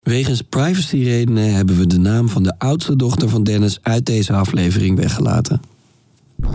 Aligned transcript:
Wegens 0.00 0.42
privacyredenen 0.42 1.54
hebben 1.54 1.76
we 1.76 1.86
de 1.86 1.98
naam 1.98 2.28
van 2.28 2.42
de 2.42 2.54
oudste 2.58 2.96
dochter 2.96 3.28
van 3.28 3.44
Dennis 3.44 3.78
uit 3.82 4.06
deze 4.06 4.32
aflevering 4.32 4.96
weggelaten. 4.96 5.62
De, 6.36 6.46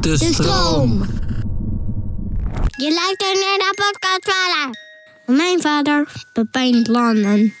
De 0.00 0.16
stroom. 0.16 1.06
Je 2.76 2.92
luistert 2.94 3.34
naar 3.34 3.58
de 3.58 3.74
podcast 3.74 4.20
vader. 4.20 4.76
Mijn 5.36 5.60
vader, 5.60 6.12
Pepijn 6.32 6.88
Landen. 6.90 7.54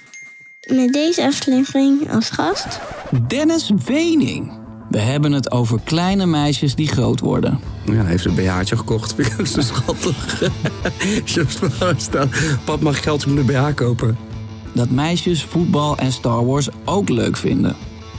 Met 0.72 0.92
deze 0.92 1.26
aflevering 1.26 2.12
als 2.12 2.30
gast. 2.30 2.80
Dennis 3.28 3.70
Wening. 3.84 4.52
We 4.90 4.98
hebben 4.98 5.32
het 5.32 5.50
over 5.50 5.80
kleine 5.84 6.26
meisjes 6.26 6.74
die 6.74 6.88
groot 6.88 7.20
worden. 7.20 7.60
Ja, 7.84 7.92
hij 7.92 8.04
heeft 8.04 8.24
een 8.24 8.34
BH'tje 8.34 8.76
gekocht. 8.76 9.14
Vind 9.14 9.32
ik 9.32 9.40
ook 9.40 9.46
zo 9.46 9.60
schattig. 9.60 10.42
Staan. 11.96 12.30
Pap, 12.64 12.80
mag 12.80 13.02
geld 13.02 13.26
om 13.26 13.38
een 13.38 13.46
BH 13.46 13.74
kopen? 13.74 14.27
Dat 14.72 14.90
meisjes 14.90 15.44
voetbal 15.44 15.96
en 15.96 16.12
Star 16.12 16.46
Wars 16.46 16.68
ook 16.84 17.08
leuk 17.08 17.36
vinden. 17.36 17.76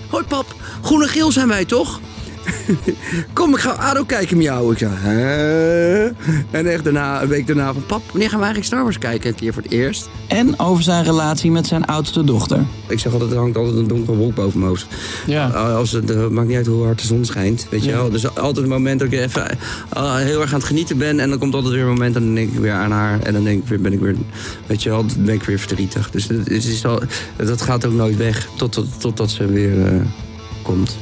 Hoi 0.09 0.23
pap, 0.23 0.55
groen 0.81 1.01
en 1.01 1.07
geel 1.07 1.31
zijn 1.31 1.47
wij 1.47 1.65
toch? 1.65 1.99
Kom, 3.33 3.53
ik 3.53 3.59
ga 3.59 3.69
ADO 3.69 4.03
kijken 4.03 4.37
met 4.37 4.45
jou. 4.45 4.71
Ik 4.71 4.77
zei, 4.77 4.91
hè? 4.95 6.05
En 6.51 6.71
echt 6.71 6.83
daarna, 6.83 7.21
een 7.21 7.27
week 7.27 7.47
daarna 7.47 7.73
van... 7.73 7.85
Pap, 7.85 8.01
wanneer 8.11 8.29
gaan 8.29 8.39
we 8.39 8.45
eigenlijk 8.45 8.73
Star 8.73 8.83
Wars 8.83 8.97
kijken? 8.97 9.29
Een 9.29 9.35
keer 9.35 9.53
voor 9.53 9.61
het 9.61 9.71
eerst. 9.71 10.09
En 10.27 10.59
over 10.59 10.83
zijn 10.83 11.03
relatie 11.03 11.51
met 11.51 11.67
zijn 11.67 11.85
oudste 11.85 12.23
dochter. 12.23 12.65
Ik 12.87 12.99
zeg 12.99 13.13
altijd, 13.13 13.31
er 13.31 13.37
hangt 13.37 13.57
altijd 13.57 13.75
een 13.75 13.87
donkere 13.87 14.17
wolk 14.17 14.35
boven 14.35 14.59
mijn 14.59 14.71
hoofd. 14.71 14.87
Ja. 15.25 15.47
Als 15.47 15.91
het 15.91 16.11
eh, 16.11 16.27
maakt 16.27 16.47
niet 16.47 16.57
uit 16.57 16.65
hoe 16.65 16.85
hard 16.85 17.01
de 17.01 17.07
zon 17.07 17.25
schijnt, 17.25 17.67
weet 17.69 17.83
je 17.83 17.91
wel. 17.91 18.09
Dus 18.09 18.35
altijd 18.35 18.65
een 18.65 18.71
moment 18.71 18.99
dat 18.99 19.11
ik 19.11 19.19
even 19.19 19.57
eh, 19.89 20.15
heel 20.15 20.41
erg 20.41 20.53
aan 20.53 20.59
het 20.59 20.67
genieten 20.67 20.97
ben. 20.97 21.19
En 21.19 21.29
dan 21.29 21.39
komt 21.39 21.53
altijd 21.53 21.73
weer 21.73 21.83
een 21.83 21.89
moment 21.89 22.15
en 22.15 22.23
dan 22.23 22.35
denk 22.35 22.51
ik 22.51 22.59
weer 22.59 22.73
aan 22.73 22.91
haar. 22.91 23.19
En 23.19 23.33
dan 23.33 23.43
denk 23.43 23.61
ik 23.61 23.67
weer, 23.67 23.81
ben 23.81 23.93
ik 23.93 23.99
weer, 23.99 24.15
weet 24.65 24.83
je 24.83 24.89
wel, 24.89 25.05
dan 25.05 25.23
ben 25.23 25.35
ik 25.35 25.43
weer 25.43 25.59
verdrietig. 25.59 26.09
Dus 26.09 26.27
het 26.27 26.49
is 26.49 26.85
al, 26.85 26.99
dat 27.37 27.61
gaat 27.61 27.85
ook 27.85 27.93
nooit 27.93 28.17
weg 28.17 28.49
totdat 28.55 28.85
tot, 28.91 29.01
totdat 29.01 29.29
ze 29.29 29.45
weer 29.45 29.85
eh, 29.85 30.01
komt. 30.61 30.97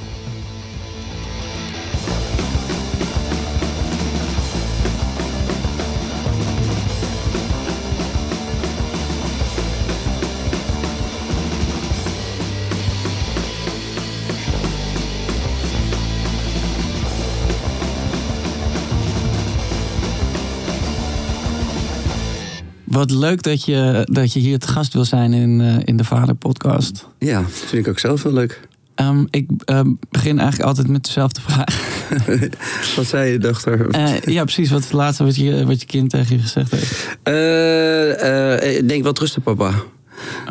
Wat 22.98 23.12
leuk 23.12 23.44
dat 23.44 23.66
je, 23.66 24.08
dat 24.12 24.34
je 24.34 24.40
hier 24.40 24.60
te 24.60 24.68
gast 24.68 24.94
wil 24.94 25.06
zijn 25.06 25.34
in, 25.34 25.62
eh, 25.62 25.76
in 25.84 25.98
de 25.98 26.04
Vader 26.04 26.36
podcast. 26.36 27.08
Ja, 27.20 27.42
dat 27.42 27.52
vind 27.52 27.86
ik 27.86 27.92
ook 27.92 28.00
zelf 28.00 28.24
heel 28.24 28.34
leuk. 28.34 28.60
Ehm, 28.96 29.26
ik 29.30 29.50
ehm, 29.66 29.94
begin 30.10 30.40
eigenlijk 30.40 30.70
altijd 30.70 30.88
met 30.88 31.06
dezelfde 31.06 31.42
vraag. 31.42 32.00
Wat 32.96 33.06
zei 33.06 33.32
je 33.32 33.38
dochter? 33.38 33.90
Eh, 33.90 34.22
ja, 34.22 34.44
precies. 34.44 34.70
Wat 34.70 34.80
is 34.80 34.86
het 34.86 34.94
laatste 34.94 35.24
wat 35.24 35.36
je, 35.36 35.66
wat 35.66 35.80
je 35.80 35.86
kind 35.86 36.10
tegen 36.10 36.36
je 36.36 36.42
gezegd 36.42 36.72
heeft? 36.72 37.18
Eh, 37.24 38.78
ik 38.78 38.88
denk 38.88 39.04
wel 39.04 39.14
rusten, 39.20 39.42
papa. 39.42 39.72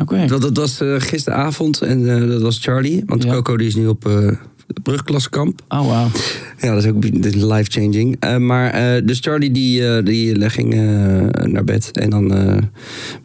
Oké. 0.01 0.25
Dat, 0.25 0.41
dat 0.41 0.57
was 0.57 0.79
gisteravond 0.97 1.81
en 1.81 2.27
dat 2.27 2.41
was 2.41 2.59
Charlie. 2.59 3.03
Want 3.05 3.23
Ja. 3.23 3.31
Coco 3.31 3.57
die 3.57 3.67
is 3.67 3.75
nu 3.75 3.87
op 3.87 4.09
brugklaskamp. 4.83 5.61
Oh, 5.69 5.87
wauw. 5.87 6.07
Ja, 6.59 6.73
dat 6.73 6.83
is 6.83 6.89
ook 6.89 7.03
life-changing. 7.35 8.15
Eh, 8.19 8.37
maar 8.37 8.71
eh, 8.71 9.05
dus 9.05 9.19
Charlie 9.19 9.51
die, 9.51 9.87
eh, 9.87 10.05
die 10.05 10.49
ging 10.49 10.73
naar 11.43 11.63
bed. 11.63 11.91
En 11.91 12.09
dan 12.09 12.33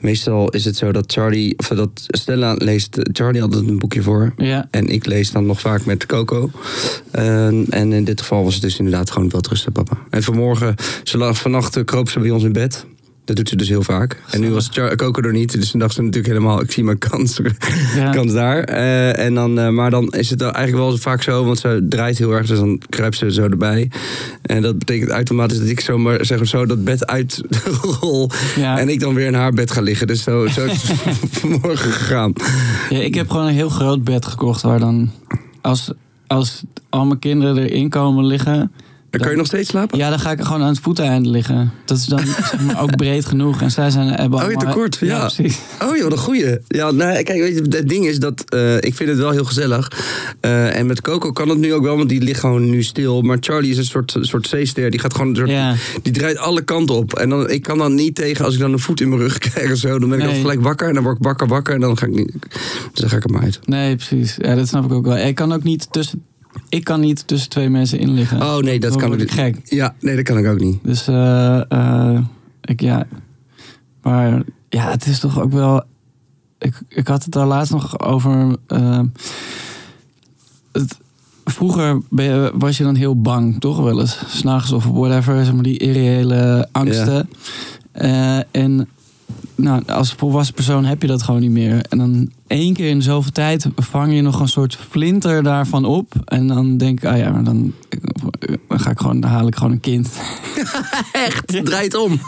meestal 0.00 0.48
is 0.48 0.64
het 0.64 0.76
zo 0.76 0.92
dat 0.92 1.12
Charlie, 1.12 1.58
of 1.58 1.68
dat 1.68 2.06
Stella 2.06 2.54
leest 2.58 2.98
Charlie 3.12 3.42
altijd 3.42 3.68
een 3.68 3.78
boekje 3.78 4.02
voor. 4.02 4.32
Ja. 4.36 4.68
En 4.70 4.88
ik 4.88 5.06
lees 5.06 5.30
dan 5.30 5.46
nog 5.46 5.60
vaak 5.60 5.84
met 5.84 6.06
Coco. 6.06 6.50
Eh, 7.10 7.46
en 7.46 7.92
in 7.92 8.04
dit 8.04 8.20
geval 8.20 8.44
was 8.44 8.54
het 8.54 8.62
dus 8.62 8.78
inderdaad 8.78 9.10
gewoon 9.10 9.28
wel 9.30 9.40
rusten, 9.48 9.72
papa. 9.72 9.98
En 10.10 10.22
vanmorgen, 10.22 10.74
ze 11.02 11.18
lag, 11.18 11.38
vannacht 11.38 11.84
kroop 11.84 12.10
ze 12.10 12.20
bij 12.20 12.30
ons 12.30 12.44
in 12.44 12.52
bed. 12.52 12.86
Dat 13.32 13.40
doet 13.40 13.50
ze 13.52 13.56
dus 13.56 13.68
heel 13.68 13.82
vaak. 13.82 14.16
En 14.30 14.40
nu 14.40 14.50
was 14.50 14.70
Coco 14.96 15.20
er 15.22 15.32
niet. 15.32 15.52
Dus 15.52 15.70
toen 15.70 15.80
dacht 15.80 15.94
ze 15.94 16.00
natuurlijk 16.02 16.26
helemaal, 16.26 16.60
ik 16.60 16.72
zie 16.72 16.84
mijn 16.84 16.98
kans, 16.98 17.40
Ja. 17.96 18.10
kans 18.10 18.32
daar. 18.32 18.64
Eh, 18.64 19.24
en 19.24 19.34
dan, 19.34 19.58
eh, 19.58 19.68
maar 19.68 19.90
dan 19.90 20.08
is 20.08 20.30
het 20.30 20.40
eigenlijk 20.40 20.76
wel 20.76 20.96
vaak 20.98 21.22
zo, 21.22 21.44
want 21.44 21.58
ze 21.58 21.86
draait 21.88 22.18
heel 22.18 22.32
erg. 22.32 22.46
Dus 22.46 22.58
dan 22.58 22.80
kruipt 22.88 23.16
ze 23.16 23.32
zo 23.32 23.42
erbij. 23.42 23.90
En 24.42 24.62
dat 24.62 24.78
betekent 24.78 25.10
automatisch 25.10 25.58
dat 25.58 25.68
ik 25.68 25.80
zomaar 25.80 26.24
zeg 26.24 26.38
maar 26.38 26.46
zo 26.46 26.66
dat 26.66 26.84
bed 26.84 27.06
uitrol. 27.06 28.30
Ja. 28.56 28.78
En 28.78 28.88
ik 28.88 29.00
dan 29.00 29.14
weer 29.14 29.26
in 29.26 29.34
haar 29.34 29.52
bed 29.52 29.70
ga 29.70 29.80
liggen. 29.80 30.06
Dus 30.06 30.22
zo, 30.22 30.46
zo 30.46 30.64
is 30.64 30.88
het 30.88 31.18
vanmorgen 31.38 31.92
gegaan. 31.92 32.32
Ja, 32.90 32.98
ik 32.98 33.14
heb 33.14 33.30
gewoon 33.30 33.46
een 33.46 33.54
heel 33.54 33.68
groot 33.68 34.04
bed 34.04 34.26
gekocht 34.26 34.62
waar 34.62 34.78
dan... 34.78 35.10
Als, 35.60 35.92
als 36.26 36.62
al 36.88 37.04
mijn 37.06 37.18
kinderen 37.18 37.56
erin 37.58 37.88
komen 37.88 38.26
liggen... 38.26 38.72
Dan 39.12 39.20
kan 39.20 39.30
je 39.30 39.36
nog 39.36 39.46
steeds 39.46 39.68
slapen? 39.68 39.98
Ja, 39.98 40.10
dan 40.10 40.18
ga 40.18 40.30
ik 40.30 40.38
er 40.38 40.44
gewoon 40.44 40.62
aan 40.62 40.68
het 40.68 40.78
voeteinde 40.78 41.28
liggen. 41.30 41.72
Dat 41.84 41.98
is 41.98 42.04
dan 42.04 42.18
zeg 42.50 42.60
maar, 42.60 42.82
ook 42.82 42.96
breed 42.96 43.24
genoeg. 43.24 43.60
En 43.62 43.70
zij 43.70 43.90
zijn 43.90 44.08
hebben 44.08 44.42
Oh, 44.44 44.50
je 44.50 44.56
tekort, 44.56 44.98
ja. 45.00 45.18
precies. 45.18 45.58
Oh 45.82 45.96
joh, 45.96 46.10
een 46.10 46.18
goeie. 46.18 46.58
Ja, 46.68 46.90
nou, 46.90 47.22
kijk, 47.22 47.38
weet 47.38 47.54
je, 47.56 47.76
het 47.76 47.88
ding 47.88 48.06
is 48.06 48.18
dat 48.18 48.44
eh, 48.50 48.76
ik 48.76 48.94
vind 48.94 49.08
het 49.08 49.18
wel 49.18 49.30
heel 49.30 49.44
gezellig. 49.44 49.92
Eh, 50.40 50.76
en 50.78 50.86
met 50.86 51.00
Coco 51.00 51.32
kan 51.32 51.48
het 51.48 51.58
nu 51.58 51.74
ook 51.74 51.82
wel, 51.82 51.96
want 51.96 52.08
die 52.08 52.20
ligt 52.22 52.40
gewoon 52.40 52.70
nu 52.70 52.82
stil. 52.82 53.22
Maar 53.22 53.36
Charlie 53.40 53.70
is 53.70 53.78
een 53.78 53.84
soort, 53.84 54.16
soort 54.20 54.46
zeester. 54.46 54.90
Die 54.90 55.00
gaat 55.00 55.12
gewoon 55.14 55.28
een 55.28 55.36
soort, 55.36 55.50
Ja. 55.50 55.74
die 56.02 56.12
draait 56.12 56.38
alle 56.38 56.62
kanten 56.62 56.94
op. 56.94 57.14
En 57.14 57.28
dan, 57.28 57.50
ik 57.50 57.62
kan 57.62 57.78
dan 57.78 57.94
niet 57.94 58.14
tegen 58.14 58.44
als 58.44 58.54
ik 58.54 58.60
dan 58.60 58.72
een 58.72 58.78
voet 58.78 59.00
in 59.00 59.08
mijn 59.08 59.20
rug 59.20 59.38
krijg 59.50 59.72
of 59.72 59.78
zo. 59.78 59.98
Dan 59.98 60.08
ben 60.08 60.18
ik 60.18 60.24
Nee. 60.24 60.32
dan 60.32 60.40
gelijk 60.40 60.60
wakker 60.62 60.88
en 60.88 60.94
dan 60.94 61.02
word 61.02 61.16
ik 61.16 61.22
wakker, 61.24 61.46
wakker. 61.46 61.74
En 61.74 61.80
dan 61.80 61.98
ga 61.98 62.06
ik 62.06 62.14
niet, 62.14 62.32
dus 62.92 63.00
dan 63.00 63.08
ga 63.08 63.16
ik 63.16 63.30
maar 63.30 63.42
uit. 63.42 63.58
Nee, 63.64 63.96
precies. 63.96 64.36
Ja, 64.38 64.54
dat 64.54 64.68
snap 64.68 64.84
ik 64.84 64.92
ook 64.92 65.04
wel. 65.06 65.16
Ik 65.16 65.34
kan 65.34 65.52
ook 65.52 65.62
niet 65.62 65.86
tussen, 65.90 66.22
ik 66.72 66.84
kan 66.84 67.00
niet 67.00 67.26
tussen 67.26 67.50
twee 67.50 67.68
mensen 67.68 67.98
in 67.98 68.10
liggen. 68.14 68.42
Oh 68.42 68.56
nee, 68.58 68.80
dat 68.80 68.90
Dan 68.90 69.00
kan 69.00 69.20
ik 69.20 69.30
gek. 69.30 69.56
Ja, 69.64 69.94
nee, 70.00 70.16
dat 70.16 70.24
kan 70.24 70.38
ik 70.38 70.46
ook 70.46 70.60
niet. 70.60 70.78
Dus 70.82 71.08
eh, 71.08 71.70
eh, 71.70 72.20
ik 72.60 72.80
ja. 72.80 73.06
Maar 74.02 74.42
ja, 74.68 74.90
het 74.90 75.06
is 75.06 75.18
toch 75.20 75.40
ook 75.40 75.52
wel. 75.52 75.82
Ik, 76.58 76.80
ik 76.88 77.08
had 77.08 77.22
het 77.22 77.32
daar 77.32 77.46
laatst 77.46 77.72
nog 77.72 77.98
over. 78.00 78.56
eh, 78.66 79.00
het, 80.72 80.98
vroeger 81.44 82.00
je- 82.16 82.52
was 82.54 82.76
je 82.76 82.84
dan 82.84 82.94
heel 82.94 83.20
bang, 83.20 83.60
toch 83.60 83.78
wel 83.78 84.00
eens? 84.00 84.18
S'nachts 84.26 84.72
of 84.72 84.84
whatever, 84.84 85.44
zeg 85.44 85.54
maar 85.54 85.62
die 85.62 85.78
irreële 85.78 86.68
angsten. 86.72 87.28
Eh, 87.92 88.38
en 88.50 88.88
nou, 89.54 89.82
als 89.86 90.12
volwassen 90.12 90.54
persoon 90.54 90.84
heb 90.84 91.02
je 91.02 91.08
dat 91.08 91.22
gewoon 91.22 91.40
niet 91.40 91.50
meer. 91.50 91.84
En 91.88 91.98
dan 91.98 92.30
één 92.46 92.74
keer 92.74 92.88
in 92.88 93.02
zoveel 93.02 93.32
tijd 93.32 93.66
vang 93.76 94.14
je 94.14 94.22
nog 94.22 94.40
een 94.40 94.48
soort 94.48 94.76
flinter 94.90 95.42
daarvan 95.42 95.84
op. 95.84 96.12
En 96.24 96.46
dan 96.46 96.76
denk 96.76 96.98
ik, 96.98 97.04
ah 97.04 97.18
ja, 97.18 97.30
maar 97.30 97.44
dan, 97.44 97.72
ga 98.68 98.90
ik 98.90 98.98
gewoon, 98.98 99.20
dan 99.20 99.30
haal 99.30 99.46
ik 99.46 99.56
gewoon 99.56 99.72
een 99.72 99.80
kind. 99.80 100.10
Echt? 101.12 101.64
Draait 101.64 101.94
om. 101.94 102.20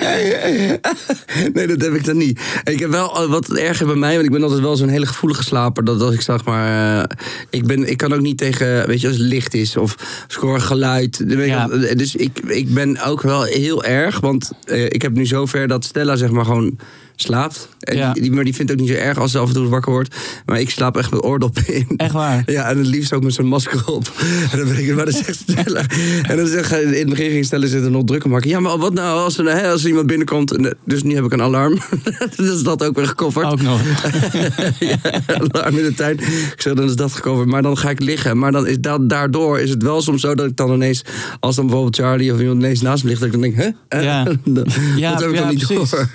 nee, 1.54 1.66
dat 1.66 1.80
heb 1.80 1.94
ik 1.94 2.04
dan 2.04 2.16
niet. 2.16 2.40
Ik 2.64 2.78
heb 2.78 2.90
wel 2.90 3.22
eh, 3.22 3.30
wat 3.30 3.48
erger 3.56 3.86
bij 3.86 3.94
mij, 3.94 4.12
want 4.14 4.24
ik 4.24 4.30
ben 4.32 4.42
altijd 4.42 4.60
wel 4.60 4.76
zo'n 4.76 4.88
hele 4.88 5.06
gevoelige 5.06 5.42
slaper. 5.42 5.84
Dat 5.84 6.00
als 6.02 6.14
ik 6.14 6.20
zeg 6.20 6.44
maar, 6.44 6.98
eh, 7.02 7.16
ik, 7.50 7.66
ben, 7.66 7.90
ik 7.90 7.96
kan 7.96 8.12
ook 8.12 8.20
niet 8.20 8.38
tegen, 8.38 8.86
weet 8.86 9.00
je, 9.00 9.08
als 9.08 9.16
het 9.16 9.26
licht 9.26 9.54
is 9.54 9.76
of 9.76 9.96
hoor 10.40 10.60
geluid. 10.60 11.24
Ja. 11.26 11.62
al- 11.62 11.68
dus 11.96 12.16
ik, 12.16 12.38
ik 12.46 12.74
ben 12.74 13.02
ook 13.04 13.22
wel 13.22 13.42
heel 13.42 13.84
erg, 13.84 14.20
want 14.20 14.50
eh, 14.64 14.84
ik 14.84 15.02
heb 15.02 15.12
nu 15.12 15.26
zover 15.26 15.68
dat 15.68 15.84
Stella 15.84 16.16
zeg 16.16 16.30
maar 16.30 16.44
gewoon 16.44 16.78
slaapt. 17.22 17.68
En 17.80 17.96
Ja. 17.96 18.12
die, 18.12 18.32
maar 18.32 18.44
die 18.44 18.54
vindt 18.54 18.70
het 18.70 18.80
ook 18.80 18.86
niet 18.86 18.96
zo 18.96 19.02
erg 19.02 19.18
als 19.18 19.32
ze 19.32 19.38
af 19.38 19.48
en 19.48 19.54
toe 19.54 19.68
wakker 19.68 19.92
wordt. 19.92 20.16
Maar 20.46 20.60
ik 20.60 20.70
slaap 20.70 20.96
echt 20.96 21.10
met 21.10 21.24
oordoppen 21.24 21.74
in. 21.74 21.86
Echt 21.96 22.12
waar? 22.12 22.42
Ja, 22.50 22.68
en 22.70 22.78
het 22.78 22.86
liefst 22.86 23.12
ook 23.12 23.22
met 23.22 23.34
zo'n 23.34 23.46
masker 23.46 23.86
op. 23.86 24.12
En 24.52 24.58
dan 24.58 24.68
ben 24.68 24.78
ik, 24.78 24.94
maar 24.94 25.04
dan 25.04 25.14
zegt 25.14 25.38
Stella. 25.48 25.82
En 26.22 26.36
dan 26.36 26.46
zegt 26.46 26.72
in 26.72 26.92
het 26.92 27.08
begin 27.08 27.30
ging 27.30 27.44
Stella 27.44 27.66
zitten 27.66 27.92
nog 27.92 28.04
druk 28.04 28.24
maken. 28.26 28.48
Ja, 28.48 28.60
maar 28.60 28.78
wat 28.78 28.92
nou 28.94 29.18
als 29.18 29.38
er, 29.38 29.56
hè, 29.56 29.70
als 29.70 29.82
er 29.82 29.88
iemand 29.88 30.06
binnenkomt? 30.06 30.52
En, 30.56 30.66
eh, 30.66 30.72
Dus 30.84 31.02
nu 31.02 31.14
heb 31.14 31.24
ik 31.24 31.32
een 31.32 31.42
alarm. 31.42 31.78
dus 32.36 32.48
is 32.54 32.62
dat 32.62 32.84
ook 32.84 32.96
weer 32.96 33.06
gecoverd. 33.06 33.46
Ook 33.46 33.62
nog. 33.62 33.80
ja, 34.78 34.96
alarm 35.26 35.76
in 35.76 35.84
de 35.84 35.94
tuin. 35.96 36.18
Ik 36.20 36.54
zeg, 36.56 36.74
dan 36.74 36.84
is 36.84 36.96
dat 36.96 37.12
gecoverd. 37.12 37.48
Maar 37.48 37.62
dan 37.62 37.78
ga 37.78 37.90
ik 37.90 38.00
liggen. 38.00 38.38
Maar 38.38 38.52
dan 38.52 38.66
is 38.66 38.76
dat, 38.80 39.08
daardoor 39.08 39.58
is 39.60 39.70
het 39.70 39.82
wel 39.82 40.02
soms 40.02 40.20
zo 40.20 40.34
dat 40.34 40.46
ik 40.46 40.56
dan 40.56 40.72
ineens... 40.72 41.02
Als 41.40 41.56
dan 41.56 41.64
bijvoorbeeld 41.66 41.96
Charlie 41.96 42.32
of 42.32 42.40
iemand 42.40 42.58
ineens 42.58 42.80
naast 42.80 43.02
me 43.02 43.08
ligt... 43.08 43.20
dat 43.20 43.34
ik 43.34 43.40
dan 43.40 43.50
denk, 43.50 43.74
hè? 43.88 44.00
Ja. 44.02 44.24
dat, 44.44 44.66
Ja, 44.96 45.10
dat 45.12 45.20
heb 45.20 45.28
ik 45.30 45.34
ja, 45.36 45.40
dan 45.40 45.50
niet 45.54 45.66
precies. 45.66 45.90
door. 45.90 46.08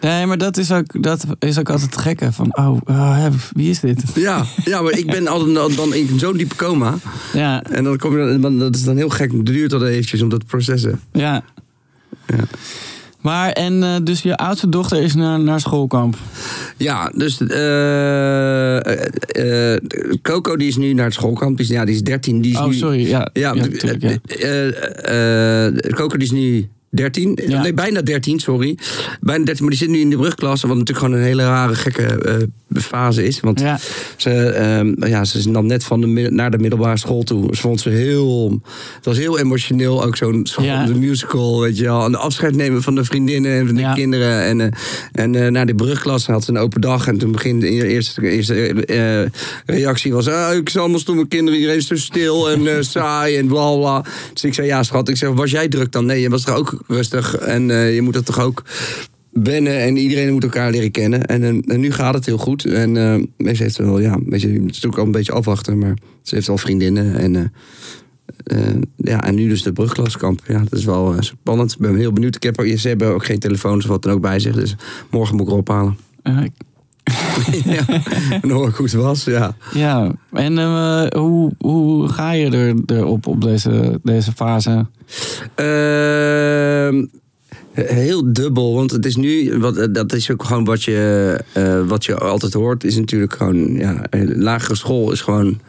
Nee, 0.00 0.26
maar 0.26 0.38
dat 0.38 0.56
is 0.56 0.72
ook, 0.72 1.02
dat 1.02 1.24
is 1.38 1.58
ook 1.58 1.70
altijd 1.70 1.94
het 1.94 2.00
gekke. 2.02 2.32
Van, 2.32 2.56
oh, 2.56 2.76
oh, 2.84 3.26
wie 3.52 3.70
is 3.70 3.80
dit? 3.80 4.02
Ja, 4.14 4.44
ja, 4.64 4.80
maar 4.82 4.98
ik 4.98 5.06
ben 5.06 5.26
altijd 5.28 5.76
dan 5.76 5.94
in 5.94 6.18
zo'n 6.18 6.36
diepe 6.36 6.54
coma. 6.56 6.94
Ja, 7.32 7.62
En 7.62 7.84
dan 7.84 7.96
kom 7.96 8.18
je 8.18 8.38
dan, 8.38 8.58
dat 8.58 8.74
is 8.76 8.84
dan 8.84 8.96
heel 8.96 9.08
gek. 9.08 9.32
Het 9.32 9.46
duurt 9.46 9.70
dan 9.70 9.84
eventjes 9.84 10.22
om 10.22 10.28
dat 10.28 10.40
te 10.40 10.46
processen. 10.46 11.00
ja. 11.12 11.42
Ja. 12.26 12.44
Maar, 13.20 13.50
en 13.52 13.82
eh, 13.82 13.96
dus 14.02 14.22
je 14.22 14.36
oudste 14.36 14.68
dochter 14.68 15.02
is 15.02 15.14
naar, 15.14 15.40
naar 15.40 15.60
schoolkamp. 15.60 16.16
Ja, 16.76 17.12
dus 17.16 17.40
eh, 17.40 18.78
Coco 20.22 20.56
die 20.56 20.68
is 20.68 20.76
nu 20.76 20.92
naar 20.92 21.04
het 21.04 21.14
schoolkamp. 21.14 21.56
Die 21.56 21.66
is, 21.66 21.72
ja, 21.72 21.84
die 21.84 21.94
is 21.94 22.02
13. 22.02 22.40
Die 22.40 22.52
is 22.52 22.58
Oh, 22.58 22.66
nu, 22.66 22.74
sorry. 22.74 23.06
Ja, 23.08 23.28
Ja, 23.32 23.54
ja, 23.54 23.62
tuurlijk, 23.66 24.02
ja. 24.02 25.90
Coco 25.94 26.16
die 26.16 26.26
is 26.26 26.30
nu 26.30 26.68
13. 26.90 27.38
Ja. 27.48 27.62
Nee, 27.62 27.74
bijna 27.74 28.02
13, 28.02 28.38
sorry. 28.38 28.78
Bijna 29.20 29.44
13, 29.44 29.64
maar 29.64 29.74
die 29.74 29.82
zit 29.82 29.88
nu 29.90 29.98
in 30.00 30.10
de 30.10 30.16
brugklasse. 30.16 30.66
Wat 30.66 30.76
natuurlijk 30.76 31.06
gewoon 31.06 31.20
een 31.20 31.26
hele 31.26 31.42
rare, 31.42 31.74
gekke 31.74 32.02
eh, 32.02 32.34
fase 32.82 33.24
is. 33.26 33.40
Want 33.40 33.60
Ja. 33.60 33.78
ze, 34.16 34.30
ehm, 34.30 35.06
ja, 35.06 35.24
ze 35.24 35.38
is 35.38 35.44
dan 35.44 35.66
net 35.66 35.84
van 35.84 36.00
de, 36.00 36.06
naar 36.30 36.50
de 36.50 36.58
middelbare 36.58 36.96
school 36.98 37.22
toe. 37.22 37.54
Ze 37.56 37.60
vond 37.60 37.80
ze 37.80 37.88
heel... 37.90 38.60
Het 38.96 39.04
was 39.04 39.16
heel 39.18 39.38
emotioneel, 39.38 40.04
ook 40.04 40.16
zo'n 40.16 40.46
Ja. 40.60 40.86
de 40.86 40.94
musical, 40.94 41.60
weet 41.60 41.76
je 41.78 41.84
wel. 41.84 42.04
En 42.04 42.10
de 42.12 42.18
afscheid 42.18 42.54
nemen 42.56 42.82
van 42.82 42.94
de 42.94 43.04
vriendinnen 43.04 43.52
en 43.58 43.66
van 43.66 43.74
de 43.74 43.80
Ja. 43.80 43.92
kinderen. 43.94 44.42
En, 44.42 44.60
eh, 44.60 44.68
en 45.12 45.34
eh, 45.34 45.50
naar 45.50 45.66
de 45.66 45.74
brugklasse 45.74 46.32
had 46.32 46.44
ze 46.44 46.50
een 46.50 46.58
open 46.58 46.80
dag. 46.80 47.06
En 47.08 47.18
toen 47.18 47.32
begin 47.32 47.60
de 47.60 47.68
eerste, 47.68 48.28
eerste 48.30 49.30
reactie 49.66 50.12
was... 50.12 50.28
Ah, 50.28 50.54
ik 50.56 50.68
zal 50.68 50.80
allemaal 50.80 51.00
stomme 51.00 51.26
kinderen, 51.28 51.58
iedereen 51.58 51.78
is 51.80 51.86
zo 51.86 51.96
stil 51.96 52.50
en 52.50 52.84
saai 52.84 53.36
en 53.36 53.46
bla 53.46 53.76
bla. 53.76 54.04
Dus 54.32 54.44
ik 54.44 54.54
zei, 54.54 54.66
ja 54.66 54.82
schat, 54.82 55.08
ik 55.08 55.16
zeg, 55.16 55.28
was 55.30 55.50
jij 55.50 55.68
druk 55.68 55.92
dan? 55.92 56.06
Nee, 56.06 56.20
je 56.20 56.28
was 56.30 56.42
toch 56.44 56.56
ook 56.56 56.77
rustig. 56.86 57.36
En 57.36 57.70
eh, 57.70 57.94
je 57.94 58.02
moet 58.02 58.14
dat 58.14 58.26
toch 58.26 58.40
ook 58.40 58.64
wennen 59.30 59.80
en 59.80 59.96
iedereen 59.96 60.32
moet 60.32 60.42
elkaar 60.42 60.70
leren 60.70 60.90
kennen. 60.90 61.26
En, 61.26 61.42
eh, 61.42 61.74
en 61.74 61.80
nu 61.80 61.92
gaat 61.92 62.14
het 62.14 62.26
heel 62.26 62.38
goed. 62.38 62.64
En 62.64 62.94
ze 63.38 63.62
heeft 63.62 63.76
wel, 63.76 64.00
ja, 64.00 64.18
weet 64.26 64.42
het 64.42 64.52
is 64.52 64.58
natuurlijk 64.58 64.98
al 64.98 65.04
een 65.04 65.10
beetje 65.10 65.32
afwachten, 65.32 65.78
maar 65.78 65.96
ze 66.22 66.34
heeft 66.34 66.48
al 66.48 66.58
vriendinnen. 66.58 67.16
En, 67.16 67.52
ja, 68.96 69.24
en 69.24 69.34
nu 69.34 69.48
dus 69.48 69.62
de 69.62 69.72
brugklaskamp. 69.72 70.40
Ja, 70.46 70.58
dat 70.58 70.78
is 70.78 70.84
wel 70.84 71.14
spannend. 71.18 71.72
Ik 71.72 71.78
ben 71.78 71.96
heel 71.96 72.12
benieuwd. 72.12 72.34
Ik 72.34 72.42
heb, 72.42 72.78
ze 72.78 72.88
hebben 72.88 73.08
ook 73.08 73.24
geen 73.24 73.38
telefoons 73.38 73.84
of 73.84 73.90
wat 73.90 74.02
dan 74.02 74.12
ook 74.12 74.20
bij 74.20 74.38
zich. 74.38 74.54
Dus 74.54 74.76
morgen 75.10 75.36
moet 75.36 75.46
ik 75.46 75.52
erop 75.52 75.68
halen. 75.68 75.96
Eh, 77.08 77.64
ja, 77.76 77.86
en 78.30 78.40
dan 78.40 78.50
hoor 78.50 78.68
ik 78.68 78.74
hoe 78.74 78.86
het 78.86 78.94
was. 78.94 79.24
Ja. 79.24 79.56
ja. 79.72 80.12
En 80.32 80.58
eh, 80.58 81.06
hoe, 81.06 81.52
hoe 81.58 82.08
ga 82.08 82.32
je 82.32 82.50
er, 82.50 82.96
erop 82.96 83.26
op 83.26 83.42
deze, 83.42 84.00
deze 84.02 84.32
fase? 84.32 84.86
Ehm, 85.54 87.04
heel 87.72 88.32
dubbel, 88.32 88.74
want 88.74 88.90
het 88.90 89.06
is 89.06 89.16
nu, 89.16 89.58
wat, 89.58 89.88
dat 89.94 90.12
is 90.12 90.30
ook 90.30 90.44
gewoon 90.44 90.64
wat 90.64 90.82
je, 90.82 91.40
eh, 91.52 91.86
wat 91.86 92.04
je 92.04 92.18
altijd 92.18 92.52
hoort, 92.52 92.84
is 92.84 92.96
natuurlijk 92.96 93.34
gewoon, 93.34 93.74
ja, 93.74 94.02
lagere 94.26 94.74
school 94.74 95.12
is 95.12 95.20
gewoon, 95.20 95.60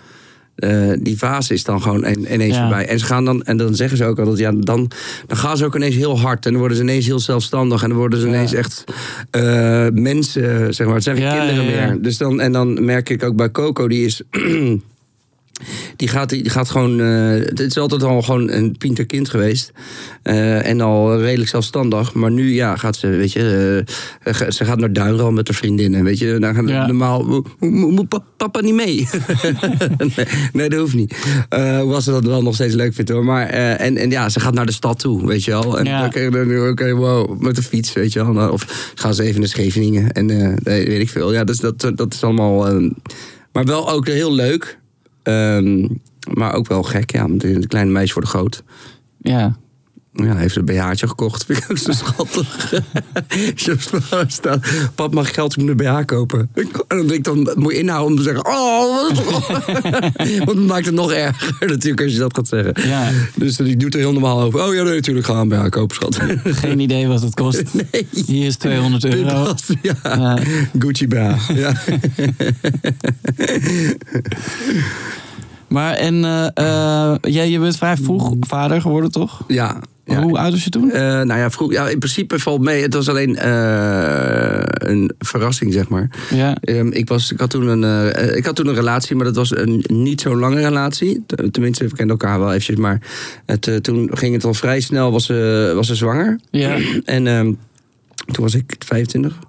eh, 0.60 0.92
die 1.02 1.18
fase 1.18 1.54
is 1.54 1.64
dan 1.64 1.82
gewoon 1.82 2.06
in- 2.06 2.34
ineens 2.34 2.56
Ja. 2.56 2.62
voorbij. 2.68 2.88
En 2.88 3.00
ze 3.00 3.06
gaan 3.06 3.26
dan, 3.26 3.44
en 3.44 3.58
dan 3.58 3.76
zeggen 3.76 3.98
ze 3.98 4.06
ook 4.06 4.20
altijd, 4.20 4.38
ja, 4.38 4.52
dan, 4.52 4.92
dan 5.28 5.38
gaan 5.38 5.58
ze 5.58 5.66
ook 5.66 5.76
ineens 5.76 5.96
heel 5.96 6.20
hard 6.20 6.46
en 6.46 6.52
dan 6.52 6.60
worden 6.60 6.78
ze 6.78 6.84
ineens 6.84 7.06
heel 7.06 7.20
zelfstandig 7.20 7.84
en 7.84 7.90
dan 7.90 7.98
worden 7.98 8.20
ze 8.20 8.28
Ja. 8.28 8.34
ineens 8.34 8.54
echt 8.54 8.84
eh, 9.32 9.88
mensen, 9.94 10.74
zeg 10.74 10.86
maar, 10.88 10.96
het 10.96 11.04
zijn 11.04 11.16
geen 11.18 11.26
Ja, 11.26 11.38
kinderen 11.38 11.66
meer. 11.66 12.02
Dus 12.02 12.18
dan, 12.18 12.40
en 12.42 12.52
dan 12.52 12.86
merk 12.86 13.10
ik 13.10 13.24
ook 13.24 13.36
bij 13.36 13.52
Coco, 13.52 13.88
die 13.88 14.06
is. 14.06 14.22
Die 15.96 16.08
gaat, 16.08 16.30
die 16.30 16.50
gaat 16.50 16.70
gewoon. 16.70 17.00
eh, 17.02 17.30
het 17.30 17.60
is 17.60 17.78
altijd 17.78 18.04
al 18.04 18.22
gewoon 18.22 18.50
een 18.52 18.76
pinter 18.78 19.06
kind 19.06 19.30
geweest. 19.30 19.72
Eh, 20.24 20.66
en 20.68 20.82
al 20.82 21.20
redelijk 21.22 21.50
zelfstandig. 21.50 22.14
Maar 22.14 22.32
nu 22.32 22.54
ja, 22.54 22.76
gaat 22.76 22.96
ze, 22.96 23.08
weet 23.08 23.32
je. 23.32 23.84
eh, 24.24 24.50
ze 24.50 24.66
gaat 24.66 24.78
naar 24.80 24.94
Duinral 24.94 25.32
met 25.32 25.48
haar 25.48 25.58
vriendinnen. 25.58 26.04
Weet 26.04 26.20
je, 26.20 26.38
dan 26.40 26.56
gaan 26.56 26.68
Ja. 26.68 26.86
normaal. 26.86 27.24
mo- 27.24 27.44
mo- 27.60 27.90
Moet 27.90 28.08
pa- 28.08 28.24
papa 28.38 28.60
niet 28.62 28.74
mee? 28.74 29.08
nee, 29.98 30.28
nee, 30.54 30.70
dat 30.70 30.80
hoeft 30.80 30.94
niet. 30.96 31.16
Hoewel 31.50 32.02
ze 32.02 32.12
dat 32.12 32.24
wel 32.26 32.42
nog 32.42 32.54
steeds 32.56 32.74
leuk 32.74 32.94
vindt 32.94 33.12
hoor. 33.12 33.26
Maar, 33.26 33.46
en, 33.48 33.98
en 33.98 34.10
ja, 34.10 34.30
ze 34.30 34.40
gaat 34.40 34.54
naar 34.54 34.66
de 34.66 34.72
stad 34.72 35.00
toe, 35.00 35.28
weet 35.28 35.44
je 35.44 35.52
wel. 35.52 35.80
En 35.80 35.86
Ja. 35.86 36.02
dan 36.02 36.10
krijg 36.10 36.26
je 36.34 36.46
dan, 36.46 36.70
oké, 36.70 36.94
wow, 36.94 37.42
met 37.42 37.56
de 37.56 37.64
fiets, 37.64 37.94
weet 37.94 38.14
je 38.14 38.34
wel. 38.34 38.50
Of 38.52 38.92
gaan 38.96 39.14
ze 39.14 39.24
even 39.24 39.40
naar 39.40 39.50
Scheveningen. 39.50 40.12
En 40.12 40.28
weet 40.64 41.00
ik 41.02 41.10
veel. 41.10 41.34
Ja, 41.34 41.44
dus 41.44 41.58
dat, 41.58 41.92
dat 41.96 42.14
is 42.14 42.24
allemaal. 42.24 42.82
maar 43.54 43.66
wel 43.66 43.90
ook 43.92 44.08
heel 44.08 44.34
leuk. 44.34 44.79
Ehm, 45.30 45.88
maar 46.34 46.54
ook 46.54 46.68
wel 46.68 46.84
gek, 46.84 47.12
ja. 47.12 47.28
De 47.28 47.68
kleine 47.68 47.92
meisjes 47.92 48.14
worden 48.14 48.32
groot. 48.32 48.64
Ja. 49.18 49.58
Ja, 50.26 50.32
hij 50.32 50.42
heeft 50.42 50.56
een 50.56 50.66
BH'tje 50.66 51.08
gekocht. 51.08 51.46
Vind 51.46 51.58
ik 51.58 51.72
ook 51.72 51.78
zo 51.78 51.92
schattig. 52.04 52.74
Staat. 54.28 54.68
Pap, 54.96 55.14
mag 55.14 55.28
ik 55.28 55.34
geld 55.34 55.58
om 55.58 55.70
een 55.70 55.78
BH 55.78 56.06
kopen? 56.06 56.50
En 56.54 56.68
dan 56.88 57.08
denk 57.08 57.12
ik 57.12 57.24
dan, 57.24 57.52
moet 57.56 57.72
je 57.72 57.78
inhouden 57.78 58.12
om 58.12 58.16
te 58.18 58.24
zeggen... 58.24 58.46
Oh, 58.46 59.10
Want 60.46 60.58
het 60.58 60.68
maakt 60.68 60.86
het 60.86 60.96
nog 60.96 61.12
erger 61.12 61.68
natuurlijk 61.68 62.02
als 62.02 62.12
je 62.12 62.20
dat 62.20 62.36
gaat 62.36 62.48
zeggen. 62.48 62.90
Ja. 62.90 63.12
Dus 63.36 63.56
die 63.56 63.78
doet 63.78 63.94
er 63.94 64.00
heel 64.00 64.12
normaal 64.12 64.42
over. 64.42 64.64
Oh 64.64 64.74
ja, 64.74 64.84
nee, 64.84 64.96
natuurlijk 64.96 65.26
gaan 65.26 65.50
we 65.50 65.56
een 65.56 65.64
BH 65.64 65.70
kopen, 65.70 65.96
schat. 65.96 66.20
Geen 66.44 66.80
idee 66.80 67.08
wat 67.08 67.22
het 67.22 67.34
kost. 67.34 67.64
Nee. 67.74 68.08
Hier 68.26 68.46
is 68.46 68.56
200 68.56 69.06
euro. 69.06 69.54
Ja. 69.82 70.38
Gucci 70.80 71.08
BH. 71.08 71.50
Ja. 71.56 71.74
Maar 75.70 75.94
en 75.94 76.26
eh, 76.26 76.48
eh, 76.54 77.16
jij, 77.22 77.50
je 77.50 77.60
bent 77.60 77.78
vrij 77.78 77.98
vroeg 77.98 78.36
vader 78.40 78.82
geworden, 78.82 79.12
toch? 79.12 79.44
ja. 79.48 79.82
Ja. 80.10 80.22
Hoe 80.22 80.38
oud 80.38 80.52
was 80.52 80.64
je 80.64 80.70
toen? 80.70 80.92
Eh, 80.92 81.02
nou 81.02 81.40
ja, 81.40 81.52
vroeg, 81.52 81.72
ja, 81.72 81.90
in 81.90 82.00
principe 82.00 82.40
valt 82.40 82.62
mee. 82.62 82.82
Het 82.82 82.94
was 82.94 83.10
alleen 83.10 83.36
eh, 83.36 84.62
een 84.66 85.12
verrassing, 85.20 85.74
zeg 85.74 85.90
maar. 85.90 86.10
Ja. 86.30 86.58
Ehm, 86.62 86.88
ik, 86.88 87.08
was, 87.08 87.32
ik, 87.32 87.40
had 87.40 87.50
toen 87.50 87.68
een, 87.68 88.14
eh, 88.14 88.38
ik 88.38 88.46
had 88.46 88.56
toen 88.56 88.68
een 88.68 88.76
relatie, 88.76 89.16
maar 89.16 89.26
dat 89.26 89.36
was 89.36 89.56
een 89.56 89.84
niet 89.88 90.22
zo'n 90.22 90.40
lange 90.40 90.62
relatie. 90.62 91.26
Tenminste, 91.52 91.84
we 91.84 91.96
kenden 91.96 92.18
elkaar 92.18 92.40
wel 92.40 92.50
eventjes. 92.50 92.76
Maar 92.76 93.02
het, 93.46 93.84
toen 93.84 94.10
ging 94.14 94.34
het 94.34 94.44
al 94.44 94.54
vrij 94.54 94.80
snel, 94.80 95.12
was 95.12 95.26
ze, 95.26 95.72
was 95.76 95.88
ze 95.88 95.96
zwanger. 95.96 96.40
Ja. 96.52 96.78
En 97.06 97.28
ehm, 97.28 97.54
toen 98.26 98.44
was 98.44 98.56
ik 98.56 98.76
25. 98.86 99.40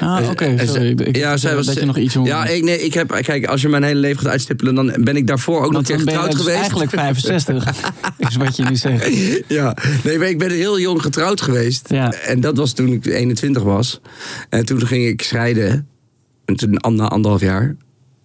Ah, 0.00 0.30
oké. 0.30 0.66
Sorry. 0.66 0.90
Ik, 0.90 1.16
ja, 1.16 1.36
zij 1.36 1.54
was, 1.54 1.66
dat 1.66 1.74
je 1.74 1.84
nog 1.84 1.96
iets 1.96 2.16
Ja, 2.22 2.46
ik, 2.46 2.62
nee, 2.62 2.82
ik 2.82 2.94
heb, 2.94 3.18
kijk, 3.22 3.46
als 3.46 3.62
je 3.62 3.68
mijn 3.68 3.82
hele 3.82 4.00
leven 4.00 4.18
gaat 4.18 4.30
uitstippelen, 4.30 4.74
dan 4.74 4.94
ben 4.98 5.16
ik 5.16 5.26
daarvoor 5.26 5.64
ook 5.64 5.72
nog 5.72 5.80
een 5.80 5.86
keer 5.86 5.98
getrouwd 5.98 6.30
dus 6.30 6.40
geweest. 6.40 6.58
eigenlijk 6.58 6.90
65, 6.90 7.66
is 8.28 8.36
wat 8.36 8.56
je 8.56 8.64
nu 8.64 8.76
zegt. 8.76 9.10
Ja, 9.48 9.76
nee, 10.04 10.28
ik 10.28 10.38
ben 10.38 10.50
heel 10.50 10.80
jong 10.80 11.02
getrouwd 11.02 11.40
geweest. 11.40 11.88
Ja. 11.88 12.12
En 12.12 12.40
dat 12.40 12.56
was 12.56 12.72
toen 12.72 12.88
ik 12.88 13.06
21 13.06 13.62
was. 13.62 14.00
En 14.48 14.64
toen 14.64 14.86
ging 14.86 15.06
ik 15.06 15.22
scheiden. 15.22 15.88
En 16.44 16.56
toen 16.56 16.78
na 16.94 17.08
anderhalf 17.08 17.40
jaar. 17.40 17.76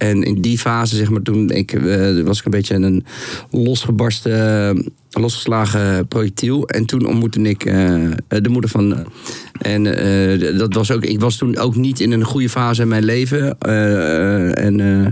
En 0.02 0.24
in 0.24 0.42
die 0.42 0.58
fase, 0.60 0.96
zeg 0.96 1.10
maar, 1.10 1.22
toen 1.22 1.50
ik, 1.50 1.74
eh, 1.74 2.22
was 2.24 2.40
ik 2.40 2.46
een 2.46 2.52
beetje 2.52 2.76
een 2.76 3.06
losgebarsten, 3.52 4.92
losgeslagen 5.10 6.08
projectiel. 6.08 6.68
En 6.68 6.86
toen 6.86 7.06
ontmoette 7.08 7.42
ik 7.42 7.66
eh, 7.66 8.02
de 8.28 8.50
moeder 8.50 8.70
van. 8.70 9.06
En 9.62 9.86
eh, 9.86 10.58
dat 10.58 10.74
was 10.74 10.92
ook, 10.92 11.06
ik 11.06 11.20
was 11.20 11.38
toen 11.38 11.58
ook 11.58 11.76
niet 11.76 12.00
in 12.00 12.12
een 12.12 12.24
goede 12.24 12.50
fase 12.50 12.82
in 12.82 12.88
mijn 12.88 13.04
leven. 13.04 13.60
Eh, 13.60 14.66
en 14.66 14.80
eh, 14.80 15.08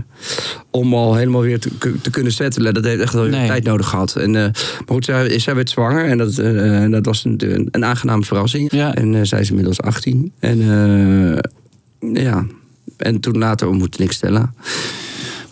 om 0.70 0.94
al 0.94 1.14
helemaal 1.14 1.40
weer 1.40 1.58
te, 1.58 1.70
te 2.02 2.10
kunnen 2.10 2.32
settelen, 2.32 2.74
dat 2.74 2.84
heeft 2.84 3.00
echt 3.00 3.12
wel 3.12 3.24
Nee. 3.24 3.46
tijd 3.46 3.64
nodig 3.64 3.88
gehad. 3.88 4.16
En, 4.16 4.36
eh, 4.36 4.42
maar 4.42 4.52
goed, 4.86 5.04
zij, 5.04 5.38
zij 5.38 5.54
werd 5.54 5.70
zwanger 5.70 6.04
en 6.04 6.18
dat, 6.18 6.38
eh, 6.38 6.90
dat 6.90 7.06
was 7.06 7.24
een, 7.24 7.68
een, 7.70 7.84
aangename 7.84 8.22
verrassing. 8.24 8.72
Ja. 8.72 8.94
En 8.94 9.14
eh, 9.14 9.20
zij 9.22 9.40
is 9.40 9.48
inmiddels 9.48 9.80
18. 9.80 10.32
En 10.38 10.60
eh, 10.60 12.22
ja, 12.24 12.46
en 13.00 13.20
toen 13.20 13.38
later 13.38 13.68
ontmoette 13.68 14.02
ik 14.02 14.12
Stella. 14.12 14.52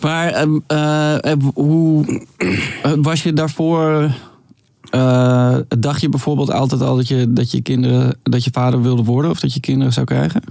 Maar 0.01 0.47
eh, 0.67 1.33
hoe 1.53 2.21
eh, 2.83 2.91
was 3.01 3.23
je 3.23 3.33
daarvoor? 3.33 4.11
eh, 4.89 5.57
dacht 5.79 6.01
je 6.01 6.09
bijvoorbeeld 6.09 6.51
altijd 6.51 6.81
al 6.81 6.95
dat 6.95 7.07
je, 7.07 7.33
dat 7.33 7.51
je 7.51 7.61
kinderen, 7.61 8.17
dat 8.23 8.43
je 8.43 8.49
vader 8.53 8.81
wilde 8.81 9.03
worden 9.03 9.31
of 9.31 9.39
dat 9.39 9.53
je 9.53 9.59
kinderen 9.59 9.93
zou 9.93 10.05
krijgen? 10.05 10.41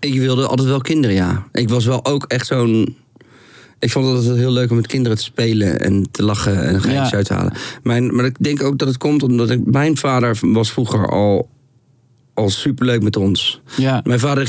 Ik 0.00 0.14
wilde 0.18 0.46
altijd 0.46 0.68
wel 0.68 0.80
kinderen, 0.80 1.16
ja. 1.16 1.46
Ik 1.52 1.68
was 1.68 1.84
wel 1.84 2.04
ook 2.04 2.24
echt 2.24 2.46
zo'n... 2.46 2.96
Ik 3.78 3.90
vond 3.90 4.06
het 4.06 4.16
altijd 4.16 4.36
heel 4.36 4.50
leuk 4.52 4.70
om 4.70 4.76
met 4.76 4.86
kinderen 4.86 5.18
te 5.18 5.24
spelen 5.24 5.80
en 5.80 6.10
te 6.10 6.22
lachen 6.22 6.62
en 6.62 6.74
een 6.74 6.80
geintje 6.80 7.02
Ja. 7.10 7.12
uit 7.16 7.26
te 7.26 7.34
halen. 7.34 7.52
Mijn, 7.82 8.14
maar 8.14 8.24
ik 8.24 8.36
denk 8.38 8.62
ook 8.62 8.78
dat 8.78 8.88
het 8.88 8.96
komt 8.96 9.22
omdat 9.22 9.50
ik, 9.50 9.60
mijn 9.64 9.96
vader 9.96 10.38
was 10.40 10.72
vroeger 10.72 11.08
al, 11.08 11.48
al 12.40 12.50
superleuk 12.50 13.02
met 13.02 13.16
ons. 13.16 13.60
Ja. 13.76 14.00
Mijn 14.04 14.20
vader, 14.20 14.46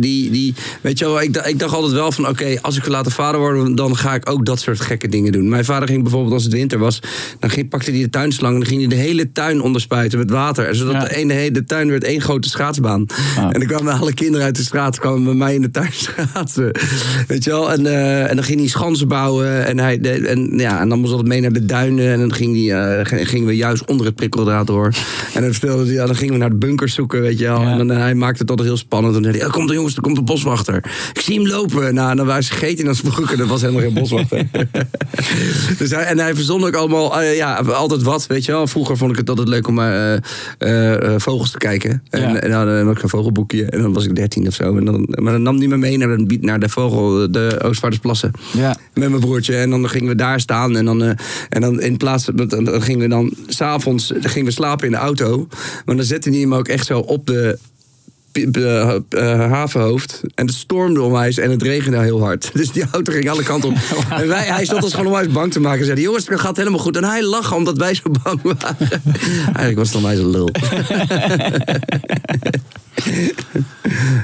die, 0.00 0.30
die, 0.30 0.54
weet 0.80 0.98
je 0.98 1.04
wel, 1.04 1.22
ik, 1.22 1.34
dacht- 1.34 1.48
ik 1.48 1.58
dacht 1.58 1.74
altijd 1.74 1.92
wel 1.92 2.12
van... 2.12 2.28
oké, 2.28 2.58
als 2.62 2.76
ik 2.76 2.86
later 2.86 3.12
vader 3.12 3.40
word, 3.40 3.76
dan 3.76 3.96
ga 3.96 4.14
ik 4.14 4.30
ook 4.30 4.46
dat 4.46 4.60
soort 4.60 4.80
gekke 4.80 5.08
dingen 5.08 5.32
doen. 5.32 5.48
Mijn 5.48 5.64
vader 5.64 5.88
ging 5.88 6.02
bijvoorbeeld, 6.02 6.32
als 6.34 6.44
het 6.44 6.52
winter 6.52 6.78
was... 6.78 7.00
dan 7.38 7.50
ging, 7.50 7.68
pakte 7.68 7.90
hij 7.90 8.00
de 8.00 8.10
tuinslang 8.10 8.52
en 8.54 8.60
dan 8.60 8.68
ging 8.68 8.80
hij 8.80 8.88
de 8.90 8.94
hele 9.02 9.32
tuin 9.32 9.62
onderspuiten 9.62 10.18
met 10.18 10.30
water. 10.30 10.66
En 10.68 10.74
Zodat 10.76 10.92
Ja. 10.94 11.04
de, 11.04 11.14
ene, 11.16 11.50
de 11.50 11.64
tuin 11.64 11.88
werd 11.90 12.04
één 12.04 12.20
grote 12.20 12.48
schaatsbaan. 12.48 13.06
Ah. 13.36 13.44
En 13.44 13.52
dan 13.60 13.66
kwamen 13.66 13.98
alle 13.98 14.14
kinderen 14.14 14.46
uit 14.46 14.56
de 14.56 14.62
straat 14.62 14.98
kwamen 14.98 15.24
bij 15.24 15.34
mij 15.34 15.54
in 15.54 15.62
de 15.62 15.70
tuin 15.70 15.92
schaatsen. 16.06 16.70
Weet 17.26 17.44
je 17.44 17.50
wel? 17.50 17.72
En, 17.72 17.86
eh, 17.86 18.28
en 18.30 18.34
dan 18.36 18.44
ging 18.44 18.58
hij 18.60 18.68
schansen 18.68 19.08
bouwen. 19.08 19.66
En, 19.66 19.78
hij, 19.78 20.00
de- 20.00 20.10
en, 20.28 20.52
ja, 20.58 20.80
en 20.80 20.88
dan 20.88 20.98
moest 20.98 21.10
altijd 21.10 21.28
mee 21.28 21.40
naar 21.40 21.52
de 21.52 21.64
duinen. 21.64 22.12
En 22.12 22.18
dan 22.18 22.32
ging 22.34 22.70
eh, 22.70 23.00
g- 23.04 23.28
gingen 23.28 23.46
we 23.46 23.56
juist 23.56 23.84
onder 23.84 24.06
het 24.06 24.14
prikkeldraad 24.14 24.66
door. 24.66 24.94
En 25.34 25.42
dan, 25.42 25.52
vertelde 25.52 25.84
hij, 25.84 25.92
ja, 25.94 26.06
dan 26.06 26.16
gingen 26.16 26.32
we 26.32 26.38
naar 26.40 26.50
de 26.50 26.56
bunkers 26.56 26.94
zoeken, 26.94 27.19
weet 27.20 27.38
je 27.38 27.44
wel. 27.44 27.60
Ja. 27.60 27.70
En 27.70 27.78
dan, 27.78 27.90
eh, 27.90 27.98
hij 27.98 28.14
maakte 28.14 28.40
het 28.40 28.50
altijd 28.50 28.68
heel 28.68 28.76
spannend. 28.76 29.16
En 29.16 29.22
dan 29.22 29.30
zei 29.30 29.42
hij, 29.42 29.52
oh, 29.52 29.56
komt 29.56 29.68
de 29.68 29.74
jongens, 29.74 29.96
er 29.96 30.02
komt 30.02 30.16
een 30.16 30.24
boswachter. 30.24 30.76
Ik 31.12 31.20
zie 31.20 31.34
hem 31.34 31.46
lopen. 31.46 31.94
Nou, 31.94 32.10
en 32.10 32.16
dan 32.16 32.26
was 32.26 32.34
hij 32.34 32.58
gegeten 32.58 32.86
in 32.86 32.94
zijn 32.94 33.12
broek. 33.12 33.30
En 33.30 33.38
dat 33.38 33.48
was 33.48 33.60
helemaal 33.60 33.82
geen 33.82 33.94
boswachter. 33.94 34.48
dus 35.78 35.90
hij, 35.90 36.04
en 36.04 36.18
hij 36.18 36.34
verzon 36.34 36.64
ook 36.64 36.74
allemaal, 36.74 37.20
eh, 37.20 37.36
ja, 37.36 37.56
altijd 37.56 38.02
wat, 38.02 38.26
weet 38.26 38.44
je 38.44 38.52
wel. 38.52 38.66
Vroeger 38.66 38.96
vond 38.96 39.10
ik 39.10 39.16
het 39.16 39.28
altijd 39.28 39.48
leuk 39.48 39.68
om 39.68 39.78
eh, 39.78 40.14
eh, 40.14 41.14
vogels 41.16 41.50
te 41.50 41.58
kijken. 41.58 42.02
En, 42.10 42.20
Ja. 42.20 42.40
en 42.40 42.50
dan 42.50 42.86
had 42.86 42.96
ik 42.96 43.02
een 43.02 43.08
vogelboekje. 43.08 43.64
En 43.64 43.82
dan 43.82 43.92
was 43.92 44.04
ik 44.04 44.16
dertien 44.16 44.46
of 44.46 44.54
zo. 44.54 44.76
En 44.76 44.84
dan, 44.84 45.06
maar 45.08 45.32
dan 45.32 45.42
nam 45.42 45.58
hij 45.58 45.66
me 45.66 45.76
mee 45.76 45.98
naar 45.98 46.16
de, 46.16 46.38
naar 46.40 46.60
de 46.60 46.68
vogel, 46.68 47.30
de 47.30 47.60
Oostvaardersplassen. 47.62 48.30
Ja. 48.52 48.76
Met 48.94 49.08
mijn 49.08 49.20
broertje. 49.20 49.56
En 49.56 49.70
dan 49.70 49.88
gingen 49.88 50.08
we 50.08 50.14
daar 50.14 50.40
staan. 50.40 50.76
En 50.76 50.84
dan, 50.84 51.02
en 51.48 51.60
dan 51.60 51.80
in 51.80 51.96
plaats 51.96 52.24
van. 52.24 52.36
Dan 52.36 52.64
dan 52.64 52.82
gingen 52.82 53.00
we 53.00 53.08
dan. 53.08 53.34
S'avonds 53.46 54.12
gingen 54.20 54.46
we 54.46 54.52
slapen 54.52 54.86
in 54.86 54.92
de 54.92 54.98
auto. 54.98 55.48
Maar 55.84 55.96
dan 55.96 56.04
zette 56.04 56.30
hij 56.30 56.38
hem 56.38 56.54
ook 56.54 56.68
echt 56.68 56.86
zo 56.86 57.00
op 57.10 57.26
de. 57.26 57.58
pi- 58.32 58.48
eh, 58.52 58.94
eh, 59.08 59.50
havenhoofd. 59.50 60.20
En 60.34 60.46
het 60.46 60.54
stormde 60.54 61.02
onwijs 61.02 61.38
en 61.38 61.50
het 61.50 61.62
regende 61.62 61.98
heel 61.98 62.20
hard. 62.22 62.50
Dus 62.54 62.72
die 62.72 62.84
auto 62.92 63.12
ging 63.12 63.30
alle 63.30 63.42
kanten 63.42 63.68
op. 63.68 63.76
En 64.20 64.28
wij, 64.28 64.44
hij 64.46 64.64
stond 64.64 64.82
ons 64.82 64.92
gewoon 64.94 65.06
onwijs 65.06 65.28
bang 65.32 65.52
te 65.52 65.60
maken. 65.60 65.80
En 65.80 65.86
zei: 65.86 66.00
Jongens, 66.00 66.26
het 66.28 66.40
gaat 66.40 66.56
helemaal 66.56 66.78
goed. 66.78 66.96
En 66.96 67.04
hij 67.04 67.22
lag 67.22 67.54
omdat 67.54 67.76
wij 67.78 67.94
zo 67.94 68.02
bang 68.22 68.40
waren. 68.42 68.76
Eigenlijk 69.44 69.76
was 69.76 69.86
het 69.88 69.96
onwijs 69.96 70.18
een 70.18 70.30
lul. 70.30 70.48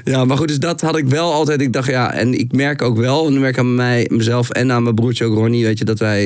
Ja, 0.04 0.24
maar 0.24 0.36
goed, 0.36 0.48
dus 0.48 0.58
dat 0.58 0.80
had 0.80 0.96
ik 0.96 1.08
wel 1.08 1.32
altijd. 1.32 1.60
Ik 1.60 1.72
dacht, 1.72 1.88
ja, 1.88 2.12
en 2.12 2.38
ik 2.38 2.52
merk 2.52 2.82
ook 2.82 2.96
wel, 2.96 3.26
en 3.26 3.32
ik 3.32 3.38
merk 3.40 3.58
aan 3.58 3.74
mij, 3.74 4.10
mezelf 4.12 4.50
en 4.50 4.72
aan 4.72 4.82
mijn 4.82 4.94
broertje 4.94 5.24
ook, 5.24 5.34
Ronnie, 5.34 5.64
weet 5.64 5.78
je, 5.78 5.84
dat 5.84 5.98
wij. 5.98 6.22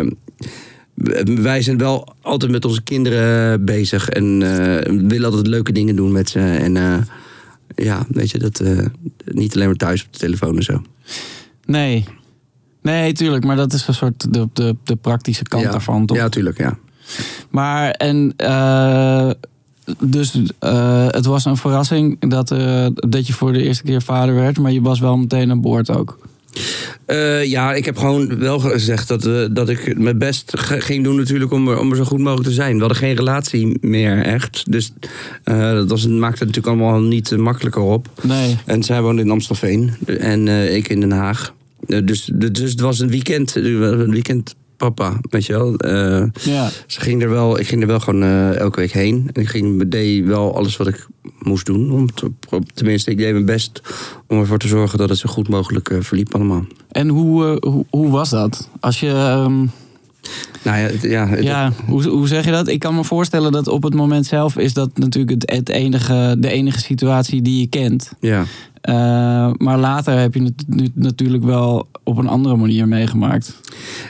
eh, 0.00 0.06
wij 1.24 1.62
zijn 1.62 1.78
wel 1.78 2.14
altijd 2.20 2.50
met 2.50 2.64
onze 2.64 2.82
kinderen 2.82 3.64
bezig 3.64 4.08
en 4.08 4.42
eh, 4.42 4.92
willen 5.08 5.24
altijd 5.24 5.46
leuke 5.46 5.72
dingen 5.72 5.96
doen 5.96 6.12
met 6.12 6.30
ze. 6.30 6.40
En 6.40 6.76
eh, 6.76 6.98
ja, 7.74 8.06
weet 8.08 8.30
je, 8.30 8.38
dat 8.38 8.60
eh, 8.60 8.86
niet 9.24 9.54
alleen 9.54 9.66
maar 9.66 9.76
thuis 9.76 10.04
op 10.04 10.12
de 10.12 10.18
telefoon 10.18 10.56
en 10.56 10.62
zo. 10.62 10.82
Nee. 11.64 12.04
Nee, 12.82 13.12
tuurlijk. 13.12 13.44
Maar 13.44 13.56
dat 13.56 13.72
is 13.72 13.88
een 13.88 13.94
soort 13.94 14.32
de, 14.32 14.48
de, 14.52 14.76
de 14.84 14.96
praktische 14.96 15.44
kant 15.44 15.62
ja. 15.62 15.70
daarvan, 15.70 16.06
toch? 16.06 16.16
Ja, 16.16 16.28
tuurlijk, 16.28 16.58
ja. 16.58 16.78
Maar 17.50 17.90
en 17.90 18.34
dus 19.98 20.32
het 21.10 21.24
was 21.24 21.44
een 21.44 21.56
verrassing 21.56 22.30
dat, 22.30 22.48
dat 22.94 23.26
je 23.26 23.32
voor 23.32 23.52
de 23.52 23.62
eerste 23.62 23.82
keer 23.82 24.02
vader 24.02 24.34
werd, 24.34 24.58
maar 24.58 24.72
je 24.72 24.80
was 24.80 25.00
wel 25.00 25.16
meteen 25.16 25.50
aan 25.50 25.60
boord 25.60 25.90
ook. 25.90 26.18
Eh, 27.04 27.44
ja, 27.44 27.74
ik 27.74 27.84
heb 27.84 27.96
gewoon 27.96 28.38
wel 28.38 28.58
gezegd 28.58 29.08
dat, 29.08 29.26
eh, 29.26 29.44
dat 29.50 29.68
ik 29.68 29.98
mijn 29.98 30.18
best 30.18 30.52
ging 30.56 31.04
doen 31.04 31.16
natuurlijk 31.16 31.52
om 31.52 31.68
er, 31.68 31.78
om 31.78 31.90
er 31.90 31.96
zo 31.96 32.04
goed 32.04 32.18
mogelijk 32.18 32.48
te 32.48 32.54
zijn. 32.54 32.74
We 32.74 32.80
hadden 32.80 32.98
geen 32.98 33.14
relatie 33.14 33.78
meer 33.80 34.22
echt. 34.22 34.72
Dus 34.72 34.92
eh, 35.44 35.72
dat 35.72 35.90
was, 35.90 36.06
maakte 36.06 36.44
het 36.44 36.56
natuurlijk 36.56 36.66
allemaal 36.66 37.00
niet 37.00 37.36
makkelijker 37.36 37.82
op. 37.82 38.08
Nee. 38.22 38.56
En 38.64 38.82
zij 38.82 39.02
woonde 39.02 39.22
in 39.22 39.30
Amstelveen 39.30 39.90
en 40.06 40.48
ik 40.74 40.88
in 40.88 41.00
Den 41.00 41.12
Haag. 41.12 41.56
Eh, 41.86 41.98
dus, 42.04 42.30
dus 42.34 42.70
het 42.70 42.80
was 42.80 42.98
een 42.98 43.10
weekend, 43.10 43.54
een 43.54 44.10
weekend 44.10 44.54
papa, 44.78 45.18
weet 45.30 45.46
je 45.46 45.52
wel. 45.52 45.76
Eh, 45.76 46.22
Ja. 46.44 46.68
ze 46.86 47.00
ging 47.00 47.22
er 47.22 47.30
wel, 47.30 47.58
ik 47.58 47.66
ging 47.66 47.80
er 47.80 47.86
wel 47.86 48.00
gewoon 48.00 48.22
eh, 48.22 48.56
elke 48.56 48.80
week 48.80 48.92
heen. 48.92 49.30
En 49.32 49.42
ik 49.42 49.48
ging, 49.48 49.88
deed 49.88 50.24
wel 50.26 50.56
alles 50.56 50.76
wat 50.76 50.86
ik 50.86 51.06
moest 51.38 51.66
doen. 51.66 51.90
Om 51.92 52.12
te- 52.14 52.30
tenminste, 52.74 53.10
ik 53.10 53.16
deed 53.18 53.32
mijn 53.32 53.44
best 53.44 53.80
om 54.26 54.38
ervoor 54.40 54.58
te 54.58 54.68
zorgen 54.68 54.98
dat 54.98 55.08
het 55.08 55.18
zo 55.18 55.28
goed 55.30 55.48
mogelijk 55.48 55.90
eh, 55.90 55.98
verliep 56.00 56.34
allemaal. 56.34 56.64
En 56.90 57.08
hoe, 57.08 57.56
hoe, 57.60 57.84
hoe 57.90 58.10
was 58.10 58.30
dat? 58.30 58.68
Als 58.80 59.00
je. 59.00 59.08
ehm, 59.10 59.66
Nou 60.62 60.78
ja, 60.78 60.88
ja, 61.02 61.28
het- 61.28 61.42
ja, 61.42 61.72
hoe, 61.86 62.06
hoe 62.08 62.28
zeg 62.28 62.44
je 62.44 62.50
dat? 62.50 62.68
Ik 62.68 62.78
kan 62.78 62.94
me 62.94 63.04
voorstellen 63.04 63.52
dat 63.52 63.68
op 63.68 63.82
het 63.82 63.94
moment 63.94 64.26
zelf 64.26 64.56
is 64.56 64.72
dat 64.72 64.98
natuurlijk 64.98 65.30
het, 65.42 65.50
het 65.50 65.68
enige, 65.68 66.36
de 66.38 66.50
enige 66.50 66.78
situatie 66.78 67.42
die 67.42 67.60
je 67.60 67.66
kent. 67.66 68.10
ja. 68.20 68.44
Eh, 68.80 68.94
maar 69.56 69.78
later 69.78 70.18
heb 70.18 70.34
je 70.34 70.42
het 70.42 70.64
nu 70.66 70.88
natuurlijk 70.94 71.44
wel 71.44 71.88
op 72.04 72.16
een 72.16 72.28
andere 72.28 72.56
manier 72.56 72.88
meegemaakt. 72.88 73.60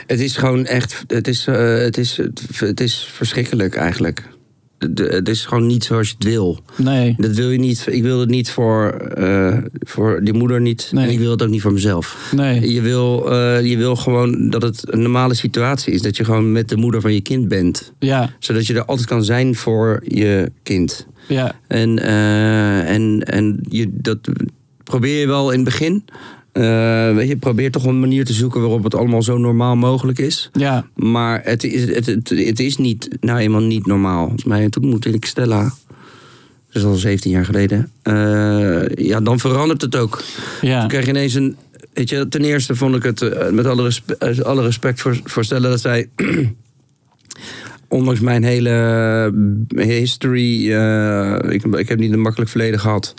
Het 0.07 0.19
is 0.19 0.37
gewoon 0.37 0.65
echt, 0.65 1.03
het 1.07 1.27
is, 1.27 1.47
eh, 1.47 1.77
het 1.77 1.97
is, 1.97 2.19
het 2.57 2.79
is 2.79 3.07
verschrikkelijk 3.11 3.75
eigenlijk. 3.75 4.23
Het 4.79 5.29
is 5.29 5.45
gewoon 5.45 5.67
niet 5.67 5.83
zoals 5.83 6.07
je 6.07 6.13
het 6.17 6.23
wil. 6.23 6.59
Nee. 6.75 7.15
Dat 7.17 7.31
wil 7.31 7.49
je 7.49 7.59
niet. 7.59 7.85
Ik 7.89 8.03
wil 8.03 8.19
het 8.19 8.29
niet 8.29 8.51
voor, 8.51 8.91
eh, 8.91 9.57
voor 9.79 10.23
die 10.23 10.33
moeder 10.33 10.61
niet. 10.61 10.89
Nee. 10.93 11.05
En 11.05 11.11
ik 11.11 11.19
wil 11.19 11.31
het 11.31 11.41
ook 11.41 11.49
niet 11.49 11.61
voor 11.61 11.73
mezelf. 11.73 12.31
Nee. 12.35 12.73
Je 12.73 12.81
wil, 12.81 13.31
eh, 13.31 13.65
je 13.65 13.77
wil 13.77 13.95
gewoon 13.95 14.49
dat 14.49 14.61
het 14.61 14.93
een 14.93 15.01
normale 15.01 15.33
situatie 15.33 15.93
is. 15.93 16.01
Dat 16.01 16.17
je 16.17 16.25
gewoon 16.25 16.51
met 16.51 16.69
de 16.69 16.77
moeder 16.77 17.01
van 17.01 17.13
je 17.13 17.21
kind 17.21 17.47
bent. 17.47 17.93
Ja. 17.99 18.35
Zodat 18.39 18.67
je 18.67 18.73
er 18.73 18.85
altijd 18.85 19.07
kan 19.07 19.23
zijn 19.23 19.55
voor 19.55 20.03
je 20.07 20.51
kind. 20.63 21.07
Ja. 21.27 21.55
En, 21.67 21.99
eh, 21.99 22.89
en, 22.89 23.23
en 23.23 23.59
je, 23.69 23.89
dat 23.91 24.17
probeer 24.83 25.19
je 25.19 25.27
wel 25.27 25.51
in 25.51 25.59
het 25.59 25.65
begin. 25.65 26.03
Eh, 26.51 27.15
weet 27.15 27.27
je, 27.27 27.37
probeer 27.37 27.71
toch 27.71 27.85
een 27.85 27.99
manier 27.99 28.25
te 28.25 28.33
zoeken 28.33 28.61
waarop 28.61 28.83
het 28.83 28.95
allemaal 28.95 29.23
zo 29.23 29.37
normaal 29.37 29.75
mogelijk 29.75 30.19
is. 30.19 30.49
Ja. 30.53 30.85
Maar 30.95 31.41
het 31.43 31.63
is, 31.63 31.95
het, 31.95 32.05
het, 32.05 32.29
het 32.29 32.59
is 32.59 32.77
niet, 32.77 33.17
nou 33.19 33.39
eenmaal 33.39 33.61
niet 33.61 33.85
normaal. 33.85 34.21
Volgens 34.21 34.43
mij, 34.43 34.69
toen 34.69 34.83
ontmoette 34.83 35.09
ik 35.09 35.25
Stella. 35.25 35.63
Dat 35.63 36.81
is 36.81 36.83
al 36.83 36.95
17 36.95 37.31
jaar 37.31 37.45
geleden. 37.45 37.91
Eh, 38.01 38.87
ja, 38.87 39.21
dan 39.21 39.39
verandert 39.39 39.81
het 39.81 39.95
ook. 39.95 40.23
Ja. 40.61 40.79
Dan 40.79 40.87
krijg 40.87 41.05
je 41.05 41.11
ineens 41.11 41.33
een... 41.33 41.55
Weet 41.93 42.09
je, 42.09 42.27
ten 42.27 42.43
eerste 42.43 42.75
vond 42.75 42.95
ik 42.95 43.03
het, 43.03 43.21
eh, 43.21 43.49
met 43.49 43.65
alle, 43.65 43.83
respe- 43.83 44.43
alle 44.43 44.61
respect 44.61 45.01
voor, 45.01 45.19
voor 45.23 45.43
Stella... 45.43 45.69
dat 45.69 45.79
zij, 45.79 46.09
ondanks 47.87 48.19
mijn 48.19 48.43
hele 48.43 49.33
history... 49.75 50.71
ik, 51.51 51.63
ik 51.63 51.89
heb 51.89 51.99
niet 51.99 52.11
een 52.11 52.21
makkelijk 52.21 52.51
verleden 52.51 52.79
gehad... 52.79 53.13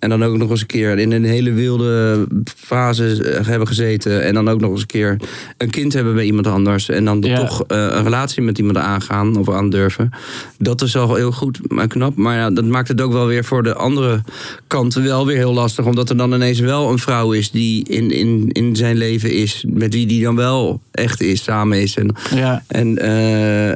En 0.00 0.08
dan 0.08 0.24
ook 0.24 0.36
nog 0.36 0.50
eens 0.50 0.60
een 0.60 0.66
keer 0.66 0.98
in 0.98 1.12
een 1.12 1.24
hele 1.24 1.52
wilde 1.52 2.26
fase 2.56 3.22
eh, 3.24 3.46
hebben 3.46 3.68
gezeten. 3.68 4.22
En 4.22 4.34
dan 4.34 4.48
ook 4.48 4.60
nog 4.60 4.70
eens 4.70 4.80
een 4.80 4.86
keer 4.86 5.16
een 5.56 5.70
kind 5.70 5.92
hebben 5.92 6.14
bij 6.14 6.24
iemand 6.24 6.46
anders. 6.46 6.88
En 6.88 7.04
dan 7.04 7.20
Ja. 7.20 7.36
toch 7.40 7.64
eh, 7.66 7.78
een 7.78 8.02
relatie 8.02 8.42
met 8.42 8.58
iemand 8.58 8.76
aangaan 8.76 9.36
of 9.36 9.50
aandurven. 9.50 10.10
Dat 10.58 10.82
is 10.82 10.96
al 10.96 11.14
heel 11.14 11.32
goed, 11.32 11.58
maar 11.72 11.86
knap. 11.86 12.16
Maar 12.16 12.36
ja, 12.36 12.50
dat 12.50 12.64
maakt 12.64 12.88
het 12.88 13.00
ook 13.00 13.12
wel 13.12 13.26
weer 13.26 13.44
voor 13.44 13.62
de 13.62 13.74
andere 13.74 14.22
kant 14.66 14.94
wel 14.94 15.26
weer 15.26 15.36
heel 15.36 15.52
lastig. 15.54 15.84
Omdat 15.86 16.10
er 16.10 16.16
dan 16.16 16.32
ineens 16.34 16.60
wel 16.60 16.90
een 16.90 16.98
vrouw 16.98 17.32
is 17.32 17.50
die 17.50 17.88
in, 17.88 18.10
in, 18.10 18.48
in 18.48 18.76
zijn 18.76 18.96
leven 18.96 19.32
is. 19.32 19.64
Met 19.68 19.94
wie 19.94 20.06
die 20.06 20.22
dan 20.22 20.36
wel 20.36 20.80
echt 20.90 21.20
is, 21.22 21.42
samen 21.42 21.82
is. 21.82 21.96
En 21.96 22.14
Ja. 22.34 22.62
en 22.66 22.98
eh, 22.98 23.74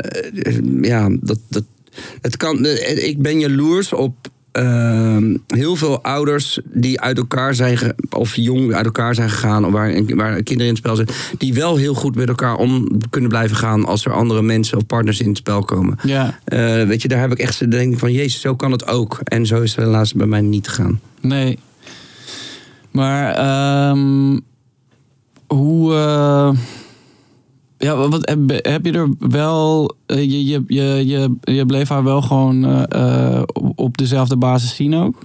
ja, 0.83 1.09
dat, 1.21 1.39
dat, 1.49 1.65
het 2.21 2.37
kan, 2.37 2.67
ik 2.97 3.23
ben 3.23 3.39
jaloers 3.41 3.93
op 3.93 4.15
eh, 4.55 5.17
heel 5.47 5.77
veel 5.77 6.03
ouders 6.03 6.61
die 6.65 7.01
uit 7.01 7.19
elkaar 7.19 7.55
zijn, 7.55 7.79
of 8.11 8.37
jong 8.37 8.73
uit 8.75 8.85
elkaar 8.85 9.15
zijn 9.15 9.31
gegaan, 9.31 9.65
of 9.67 9.73
waar, 9.73 9.93
waar 10.07 10.33
kinderen 10.43 10.59
in 10.59 10.69
het 10.69 10.77
spel 10.77 10.97
zijn, 10.97 11.09
die 11.39 11.55
wel 11.55 11.77
heel 11.77 11.95
goed 11.95 12.15
met 12.15 12.29
elkaar 12.29 12.57
om 12.57 12.89
kunnen 13.11 13.31
blijven 13.31 13.57
gaan 13.57 13.85
als 13.85 14.05
er 14.05 14.13
andere 14.13 14.43
mensen 14.43 14.77
of 14.77 14.87
partners 14.87 15.21
in 15.21 15.29
het 15.29 15.37
spel 15.37 15.63
komen. 15.65 15.99
Ja. 16.03 16.39
Eh, 16.45 16.83
weet 16.83 17.03
je, 17.03 17.09
daar 17.09 17.21
heb 17.21 17.33
ik 17.33 17.39
echt 17.39 17.59
de 17.59 17.69
denk 17.69 17.99
van, 17.99 18.13
jezus, 18.13 18.41
zo 18.41 18.57
kan 18.57 18.73
het 18.73 18.87
ook. 18.87 19.21
En 19.25 19.47
zo 19.47 19.61
is 19.61 19.75
het 19.75 19.85
helaas 19.85 20.13
bij 20.13 20.27
mij 20.27 20.41
niet 20.41 20.69
gegaan. 20.69 21.01
Nee. 21.21 21.59
Maar 22.91 23.35
ehm, 23.35 24.39
hoe. 25.47 25.95
eh, 25.95 26.51
ja, 27.85 28.09
wat, 28.09 28.29
heb, 28.29 28.85
je 28.87 28.93
er 28.93 29.09
wel. 29.19 29.95
eh, 30.07 30.17
je, 30.19 30.45
je, 30.47 30.63
je, 30.67 31.07
je, 31.07 31.67
bleef 31.67 31.89
haar 31.89 32.05
wel 32.05 32.23
gewoon 32.23 32.65
eh, 32.65 32.83
eh, 33.37 33.43
op- 33.75 33.97
dezelfde 33.99 34.37
basis 34.37 34.75
zien 34.75 34.95
ook? 34.95 35.19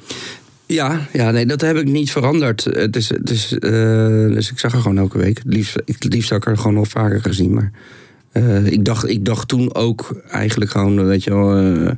Ja, 0.65 1.07
ja, 1.13 1.31
nee, 1.31 1.45
dat 1.45 1.61
heb 1.61 1.77
ik 1.77 1.85
niet 1.87 2.11
veranderd. 2.11 2.63
Het 2.63 2.95
is, 2.95 3.11
is, 3.31 3.53
eh, 3.59 3.69
dus 4.27 4.51
ik 4.51 4.59
zag 4.59 4.71
haar 4.71 4.81
gewoon 4.81 4.97
elke 4.97 5.17
week. 5.17 5.37
Het 5.37 5.53
liefst, 5.53 5.81
ik, 5.85 6.03
liefst 6.13 6.29
had 6.29 6.37
ik 6.39 6.45
haar 6.45 6.57
gewoon 6.57 6.73
nog 6.73 6.87
vaker 6.87 7.21
gezien. 7.21 7.53
Maar 7.53 7.71
ik, 8.65 8.85
dacht, 8.85 9.09
ik 9.09 9.25
dacht 9.25 9.47
toen 9.47 9.75
ook 9.75 10.21
eigenlijk 10.31 10.71
gewoon, 10.71 11.05
weet 11.05 11.23
je 11.23 11.29
wel... 11.29 11.55
eh, 11.57 11.91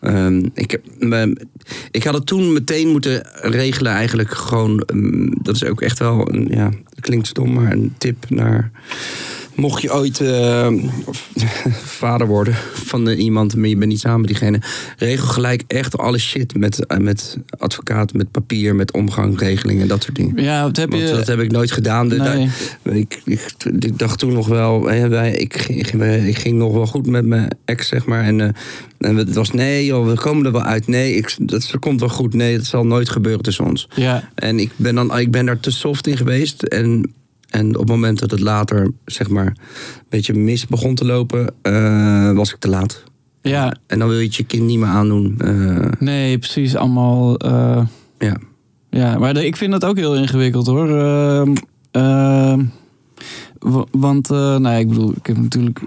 ehm, 0.00 0.48
ik, 0.54 0.80
me- 0.98 1.36
ik 1.90 2.04
had 2.04 2.14
het 2.14 2.26
toen 2.26 2.52
meteen 2.52 2.88
moeten 2.88 3.26
regelen 3.42 3.92
eigenlijk 3.92 4.30
gewoon... 4.30 4.80
ehm, 4.80 5.30
dat 5.42 5.54
is 5.54 5.64
ook 5.64 5.80
echt 5.80 5.98
wel, 5.98 6.34
een, 6.34 6.48
ja, 6.50 6.70
klinkt 7.00 7.26
stom, 7.26 7.52
maar 7.52 7.72
een 7.72 7.94
tip 7.98 8.30
naar, 8.30 8.70
mocht 9.58 9.82
je 9.82 9.94
ooit 9.94 10.20
eh, 10.20 10.68
vader 12.00 12.26
worden 12.26 12.54
van 12.72 13.08
iemand, 13.08 13.56
maar 13.56 13.68
je 13.68 13.76
bent 13.76 13.90
niet 13.90 14.00
samen 14.00 14.20
met 14.20 14.28
diegene, 14.28 14.60
regel 14.98 15.26
gelijk 15.26 15.62
echt 15.66 15.98
alle 15.98 16.18
shit 16.18 16.56
met, 16.56 16.86
eh, 16.86 16.98
met 16.98 17.38
advocaat, 17.58 18.12
met 18.12 18.30
papier, 18.30 18.74
met 18.74 18.92
omgangregelingen, 18.92 19.88
dat 19.88 20.02
soort 20.02 20.16
dingen. 20.16 20.42
Ja, 20.42 20.62
wat 20.62 20.76
heb 20.76 20.90
Want 20.90 21.02
je... 21.02 21.08
dat 21.08 21.26
heb 21.26 21.40
ik 21.40 21.50
nooit 21.52 21.72
gedaan. 21.72 22.06
Nee. 22.06 22.18
daar- 22.18 22.96
ik, 22.96 23.20
ik, 23.24 23.54
ik 23.78 23.98
dacht 23.98 24.18
toen 24.18 24.32
nog 24.32 24.46
wel, 24.46 24.84
hè, 24.86 25.08
wij, 25.08 25.32
ik, 25.32 25.56
ging- 25.58 26.26
ik 26.26 26.38
ging 26.38 26.56
nog 26.58 26.72
wel 26.72 26.86
goed 26.86 27.06
met 27.06 27.26
mijn 27.26 27.48
ex, 27.64 27.88
zeg 27.88 28.06
maar. 28.06 28.24
En, 28.24 28.40
eh, 28.40 28.48
en 28.98 29.16
het 29.16 29.34
was 29.34 29.50
nee, 29.50 29.84
joh, 29.84 30.06
we 30.08 30.14
komen 30.14 30.46
er 30.46 30.52
wel 30.52 30.62
uit. 30.62 30.86
Nee, 30.86 31.14
ik, 31.14 31.34
dat 31.40 31.70
komt 31.80 32.00
wel 32.00 32.08
goed. 32.08 32.34
Nee, 32.34 32.56
dat 32.56 32.66
zal 32.66 32.86
nooit 32.86 33.08
gebeuren 33.08 33.42
tussen 33.42 33.64
ons. 33.64 33.88
Ja, 33.94 34.30
En 34.34 34.58
ik 34.58 34.70
ben, 34.76 34.94
dan, 34.94 35.18
ik 35.18 35.30
ben 35.30 35.46
daar 35.46 35.60
te 35.60 35.70
soft 35.70 36.06
in 36.06 36.16
geweest. 36.16 36.62
En, 36.62 37.12
en 37.48 37.68
op 37.74 37.80
het 37.80 37.88
moment 37.88 38.18
dat 38.18 38.30
het 38.30 38.40
later, 38.40 38.90
zeg 39.04 39.28
maar, 39.28 39.46
een 39.46 39.56
beetje 40.08 40.34
mis 40.34 40.66
begon 40.66 40.94
te 40.94 41.04
lopen, 41.04 41.54
eh, 41.62 42.32
was 42.32 42.52
ik 42.52 42.58
te 42.58 42.68
laat. 42.68 43.02
ja, 43.42 43.76
En 43.86 43.98
dan 43.98 44.08
wil 44.08 44.18
je 44.18 44.24
het 44.26 44.34
je 44.36 44.44
kind 44.44 44.62
niet 44.62 44.78
meer 44.78 44.88
aandoen. 44.88 45.34
eh, 45.38 45.90
nee, 45.98 46.38
precies. 46.38 46.76
Allemaal... 46.76 47.36
eh, 47.38 47.80
ja. 48.18 48.36
Ja, 48.90 49.18
maar 49.18 49.36
ik 49.36 49.56
vind 49.56 49.72
dat 49.72 49.84
ook 49.84 49.96
heel 49.96 50.14
ingewikkeld 50.16 50.66
hoor. 50.66 50.98
Ehm, 50.98 51.54
ehm, 51.90 52.64
wa- 53.58 53.84
want, 53.90 54.28
nou 54.28 54.62
ja, 54.62 54.72
ik 54.72 54.88
bedoel, 54.88 55.12
ik 55.16 55.26
heb 55.26 55.36
natuurlijk 55.36 55.80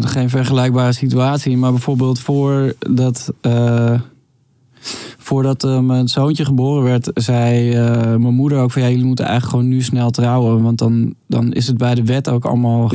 geen 0.00 0.30
vergelijkbare 0.30 0.92
situatie. 0.92 1.56
Maar 1.56 1.70
bijvoorbeeld 1.70 2.20
voordat, 2.20 3.32
eh, 3.40 4.00
voordat 5.22 5.64
eh, 5.64 5.80
mijn 5.80 6.08
zoontje 6.08 6.44
geboren 6.44 6.82
werd, 6.82 7.10
zei 7.14 7.72
eh, 7.74 7.96
mijn 8.00 8.34
moeder 8.34 8.58
ook 8.58 8.70
van 8.70 8.82
ja, 8.82 8.88
jullie 8.88 9.04
moeten 9.04 9.24
eigenlijk 9.24 9.54
gewoon 9.56 9.70
nu 9.74 9.82
snel 9.82 10.10
trouwen. 10.10 10.62
Want 10.62 10.78
dan, 10.78 11.14
dan 11.28 11.52
is 11.52 11.66
het 11.66 11.76
bij 11.76 11.94
de 11.94 12.04
wet 12.04 12.28
ook 12.28 12.44
allemaal 12.44 12.90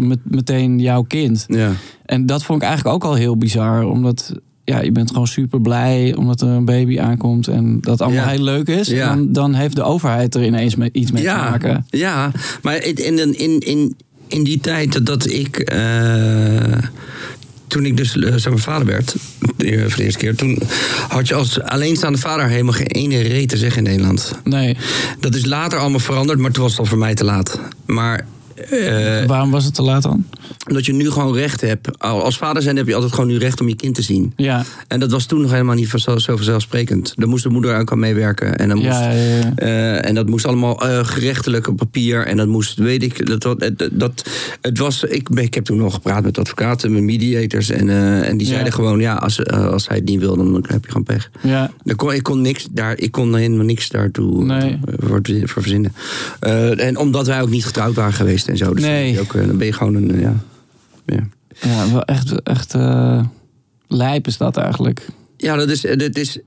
met, 0.00 0.18
meteen 0.22 0.78
jouw 0.78 1.02
kind. 1.02 1.44
Ja. 1.48 1.70
En 2.06 2.26
dat 2.26 2.44
vond 2.44 2.62
ik 2.62 2.68
eigenlijk 2.68 2.96
ook 2.96 3.04
al 3.10 3.14
heel 3.16 3.36
bizar. 3.36 3.84
Omdat 3.84 4.32
ja, 4.64 4.80
je 4.80 4.92
bent 4.92 5.10
gewoon 5.10 5.26
super 5.26 5.60
blij 5.60 6.14
omdat 6.14 6.40
er 6.40 6.48
een 6.48 6.64
baby 6.64 7.00
aankomt. 7.00 7.48
En 7.48 7.80
dat 7.80 8.00
allemaal 8.00 8.24
Ja. 8.24 8.30
heel 8.30 8.42
leuk 8.44 8.68
is. 8.68 8.88
Ja. 8.88 9.08
Dan, 9.08 9.32
dan 9.32 9.54
heeft 9.54 9.76
de 9.76 9.82
overheid 9.82 10.34
er 10.34 10.44
ineens 10.44 10.76
mee, 10.76 10.88
iets 10.92 11.12
mee 11.12 11.22
te 11.22 11.28
maken. 11.28 11.86
Ja, 11.88 12.30
maar 12.62 12.84
in, 12.84 12.94
in, 13.18 13.38
in, 13.38 13.58
in, 13.60 13.96
in 14.28 14.44
die 14.44 14.60
tijd 14.60 15.06
dat 15.06 15.30
ik. 15.30 15.58
eh, 15.58 16.78
toen 17.74 17.86
ik 17.86 17.96
dus 17.96 18.16
eh, 18.16 18.32
zeg 18.36 18.48
maar, 18.52 18.58
vader 18.62 18.86
werd, 18.86 19.14
de- 19.56 19.84
voor 19.88 19.96
de 19.96 20.02
eerste 20.04 20.18
keer, 20.18 20.34
toen 20.34 20.58
had 21.08 21.28
je 21.28 21.34
als 21.34 21.60
alleenstaande 21.60 22.18
vader 22.18 22.48
helemaal 22.48 22.72
geen 22.72 22.86
ene 22.86 23.20
reet 23.20 23.48
te 23.48 23.56
zeggen 23.56 23.84
in 23.84 23.90
Nederland. 23.90 24.32
Nee, 24.44 24.76
Dat 25.20 25.34
is 25.34 25.44
later 25.44 25.78
allemaal 25.78 25.98
veranderd, 26.00 26.38
maar 26.38 26.50
toen 26.50 26.62
was 26.62 26.70
het 26.72 26.80
al 26.80 26.86
voor 26.86 26.98
mij 26.98 27.14
te 27.14 27.24
laat. 27.24 27.60
Maar 27.86 28.26
eh, 28.70 29.26
waarom 29.26 29.50
was 29.50 29.64
het 29.64 29.74
te 29.74 29.82
laat 29.82 30.02
dan? 30.02 30.24
dat 30.64 30.86
je 30.86 30.92
nu 30.92 31.10
gewoon 31.10 31.34
recht 31.34 31.60
hebt. 31.60 31.98
Al- 31.98 32.22
Als 32.22 32.36
vader 32.36 32.62
zijn 32.62 32.76
heb 32.76 32.86
je 32.86 32.94
altijd 32.94 33.12
gewoon 33.12 33.28
nu 33.28 33.38
recht 33.38 33.60
om 33.60 33.68
je 33.68 33.76
kind 33.76 33.94
te 33.94 34.02
zien. 34.02 34.32
Ja, 34.36 34.64
En 34.88 35.00
dat 35.00 35.10
was 35.10 35.26
toen 35.26 35.40
nog 35.40 35.50
helemaal 35.50 35.74
niet 35.74 35.88
zo, 35.96 36.18
zo 36.18 36.36
vanzelfsprekend. 36.36 37.12
Daar 37.16 37.28
moest 37.28 37.42
de 37.42 37.48
moeder 37.48 37.78
ook 37.78 37.92
aan 37.92 37.98
meewerken. 37.98 38.56
En 38.58 38.68
dan 38.68 38.76
moest, 38.76 38.88
ja, 38.88 39.10
ja, 39.10 39.36
ja. 39.36 39.52
eh, 39.56 40.08
en 40.08 40.14
dat 40.14 40.28
moest 40.28 40.46
allemaal 40.46 40.82
eh, 40.88 41.04
gerechtelijk 41.04 41.68
op 41.68 41.76
papier. 41.76 42.26
En 42.26 42.36
dat 42.36 42.46
moest, 42.46 42.78
weet 42.78 43.02
ik, 43.02 43.26
dat, 43.40 43.42
dat, 43.60 43.88
dat, 43.92 44.30
het 44.60 44.78
was, 44.78 45.02
ik, 45.04 45.28
ik 45.28 45.54
heb 45.54 45.64
toen 45.64 45.76
nog 45.76 45.94
gepraat 45.94 46.22
met 46.24 46.38
advocaten, 46.38 46.92
met 46.92 47.02
mediators. 47.02 47.70
En, 47.70 47.88
en 48.24 48.36
die 48.36 48.46
zeiden 48.46 48.72
gewoon, 48.72 49.00
ja, 49.00 49.14
als, 49.14 49.46
als 49.46 49.88
hij 49.88 49.96
het 49.96 50.04
niet 50.08 50.20
wil, 50.20 50.36
dan 50.36 50.64
heb 50.68 50.84
je 50.84 50.88
gewoon 50.90 51.02
pech. 51.06 51.30
ja. 51.42 51.70
Ik 51.84 51.96
kon, 51.96 52.12
ik 52.12 52.22
kon 52.22 52.40
niks 52.40 52.66
daar, 52.70 52.98
ik 52.98 53.10
kon 53.12 53.34
helemaal 53.36 53.64
niks 53.64 53.88
daartoe 53.88 54.44
Nee. 54.44 54.78
voor, 55.00 55.20
voor 55.44 55.62
verzinnen. 55.62 55.92
En 56.76 56.96
omdat 56.98 57.26
wij 57.26 57.42
ook 57.42 57.50
niet 57.50 57.64
getrouwd 57.66 57.94
waren 57.94 58.12
geweest 58.12 58.43
en 58.48 58.56
zo. 58.56 58.74
Dus 58.74 58.82
Nee. 58.82 58.92
dan, 58.92 59.02
ben 59.04 59.12
je 59.12 59.20
ook, 59.20 59.34
eh, 59.42 59.46
dan 59.46 59.56
ben 59.58 59.66
je 59.66 59.72
gewoon 59.72 59.94
een, 59.94 60.14
eh, 60.14 60.20
ja. 60.20 60.34
ja. 61.06 61.26
ja 61.60 61.92
wel 61.92 62.02
echt, 62.02 62.42
echt 62.42 62.74
eh, 62.74 63.24
lijp 63.88 64.26
is 64.26 64.36
dat 64.36 64.56
eigenlijk. 64.56 65.06
Ja, 65.36 65.56
dat 65.56 65.68
is, 65.70 65.80
dat 65.80 66.16
is. 66.16 66.38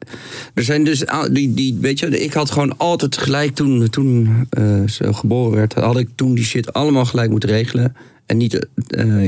Er 0.53 0.63
zijn 0.63 0.83
dus. 0.83 1.03
Die, 1.31 1.53
die, 1.53 1.77
weet 1.81 1.99
je, 1.99 2.07
ik 2.23 2.33
had 2.33 2.51
gewoon 2.51 2.77
altijd 2.77 3.17
gelijk 3.17 3.55
toen, 3.55 3.89
toen 3.89 4.47
ze 4.87 5.13
geboren 5.13 5.55
werd. 5.57 5.73
Had 5.73 5.97
ik 5.97 6.09
toen 6.15 6.33
die 6.35 6.43
shit 6.45 6.73
allemaal 6.73 7.05
gelijk 7.05 7.29
moeten 7.29 7.49
regelen. 7.49 7.95
En 8.25 8.37
niet 8.37 8.67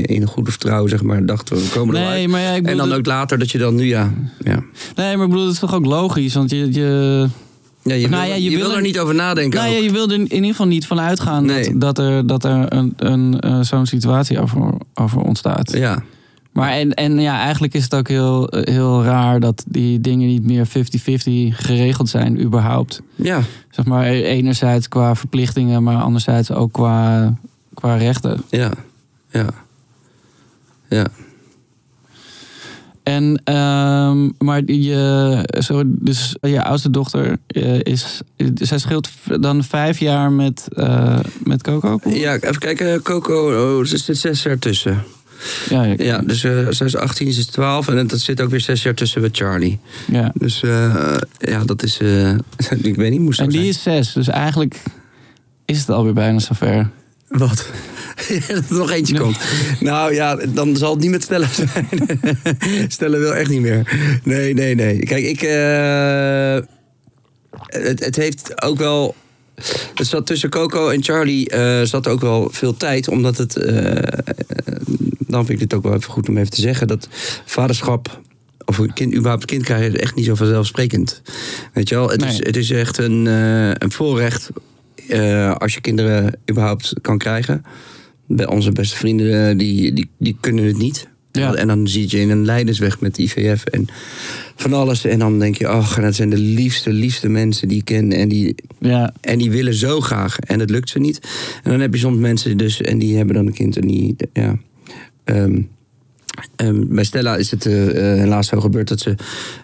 in 0.02 0.22
een 0.22 0.26
goede 0.26 0.50
vertrouwen, 0.50 0.90
zeg 0.90 1.02
maar, 1.02 1.26
dachten 1.26 1.56
we, 1.56 1.62
we 1.62 1.68
komen 1.70 1.94
Nee, 1.94 2.04
uit. 2.06 2.28
maar 2.28 2.40
ja, 2.40 2.50
ik 2.50 2.56
En 2.56 2.62
bedoel... 2.62 2.76
dan 2.78 2.88
dat- 2.88 2.98
ook 2.98 3.06
later 3.06 3.38
dat 3.38 3.50
je 3.50 3.58
dan 3.58 3.74
nu, 3.74 3.84
ja. 3.84 4.12
Ja, 4.44 4.62
Nee, 4.96 5.16
maar 5.16 5.24
ik 5.24 5.30
bedoel, 5.30 5.44
dat 5.44 5.52
is 5.54 5.58
toch 5.60 5.74
ook 5.74 5.86
logisch? 5.86 6.34
Want 6.34 6.50
je... 6.50 6.72
je 6.72 7.26
ja 7.82 7.94
je, 7.94 8.08
Nou 8.08 8.22
wil, 8.22 8.30
ja, 8.30 8.36
je 8.36 8.50
je 8.50 8.56
wil 8.56 8.66
wil 8.66 8.76
er 8.76 8.82
niet 8.82 8.98
over 8.98 9.14
nadenken. 9.14 9.58
nou 9.60 9.72
ja, 9.72 9.78
je 9.78 9.90
wil 9.90 10.08
er 10.08 10.14
in 10.14 10.32
ieder 10.32 10.50
geval 10.50 10.66
niet 10.66 10.86
van 10.86 11.00
uitgaan 11.00 11.44
Nee. 11.44 11.64
dat, 11.78 11.96
dat 11.96 11.98
er, 11.98 12.26
dat 12.26 12.44
er 12.44 12.72
een, 12.72 12.92
een, 12.96 13.40
eh, 13.40 13.60
zo'n 13.60 13.86
situatie 13.86 14.40
over, 14.40 14.72
over 14.94 15.20
ontstaat. 15.20 15.72
ja. 15.72 16.02
Maar 16.52 16.70
en, 16.70 16.94
en 16.94 17.18
ja, 17.20 17.38
eigenlijk 17.40 17.74
is 17.74 17.82
het 17.84 17.94
ook 17.94 18.08
heel, 18.08 18.46
heel 18.50 19.02
raar 19.04 19.40
dat 19.40 19.64
die 19.66 20.00
dingen 20.00 20.26
niet 20.28 20.44
meer 20.44 20.66
50-50 20.68 20.70
geregeld 21.50 22.08
zijn, 22.08 22.40
überhaupt. 22.42 23.02
ja, 23.14 23.40
Zeg 23.70 23.84
maar, 23.84 24.04
enerzijds 24.06 24.88
qua 24.88 25.14
verplichtingen, 25.14 25.82
maar 25.82 25.96
anderzijds 26.02 26.50
ook 26.52 26.72
qua, 26.72 27.34
qua 27.74 27.96
rechten. 27.96 28.42
ja, 28.48 28.70
ja. 29.30 29.46
Ja, 30.88 31.06
En, 33.02 33.40
ehm, 33.44 34.28
maar 34.38 34.62
je, 34.66 35.48
zo, 35.58 35.82
dus 35.86 36.36
je 36.40 36.62
oudste 36.62 36.90
dochter 36.90 37.36
eh, 37.46 37.80
is, 37.80 38.20
zij 38.54 38.78
scheelt 38.78 39.08
dan 39.40 39.64
vijf 39.64 39.98
jaar 39.98 40.32
met, 40.32 40.68
eh, 40.76 41.18
met 41.44 41.62
Coco? 41.62 41.98
ja 42.04 42.34
even 42.34 42.58
kijken. 42.58 43.02
Coco, 43.02 43.72
oh, 43.74 43.80
er 43.80 43.86
zit 43.86 44.16
zes 44.18 44.42
jaar 44.42 44.58
tussen. 44.58 45.02
ja, 45.70 45.82
ja, 45.84 45.94
Ja, 45.98 46.18
dus 46.18 46.44
eh 46.44 46.66
zij 46.70 46.86
is 46.86 46.96
18, 46.96 47.32
ze 47.32 47.40
is 47.40 47.46
12. 47.46 47.88
En 47.88 48.06
dat 48.06 48.20
zit 48.20 48.40
ook 48.40 48.50
weer 48.50 48.60
zes 48.60 48.82
jaar 48.82 48.94
tussen 48.94 49.20
met 49.20 49.36
Charlie. 49.36 49.78
ja. 50.06 50.30
Dus 50.34 50.62
eh, 50.62 51.16
ja, 51.38 51.64
dat 51.64 51.82
is. 51.82 51.98
eh, 51.98 52.30
ik 52.90 52.96
weet 52.96 53.10
niet, 53.10 53.20
moest 53.20 53.40
En 53.40 53.48
die 53.48 53.72
zijn. 53.72 53.96
is 53.98 54.04
zes, 54.06 54.12
dus 54.12 54.28
eigenlijk 54.28 54.82
is 55.64 55.78
het 55.78 55.88
alweer 55.90 56.12
bijna 56.14 56.38
zover. 56.38 56.90
Wat? 57.30 57.66
dat 58.48 58.70
er 58.70 58.76
nog 58.76 58.90
eentje 58.90 59.18
komt. 59.18 59.38
Nou 59.80 60.14
ja, 60.14 60.36
dan 60.36 60.76
zal 60.76 60.90
het 60.92 61.00
niet 61.00 61.10
met 61.10 61.22
stellen 61.22 61.48
zijn. 61.52 61.88
stellen 62.88 63.20
wil 63.20 63.34
echt 63.34 63.50
niet 63.50 63.60
meer. 63.60 63.96
Nee, 64.24 64.54
nee, 64.54 64.74
nee. 64.74 64.98
Kijk, 64.98 65.24
ik. 65.24 65.42
eh, 65.42 66.58
het, 67.66 68.04
het 68.04 68.16
heeft 68.16 68.62
ook 68.62 68.78
wel. 68.78 69.14
Het 69.94 70.06
zat 70.06 70.26
tussen 70.26 70.50
Coco 70.50 70.88
en 70.88 71.02
Charlie 71.02 71.48
eh, 71.48 71.82
zat 71.82 72.08
ook 72.08 72.20
wel 72.20 72.48
veel 72.52 72.76
tijd, 72.76 73.08
omdat 73.08 73.38
het. 73.38 73.56
eh, 73.56 74.18
dan 75.18 75.46
vind 75.46 75.60
ik 75.60 75.68
dit 75.68 75.78
ook 75.78 75.82
wel 75.84 75.94
even 75.94 76.10
goed 76.12 76.28
om 76.28 76.36
even 76.36 76.50
te 76.50 76.60
zeggen 76.60 76.86
dat 76.86 77.08
vaderschap. 77.44 78.20
Of 78.64 78.78
een 78.78 78.92
kind, 78.92 79.14
überhaupt 79.14 79.42
een 79.42 79.48
kind 79.48 79.64
krijgen, 79.64 79.94
is 79.94 80.00
echt 80.00 80.14
niet 80.14 80.24
zo 80.24 80.34
vanzelfsprekend. 80.34 81.22
Weet 81.72 81.88
je 81.88 81.94
wel? 81.94 82.08
Het, 82.10 82.24
is, 82.24 82.36
het 82.38 82.56
is 82.56 82.70
echt 82.70 82.98
een, 82.98 83.26
een 83.82 83.92
voorrecht 83.92 84.50
eh, 85.10 85.54
als 85.54 85.74
je 85.74 85.80
kinderen 85.80 86.38
überhaupt 86.50 86.94
kan 87.00 87.18
krijgen. 87.18 87.64
Bij 88.26 88.46
onze 88.46 88.72
beste 88.72 88.96
vrienden, 88.96 89.48
eh, 89.48 89.58
die, 89.58 89.92
die, 89.92 90.10
die 90.18 90.36
kunnen 90.40 90.64
het 90.64 90.78
niet. 90.78 91.08
Ja. 91.32 91.54
En 91.54 91.66
dan 91.66 91.88
zit 91.88 92.10
je 92.10 92.20
in 92.20 92.30
een 92.30 92.44
lijdensweg 92.44 93.00
met 93.00 93.18
IVF 93.18 93.64
en 93.64 93.88
van 94.56 94.72
alles. 94.72 95.04
En 95.04 95.18
dan 95.18 95.38
denk 95.38 95.56
je, 95.56 95.66
ach, 95.66 95.96
en 95.96 96.02
dat 96.02 96.14
zijn 96.14 96.30
de 96.30 96.38
liefste, 96.38 96.92
liefste 96.92 97.28
mensen 97.28 97.68
die 97.68 97.78
ik 97.78 97.84
ken. 97.84 98.12
En 98.12 98.28
die, 98.28 98.54
Ja, 98.78 99.12
en 99.20 99.38
die 99.38 99.50
willen 99.50 99.74
zo 99.74 100.00
graag. 100.00 100.38
En 100.38 100.60
het 100.60 100.70
lukt 100.70 100.88
ze 100.88 100.98
niet. 100.98 101.20
En 101.62 101.70
dan 101.70 101.80
heb 101.80 101.94
je 101.94 102.00
soms 102.00 102.18
mensen 102.18 102.56
dus, 102.56 102.80
en 102.80 102.98
die 102.98 103.16
hebben 103.16 103.34
dan 103.34 103.46
een 103.46 103.52
kind 103.52 103.76
en 103.76 103.86
die, 103.86 104.16
ja. 104.32 104.58
ehm, 105.24 105.62
ehm, 106.56 106.84
bij 106.88 107.04
Stella 107.04 107.36
is 107.36 107.50
het 107.50 107.66
eh, 107.66 107.72
helaas 107.94 108.48
zo 108.48 108.60
gebeurd 108.60 108.88
dat 108.88 109.00
ze 109.00 109.14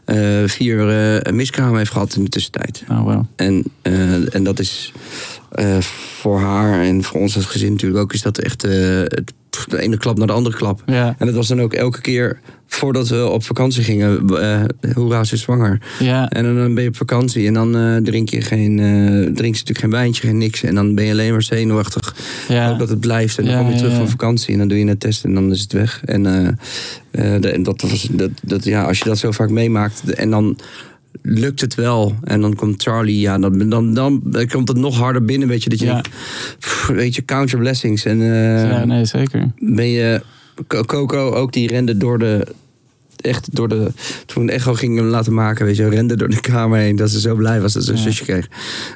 eh, 0.04 0.48
vier 0.48 0.88
eh, 0.88 1.32
miskramen 1.32 1.78
heeft 1.78 1.92
gehad 1.92 2.14
in 2.16 2.24
de 2.24 2.30
tussentijd. 2.30 2.84
oh 2.90 3.06
wel. 3.06 3.26
En, 3.36 3.64
en 4.32 4.44
dat 4.44 4.58
is 4.58 4.92
eh, 5.56 5.80
voor 6.20 6.40
haar 6.40 6.80
en 6.82 7.02
voor 7.02 7.20
ons 7.20 7.36
als 7.36 7.44
gezin 7.44 7.72
natuurlijk 7.72 8.02
ook, 8.02 8.12
is 8.12 8.22
dat 8.22 8.38
echt 8.38 8.64
eh, 8.64 8.72
het- 8.98 9.32
de 9.68 9.80
ene 9.80 9.96
klap 9.96 10.18
naar 10.18 10.26
de 10.26 10.32
andere 10.32 10.56
klap. 10.56 10.82
Ja, 10.86 11.14
En 11.18 11.26
dat 11.26 11.34
was 11.34 11.48
dan 11.48 11.60
ook 11.60 11.72
elke 11.72 12.00
keer 12.00 12.40
voordat 12.66 13.08
we 13.08 13.28
op 13.28 13.44
vakantie 13.44 13.82
gingen. 13.84 14.28
eh 14.28 14.62
hoera, 14.94 15.24
ze 15.24 15.34
is 15.34 15.40
zwanger. 15.40 15.80
ja, 15.98 16.28
En 16.28 16.44
dan 16.56 16.74
ben 16.74 16.82
je 16.82 16.88
op 16.88 16.96
vakantie 16.96 17.46
en 17.46 17.54
dan 17.54 18.00
drink 18.04 18.28
je 18.28 18.40
geen, 18.40 18.78
eh 18.78 18.86
drink 19.12 19.36
je 19.38 19.60
natuurlijk 19.60 19.78
geen 19.78 19.90
wijntje, 19.90 20.26
geen 20.26 20.38
niks. 20.38 20.62
En 20.62 20.74
dan 20.74 20.94
ben 20.94 21.04
je 21.04 21.10
alleen 21.12 21.32
maar 21.32 21.42
zenuwachtig. 21.42 22.14
ja. 22.48 22.70
Ook 22.70 22.78
dat 22.78 22.88
het 22.88 23.00
blijft. 23.00 23.38
En 23.38 23.44
dan 23.44 23.58
kom 23.58 23.70
je 23.70 23.76
terug 23.76 23.94
van 23.94 24.08
vakantie 24.08 24.52
en 24.52 24.58
dan 24.58 24.68
doe 24.68 24.78
je 24.78 24.86
een 24.86 24.98
test 24.98 25.24
en 25.24 25.34
dan 25.34 25.50
is 25.52 25.60
het 25.60 25.72
weg. 25.72 26.02
En, 26.04 26.22
de- 27.40 27.48
en 27.48 27.62
dat 27.62 27.80
was, 27.80 28.08
dat, 28.10 28.30
dat, 28.42 28.64
ja, 28.64 28.82
als 28.82 28.98
je 28.98 29.04
dat 29.04 29.18
zo 29.18 29.30
vaak 29.30 29.50
meemaakt 29.50 30.14
en 30.14 30.30
dan 30.30 30.58
lukt 31.28 31.60
het 31.60 31.74
wel. 31.74 32.14
En 32.22 32.40
dan 32.40 32.54
komt 32.54 32.82
Charlie, 32.82 33.20
ja, 33.20 33.38
dan, 33.38 33.68
dan, 33.68 33.94
dan, 33.94 34.22
komt 34.48 34.68
het 34.68 34.76
nog 34.76 34.96
harder 34.96 35.24
binnen. 35.24 35.48
Weet 35.48 35.62
je, 35.62 35.70
dat 35.70 35.78
je 35.78 35.84
Ja. 35.86 35.92
denkt, 35.92 36.08
pff, 36.58 36.86
weet 36.86 37.14
je, 37.14 37.24
count 37.24 37.50
your 37.50 37.64
blessings. 37.64 38.04
En 38.04 38.20
eh, 38.20 38.70
ja, 38.70 38.84
nee, 38.84 39.04
zeker. 39.04 39.50
ben 39.58 39.88
je, 39.88 40.22
Co- 40.66 40.82
Coco 40.84 41.30
ook, 41.30 41.52
die 41.52 41.68
rende 41.68 41.96
door 41.96 42.18
de, 42.18 42.46
echt 43.16 43.54
door 43.54 43.68
de, 43.68 43.92
toen 44.26 44.48
Echo 44.48 44.74
ging 44.74 44.96
hem 44.96 45.06
laten 45.06 45.34
maken, 45.34 45.66
weet 45.66 45.76
je, 45.76 45.88
rende 45.88 46.16
door 46.16 46.28
de 46.30 46.40
kamer 46.40 46.78
heen. 46.78 46.96
Dat 46.96 47.10
ze 47.10 47.20
zo 47.20 47.34
blij 47.34 47.60
was 47.60 47.72
dat 47.72 47.84
ze 47.84 47.90
een 47.90 47.96
Ja. 47.96 48.02
zusje 48.02 48.24
kreeg. 48.24 48.48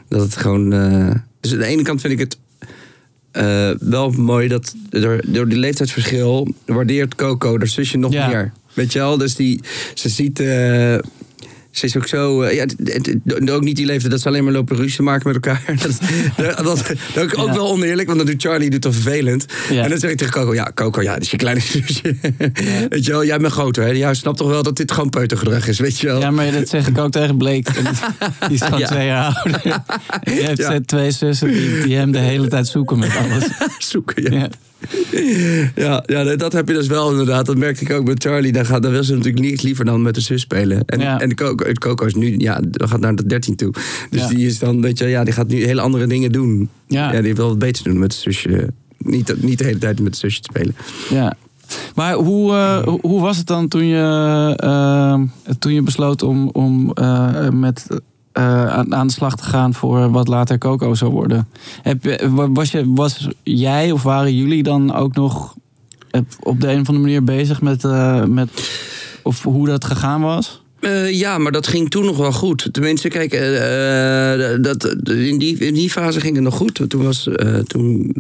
Dat 0.09 0.21
het 0.23 0.37
gewoon, 0.37 0.73
eh, 0.73 1.11
dus 1.41 1.53
aan 1.53 1.59
de 1.59 1.65
ene 1.67 1.83
kant 1.83 2.01
vind 2.01 2.13
ik 2.13 2.19
het 2.19 2.39
eh, 3.31 3.71
wel 3.81 4.11
mooi 4.11 4.49
dat 4.49 4.75
door, 4.89 5.21
door 5.27 5.49
die 5.49 5.59
leeftijdsverschil 5.59 6.55
waardeert 6.67 7.15
Coco 7.15 7.57
haar 7.59 7.67
zusje 7.67 7.99
nog 7.99 8.13
Ja. 8.13 8.27
meer. 8.29 8.53
Weet 8.73 8.93
je 8.93 8.99
wel? 8.99 9.19
Dus 9.19 9.35
die, 9.35 9.61
ze 9.95 10.09
ziet. 10.09 10.43
Ze 11.71 11.87
is 11.87 11.97
ook 11.97 12.07
zo. 12.07 12.43
eh, 12.43 12.55
ja, 12.55 12.67
ook 13.53 13.63
niet 13.63 13.77
die 13.77 13.87
leeftijd 13.87 14.11
dat 14.11 14.21
ze 14.21 14.29
alleen 14.29 14.45
maar 14.45 14.53
lopen 14.53 14.77
ruzie 14.77 15.03
maken 15.03 15.33
met 15.33 15.35
elkaar. 15.35 15.63
Dat, 15.83 15.99
dat, 16.37 16.65
dat, 16.65 16.67
dat 17.15 17.27
is 17.27 17.35
ook 17.35 17.47
Ja. 17.49 17.55
wel 17.55 17.71
oneerlijk, 17.71 18.07
want 18.07 18.19
dan 18.19 18.27
doet 18.29 18.43
Charlie 18.43 18.71
doet 18.71 18.83
dan 18.83 18.93
vervelend. 18.93 19.47
Ja. 19.71 19.83
En 19.83 19.91
dan 19.91 19.99
zeg 19.99 20.11
ik 20.11 20.17
tegen 20.17 20.33
Coco: 20.33 20.55
Ja, 20.55 20.71
Coco, 20.75 21.03
ja, 21.03 21.13
dat 21.13 21.23
is 21.23 21.31
je 21.31 21.37
kleine 21.37 21.61
zusje. 21.61 22.17
Weet 22.89 23.05
je 23.05 23.11
wel, 23.11 23.25
jij 23.25 23.39
bent 23.39 23.53
groter. 23.53 23.83
Hè? 23.85 23.91
Jij 23.91 24.15
snapt 24.15 24.37
toch 24.37 24.49
wel 24.49 24.63
dat 24.63 24.77
dit 24.77 24.93
gewoon 24.93 25.11
peutergedrag 25.11 25.69
is, 25.69 25.79
weet 25.79 25.99
je 25.99 26.07
wel? 26.07 26.21
Ja, 26.21 26.31
maar 26.31 26.53
dat 26.53 26.69
zeg 26.69 26.89
ik 26.89 26.99
ook 26.99 27.11
tegen 27.11 27.37
Blake. 27.37 27.73
Die 28.49 28.55
is 28.57 28.61
gewoon 28.63 28.83
twee 28.85 29.07
jaar 29.07 29.35
ouder. 29.43 29.83
Die 30.23 30.35
heeft 30.67 30.87
twee 30.89 31.11
zussen 31.11 31.49
die, 31.49 31.83
die 31.83 31.97
hem 31.97 32.13
de 32.13 32.19
hele 32.19 32.49
tijd 32.49 32.67
zoeken 32.67 32.99
met 32.99 33.11
alles. 33.17 33.45
Zoeken, 33.79 34.33
ja. 34.33 34.49
Ja. 35.75 36.03
Ja, 36.07 36.37
dat 36.37 36.53
heb 36.53 36.69
je 36.69 36.75
dus 36.75 36.87
wel 36.87 37.11
inderdaad. 37.11 37.47
Dat 37.47 37.57
merkte 37.57 37.85
ik 37.85 37.91
ook 37.93 38.07
met 38.07 38.23
Charlie. 38.23 38.53
Dan, 38.53 38.67
gaat, 38.67 38.83
dan 38.83 38.93
wil 38.93 39.05
ze 39.05 39.15
natuurlijk 39.15 39.45
niets 39.45 39.63
liever 39.63 39.85
dan 39.85 40.03
met 40.03 40.15
de 40.15 40.21
zus 40.21 40.41
spelen. 40.41 40.83
En, 40.87 41.01
Ja. 41.01 41.21
en 41.21 41.29
de 41.29 41.35
Coco, 41.35 41.67
het 41.67 41.79
Coco 41.79 42.07
is 42.07 42.15
nu, 42.15 42.35
ja, 42.39 42.61
gaat 42.71 43.01
naar 43.01 43.15
de 43.17 43.27
13 43.27 43.57
toe. 43.57 43.73
Dus 44.11 44.21
Ja. 44.21 44.29
die 44.29 44.47
is 44.47 44.59
dan, 44.59 44.81
weet 44.81 44.99
je, 44.99 45.07
ja, 45.07 45.25
die 45.25 45.33
gaat 45.33 45.49
nu 45.49 45.65
hele 45.65 45.81
andere 45.81 46.07
dingen 46.07 46.33
doen. 46.33 46.69
Ja. 46.87 47.13
Ja, 47.13 47.21
die 47.23 47.35
wil 47.35 47.49
wat 47.49 47.59
beter 47.59 47.85
doen 47.85 47.99
met 47.99 48.11
de 48.11 48.17
zusje. 48.17 48.73
Niet, 48.99 49.43
niet 49.43 49.59
de 49.59 49.65
hele 49.65 49.79
tijd 49.79 50.01
met 50.01 50.13
de 50.13 50.19
zusje 50.19 50.41
te 50.41 50.49
spelen. 50.53 50.75
Ja. 51.11 51.37
Maar 51.95 52.15
hoe, 52.15 52.53
eh, 52.53 52.83
hoe- 53.01 53.21
was 53.21 53.37
het 53.37 53.47
dan 53.47 53.69
toen 53.69 53.87
je, 53.87 54.55
eh, 54.57 55.21
toen 55.59 55.73
je 55.75 55.83
besloot 55.83 56.23
om, 56.23 56.49
om 56.49 56.91
eh, 56.93 57.49
met, 57.51 57.87
eh, 57.89 57.97
aan, 58.33 58.95
aan 58.95 59.07
de 59.07 59.13
slag 59.13 59.37
te 59.37 59.43
gaan 59.43 59.75
voor 59.75 60.11
wat 60.11 60.29
later 60.29 60.59
Coco 60.59 60.95
zou 60.95 61.11
worden? 61.11 61.49
Heb, 61.83 62.21
was, 62.31 62.71
je, 62.71 62.93
was 62.93 63.29
jij 63.43 63.91
of 63.91 64.03
waren 64.03 64.37
jullie 64.37 64.63
dan 64.63 64.95
ook 64.95 65.15
nog 65.15 65.55
eh, 66.11 66.21
op 66.41 66.61
de 66.61 66.67
een 66.67 66.81
of 66.81 66.89
andere 66.89 66.99
manier 66.99 67.25
bezig 67.25 67.61
met, 67.61 67.85
eh, 67.85 68.25
met 68.25 68.71
of 69.23 69.43
hoe 69.43 69.67
dat 69.67 69.85
gegaan 69.85 70.21
was? 70.21 70.63
Eh, 70.81 71.13
ja, 71.13 71.39
maar 71.39 71.53
dat 71.53 71.67
ging 71.67 71.91
toen 71.91 72.05
nog 72.05 72.17
wel 72.17 72.33
goed. 72.33 72.69
Tenminste, 72.73 73.09
kijk, 73.09 73.33
eh, 73.33 74.53
eh, 74.53 74.63
dat, 74.63 74.85
in, 75.09 75.39
die, 75.39 75.59
in 75.59 75.75
die 75.75 75.91
fase 75.91 76.21
ging 76.21 76.35
het 76.35 76.45
nog 76.45 76.57
goed. 76.57 76.81
Toen 76.89 77.03
was 77.03 77.29
eh, 77.29 77.59
toen 77.59 78.15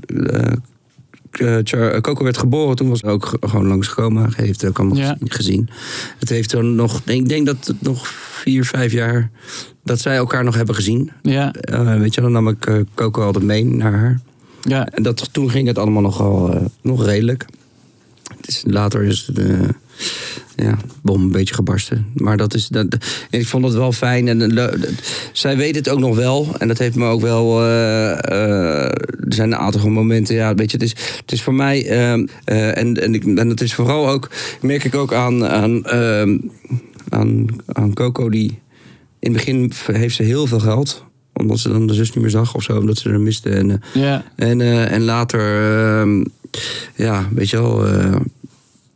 eh, 1.40 1.94
eh, 1.94 2.00
Coco 2.00 2.24
werd 2.24 2.38
geboren, 2.38 2.76
toen 2.76 2.88
was 2.88 2.98
ze 2.98 3.07
ook 3.07 3.33
gewoon 3.40 3.66
langsgekomen. 3.66 4.33
Hij 4.37 4.44
heeft 4.46 4.64
ook 4.64 4.79
allemaal 4.79 4.96
Ja. 4.98 5.16
gezien-. 5.24 5.68
Het 6.18 6.29
heeft 6.29 6.50
dan 6.50 6.74
nog, 6.74 7.00
ik 7.05 7.29
denk 7.29 7.46
dat 7.46 7.66
het 7.66 7.83
nog 7.83 8.09
vier, 8.09 8.64
vijf 8.64 8.92
jaar 8.92 9.31
dat 9.85 10.00
zij 10.00 10.16
elkaar 10.16 10.44
nog 10.44 10.55
hebben 10.55 10.74
gezien. 10.74 11.11
Ja, 11.22 11.53
Eh, 11.53 11.98
weet 11.98 12.14
je, 12.14 12.20
dan 12.20 12.33
nam 12.33 12.48
ik 12.48 12.85
Coco 12.94 13.22
altijd 13.22 13.44
mee 13.44 13.64
naar 13.64 13.92
haar. 13.92 14.20
ja, 14.62 14.87
En 14.87 15.03
dat, 15.03 15.29
toen 15.33 15.50
ging 15.50 15.66
het 15.68 15.79
allemaal 15.79 16.03
nogal 16.03 16.68
nog 16.83 17.05
redelijk. 17.05 17.46
Het 18.37 18.48
is, 18.48 18.62
later 18.66 19.03
is 19.03 19.26
het, 19.26 19.40
ja, 20.62 20.79
bom 21.03 21.23
een 21.23 21.31
beetje 21.33 21.55
gebarsten. 21.55 22.07
Maar 22.14 22.37
dat 22.37 22.55
is, 22.55 22.68
dat, 22.68 22.87
en 23.31 23.40
ik 23.40 23.46
vond 23.46 23.64
het 23.64 23.75
wel 23.75 23.92
fijn. 23.92 24.29
En, 24.29 24.59
eh, 24.59 24.90
zij 25.33 25.57
weet 25.57 25.75
het 25.75 25.88
ook 25.88 25.99
nog 25.99 26.16
wel. 26.16 26.55
En 26.59 26.68
dat 26.68 26.79
heeft 26.79 26.96
me 26.96 27.07
ook 27.07 27.20
wel... 27.20 27.61
eh, 27.62 28.11
eh, 28.11 28.85
er 28.85 29.35
zijn 29.35 29.53
een 29.53 29.59
aantal 29.59 29.88
momenten, 29.90 30.35
ja, 30.35 30.55
weet 30.55 30.70
je, 30.70 30.77
het 30.77 30.87
is, 30.87 30.94
het 31.20 31.33
is 31.33 31.42
voor 31.42 31.55
mij... 31.55 31.87
eh, 31.88 32.12
eh, 32.44 32.77
en, 32.79 33.03
en, 33.03 33.14
ik, 33.14 33.25
en 33.25 33.49
het 33.49 33.61
is 33.61 33.75
vooral 33.75 34.09
ook, 34.09 34.31
merk 34.62 34.85
ik 34.85 34.94
ook 34.94 35.12
aan, 35.12 35.46
aan, 35.46 35.85
eh, 35.85 36.38
aan, 37.09 37.46
aan 37.66 37.94
Coco, 37.94 38.29
die... 38.29 38.59
In 39.18 39.33
het 39.33 39.44
begin 39.44 39.73
heeft 39.92 40.16
ze 40.16 40.23
heel 40.23 40.46
veel 40.46 40.61
geld 40.61 41.05
omdat 41.33 41.59
ze 41.59 41.68
dan 41.68 41.87
de 41.87 41.94
zus 41.94 42.12
niet 42.12 42.23
meer 42.23 42.31
zag 42.31 42.55
of 42.55 42.62
zo, 42.62 42.79
omdat 42.79 42.99
ze 42.99 43.11
er 43.11 43.20
miste. 43.20 43.51
En, 43.51 43.83
ja, 43.94 44.25
en, 44.37 44.61
en 44.90 45.03
later, 45.03 45.73
ehm, 46.01 46.25
ja, 46.96 47.29
weet 47.35 47.51
je 47.51 47.57
wel. 47.57 47.85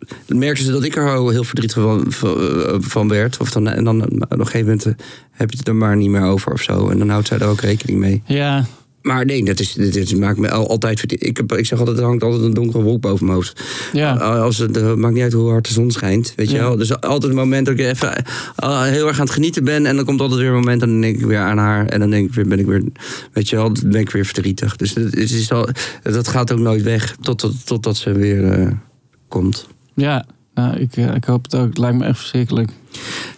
Eh, 0.08 0.16
dan 0.26 0.38
merkte 0.38 0.62
ze 0.64 0.70
dat 0.72 0.84
ik 0.84 0.96
er 0.96 1.14
al 1.16 1.28
heel 1.28 1.44
verdrietig 1.44 1.82
van, 1.82 2.04
van, 2.08 2.40
eh, 2.40 2.74
van 2.80 3.08
werd. 3.08 3.36
Of 3.38 3.50
dan, 3.50 3.68
en 3.68 3.84
dan 3.84 4.02
op 4.02 4.10
een 4.32 4.38
gegeven 4.46 4.60
moment 4.60 4.86
eh, 4.86 4.92
heb 5.30 5.50
je 5.50 5.58
het 5.58 5.68
er 5.68 5.74
maar 5.76 5.96
niet 5.96 6.10
meer 6.10 6.22
over 6.24 6.52
of 6.52 6.62
zo. 6.62 6.88
En 6.88 6.98
dan 6.98 7.08
houdt 7.08 7.26
zij 7.26 7.38
er 7.38 7.46
ook 7.46 7.60
rekening 7.60 7.98
mee. 7.98 8.22
ja, 8.26 8.66
Maar 9.02 9.24
nee, 9.24 9.44
dat, 9.44 9.60
is, 9.60 9.72
dit, 9.72 10.18
maakt 10.18 10.38
me 10.38 10.50
al- 10.50 10.68
altijd 10.68 10.98
verdrietig. 10.98 11.28
Ik, 11.28 11.36
heb, 11.36 11.52
ik 11.52 11.66
zeg 11.66 11.78
altijd, 11.78 11.98
er 11.98 12.04
hangt 12.04 12.22
altijd 12.22 12.42
een 12.42 12.54
donkere 12.54 12.82
wolk 12.82 13.00
boven 13.00 13.24
mijn 13.26 13.36
hoofd. 13.36 13.62
ja. 13.92 14.12
Als 14.16 14.58
het 14.58 14.96
maakt 14.96 15.14
niet 15.14 15.22
uit 15.22 15.32
hoe 15.32 15.50
hard 15.50 15.66
de 15.66 15.72
zon 15.72 15.90
schijnt. 15.90 16.32
Weet 16.36 16.50
je 16.50 16.58
wel? 16.58 16.76
Dus 16.76 17.00
altijd 17.00 17.30
een 17.32 17.38
moment 17.38 17.66
dat 17.66 17.78
ik 17.78 17.86
even 17.86 18.24
eh, 18.56 18.82
heel 18.82 19.06
erg 19.06 19.16
aan 19.18 19.24
het 19.24 19.34
genieten 19.34 19.64
ben. 19.64 19.86
En 19.86 19.96
dan 19.96 20.04
komt 20.04 20.20
altijd 20.20 20.40
weer 20.40 20.48
een 20.48 20.54
moment 20.54 20.82
en 20.82 20.88
dan 20.88 21.00
denk 21.00 21.16
ik 21.18 21.26
weer 21.26 21.38
aan 21.38 21.58
haar. 21.58 21.86
En 21.86 22.00
dan 22.00 22.10
denk 22.10 22.28
ik 22.28 22.34
weer, 22.34 22.46
ben 22.48 22.58
ik 22.58 22.66
weer, 22.66 22.82
weet 23.32 23.48
je 23.48 23.56
wel, 23.56 23.72
ben 23.86 24.00
ik 24.00 24.10
weer 24.10 24.24
verdrietig. 24.24 24.76
Dus 24.76 24.94
het 24.94 25.14
is, 25.16 25.52
al, 25.52 25.68
dat 26.02 26.28
gaat 26.28 26.52
ook 26.52 26.58
nooit 26.58 26.82
weg 26.82 27.16
totdat, 27.20 27.66
totdat 27.66 27.96
ze 27.96 28.12
weer 28.12 28.72
komt. 29.28 29.66
Ja. 29.94 30.24
Nou, 30.54 30.76
ik, 30.76 30.96
eh, 30.96 31.14
ik 31.14 31.24
hoop 31.24 31.44
het 31.44 31.54
ook. 31.54 31.66
Het 31.66 31.78
lijkt 31.78 31.98
me 31.98 32.04
echt 32.04 32.18
verschrikkelijk. 32.18 32.70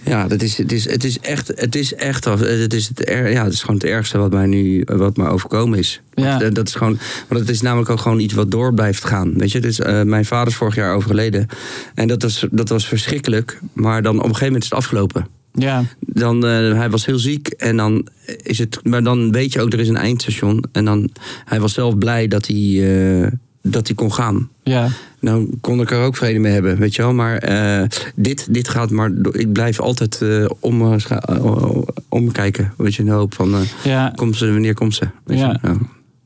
Ja, 0.02 0.28
dat 0.28 0.42
is, 0.42 0.56
het, 0.56 0.72
is, 0.72 0.90
het 0.90 1.04
is 1.04 1.18
echt, 1.18 1.48
het 1.48 1.74
is 1.74 1.94
echt, 1.94 2.24
het 2.24 2.72
is, 2.72 2.88
het, 2.88 3.08
er, 3.08 3.30
ja, 3.30 3.44
het 3.44 3.52
is 3.52 3.60
gewoon 3.60 3.76
het 3.76 3.84
ergste 3.84 4.18
wat 4.18 4.32
mij 4.32 4.46
nu, 4.46 4.82
wat 4.84 5.16
mij 5.16 5.28
overkomen 5.28 5.78
is. 5.78 6.00
Ja. 6.14 6.38
Dat, 6.38 6.54
dat 6.54 6.68
is 6.68 6.74
gewoon, 6.74 6.98
want 7.28 7.40
het 7.40 7.50
is 7.50 7.60
namelijk 7.60 7.90
ook 7.90 8.00
gewoon 8.00 8.20
iets 8.20 8.34
wat 8.34 8.50
door 8.50 8.74
blijft 8.74 9.04
gaan. 9.04 9.38
Weet 9.38 9.52
je, 9.52 9.60
dus, 9.60 9.80
eh, 9.80 10.02
mijn 10.02 10.24
vader 10.24 10.48
is 10.48 10.54
vorig 10.54 10.74
jaar 10.74 10.94
overgeleden. 10.94 11.46
En 11.94 12.08
dat 12.08 12.22
was, 12.22 12.46
dat 12.50 12.68
was 12.68 12.88
verschrikkelijk. 12.88 13.60
Maar 13.72 14.02
dan 14.02 14.14
op 14.14 14.22
een 14.22 14.28
gegeven 14.28 14.46
moment 14.46 14.62
is 14.62 14.70
het 14.70 14.78
afgelopen. 14.78 15.26
Ja, 15.52 15.84
Dan, 16.00 16.46
eh, 16.46 16.50
hij 16.72 16.90
was 16.90 17.06
heel 17.06 17.18
ziek 17.18 17.48
en 17.48 17.76
dan 17.76 18.06
is 18.42 18.58
het, 18.58 18.80
maar 18.82 19.02
dan 19.02 19.32
weet 19.32 19.52
je 19.52 19.60
ook, 19.60 19.72
er 19.72 19.80
is 19.80 19.88
een 19.88 19.96
eindstation. 19.96 20.64
En 20.72 20.84
dan, 20.84 21.10
hij 21.44 21.60
was 21.60 21.72
zelf 21.72 21.98
blij 21.98 22.28
dat 22.28 22.46
hij, 22.46 22.56
eh, 22.56 23.32
dat 23.70 23.86
hij 23.86 23.96
kon 23.96 24.12
gaan. 24.12 24.48
ja, 24.62 24.88
Dan 25.20 25.48
kon 25.60 25.80
ik 25.80 25.90
er 25.90 26.02
ook 26.02 26.16
vrede 26.16 26.38
mee 26.38 26.52
hebben, 26.52 26.78
weet 26.78 26.94
je 26.94 27.02
wel. 27.02 27.14
Maar 27.14 27.36
eh, 27.36 27.86
dit, 28.14 28.46
dit 28.50 28.68
gaat 28.68 28.90
maar. 28.90 29.10
Ik 29.30 29.52
blijf 29.52 29.80
altijd 29.80 30.22
eh, 30.22 30.44
om, 30.60 30.92
eh, 30.92 31.70
omkijken. 32.08 32.72
Weet 32.76 32.94
je, 32.94 33.00
in 33.02 33.08
de 33.08 33.14
hoop 33.14 33.34
van. 33.34 33.54
ja. 33.84 34.12
komt 34.16 34.36
ze, 34.36 34.52
wanneer 34.52 34.74
komt 34.74 34.94
ze? 34.94 35.08
Weet 35.24 35.38
Ja. 35.38 35.58
Je? 35.62 35.68
Ja. 35.68 35.76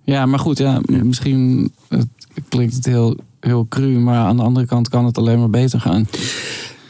Ja, 0.05 0.27
maar 0.27 0.39
goed, 0.39 0.59
ja, 0.59 0.81
misschien 1.03 1.73
het 1.89 2.07
klinkt 2.49 2.75
het 2.75 2.85
heel, 2.87 3.17
heel 3.41 3.67
cru, 3.69 3.99
maar 3.99 4.19
aan 4.19 4.37
de 4.37 4.43
andere 4.43 4.67
kant 4.67 4.89
kan 4.89 5.05
het 5.05 5.19
alleen 5.19 5.39
maar 5.39 5.51
beter 5.51 5.81
gaan. 5.81 6.09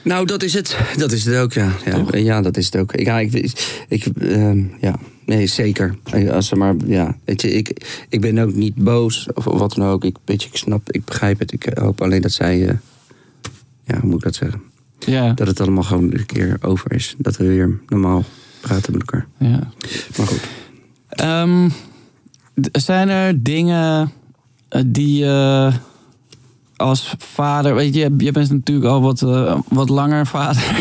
Nou, 0.05 0.27
dat 0.27 0.43
is 0.43 0.55
het. 0.55 0.77
Dat 0.97 1.13
is 1.13 1.25
het 1.25 1.37
ook, 1.37 1.53
ja. 1.53 1.73
Ja, 1.85 2.05
ja 2.19 2.43
dat 2.43 2.57
is 2.57 2.65
het 2.65 2.77
ook. 2.77 2.93
Ik, 2.93 3.07
ja, 3.07 3.19
ik, 3.19 3.53
ik, 3.89 4.07
ehm, 4.07 4.63
ja. 4.81 4.99
Nee, 5.37 5.47
zeker. 5.47 5.95
Als 6.31 6.47
ze 6.47 6.57
maar, 6.57 6.75
ja. 6.87 7.17
Weet 7.25 7.43
je, 7.43 7.51
ik, 7.51 7.87
ik 8.09 8.21
ben 8.21 8.39
ook 8.39 8.55
niet 8.55 8.75
boos 8.75 9.29
of 9.35 9.45
wat 9.45 9.75
dan 9.75 9.87
ook. 9.87 10.05
Ik, 10.05 10.17
weet 10.25 10.43
je, 10.43 10.49
ik 10.49 10.57
snap, 10.57 10.93
ik 10.93 11.05
begrijp 11.05 11.39
het. 11.39 11.53
Ik 11.53 11.71
hoop 11.79 12.01
alleen 12.03 12.21
dat 12.23 12.33
zij. 12.33 12.69
eh, 12.69 12.75
ja, 13.85 14.01
hoe 14.01 14.09
moet 14.09 14.19
ik 14.19 14.25
dat 14.25 14.35
zeggen? 14.35 14.63
Ja, 14.99 15.33
Dat 15.33 15.47
het 15.47 15.61
allemaal 15.61 15.83
gewoon 15.83 16.13
een 16.13 16.27
keer 16.27 16.57
over 16.61 16.93
is. 16.93 17.15
Dat 17.19 17.37
we 17.37 17.47
weer 17.47 17.81
normaal 17.89 18.25
praten 18.61 18.93
met 18.93 19.01
elkaar. 19.01 19.27
ja. 19.39 19.71
Maar 20.17 20.27
goed. 20.27 20.41
Ehm, 21.09 21.69
zijn 22.73 23.09
er 23.09 23.43
dingen 23.43 24.13
eh, 24.69 24.83
die 24.87 25.19
je 25.19 25.71
als 26.81 27.15
vader, 27.19 27.75
weet 27.75 27.95
je, 27.95 28.15
je 28.19 28.33
bent 28.33 28.51
natuurlijk 28.51 28.87
al 28.87 29.01
wat, 29.01 29.23
eh, 29.23 29.59
wat 29.69 29.89
langer 29.89 30.27
vader. 30.27 30.63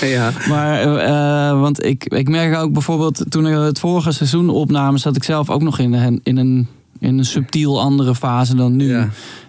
Ja, 0.00 0.06
ja. 0.06 0.30
Maar, 0.48 0.96
eh, 0.96 1.60
want 1.60 1.84
ik, 1.84 2.04
ik 2.04 2.28
merk 2.28 2.56
ook 2.56 2.72
bijvoorbeeld, 2.72 3.24
toen 3.28 3.46
ik 3.46 3.54
het 3.54 3.78
vorige 3.78 4.12
seizoen 4.12 4.48
opnamen, 4.48 5.00
zat 5.00 5.16
ik 5.16 5.24
zelf 5.24 5.50
ook 5.50 5.62
nog 5.62 5.78
in 5.78 5.92
een, 5.92 6.20
in 6.22 6.36
een, 6.36 6.68
in 6.98 7.18
een 7.18 7.24
subtiel 7.24 7.80
andere 7.80 8.14
fase 8.14 8.54
dan 8.54 8.76
nu. 8.76 8.88
Ja. 8.88 9.08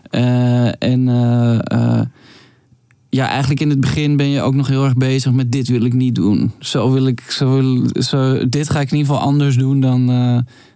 Eh, 0.10 0.90
en 0.90 1.06
ja, 3.10 3.28
eigenlijk 3.28 3.62
in 3.62 3.70
het 3.70 3.80
begin 3.80 4.18
ben 4.18 4.30
je 4.30 4.42
ook 4.42 4.56
nog 4.56 4.68
heel 4.68 4.84
erg 4.84 4.96
bezig 4.96 5.32
met 5.32 5.52
dit 5.52 5.68
wil 5.68 5.86
ik 5.86 5.94
niet 5.94 6.16
doen. 6.16 6.52
Zo 6.60 6.92
wil 6.92 7.08
ik, 7.08 7.22
zo 7.22 7.54
wil, 7.54 7.86
zo, 7.94 8.50
dit 8.50 8.70
ga 8.70 8.80
ik 8.80 8.92
in 8.92 8.98
ieder 8.98 9.14
geval 9.14 9.28
anders 9.28 9.58
doen 9.58 9.80
dan, 9.80 10.10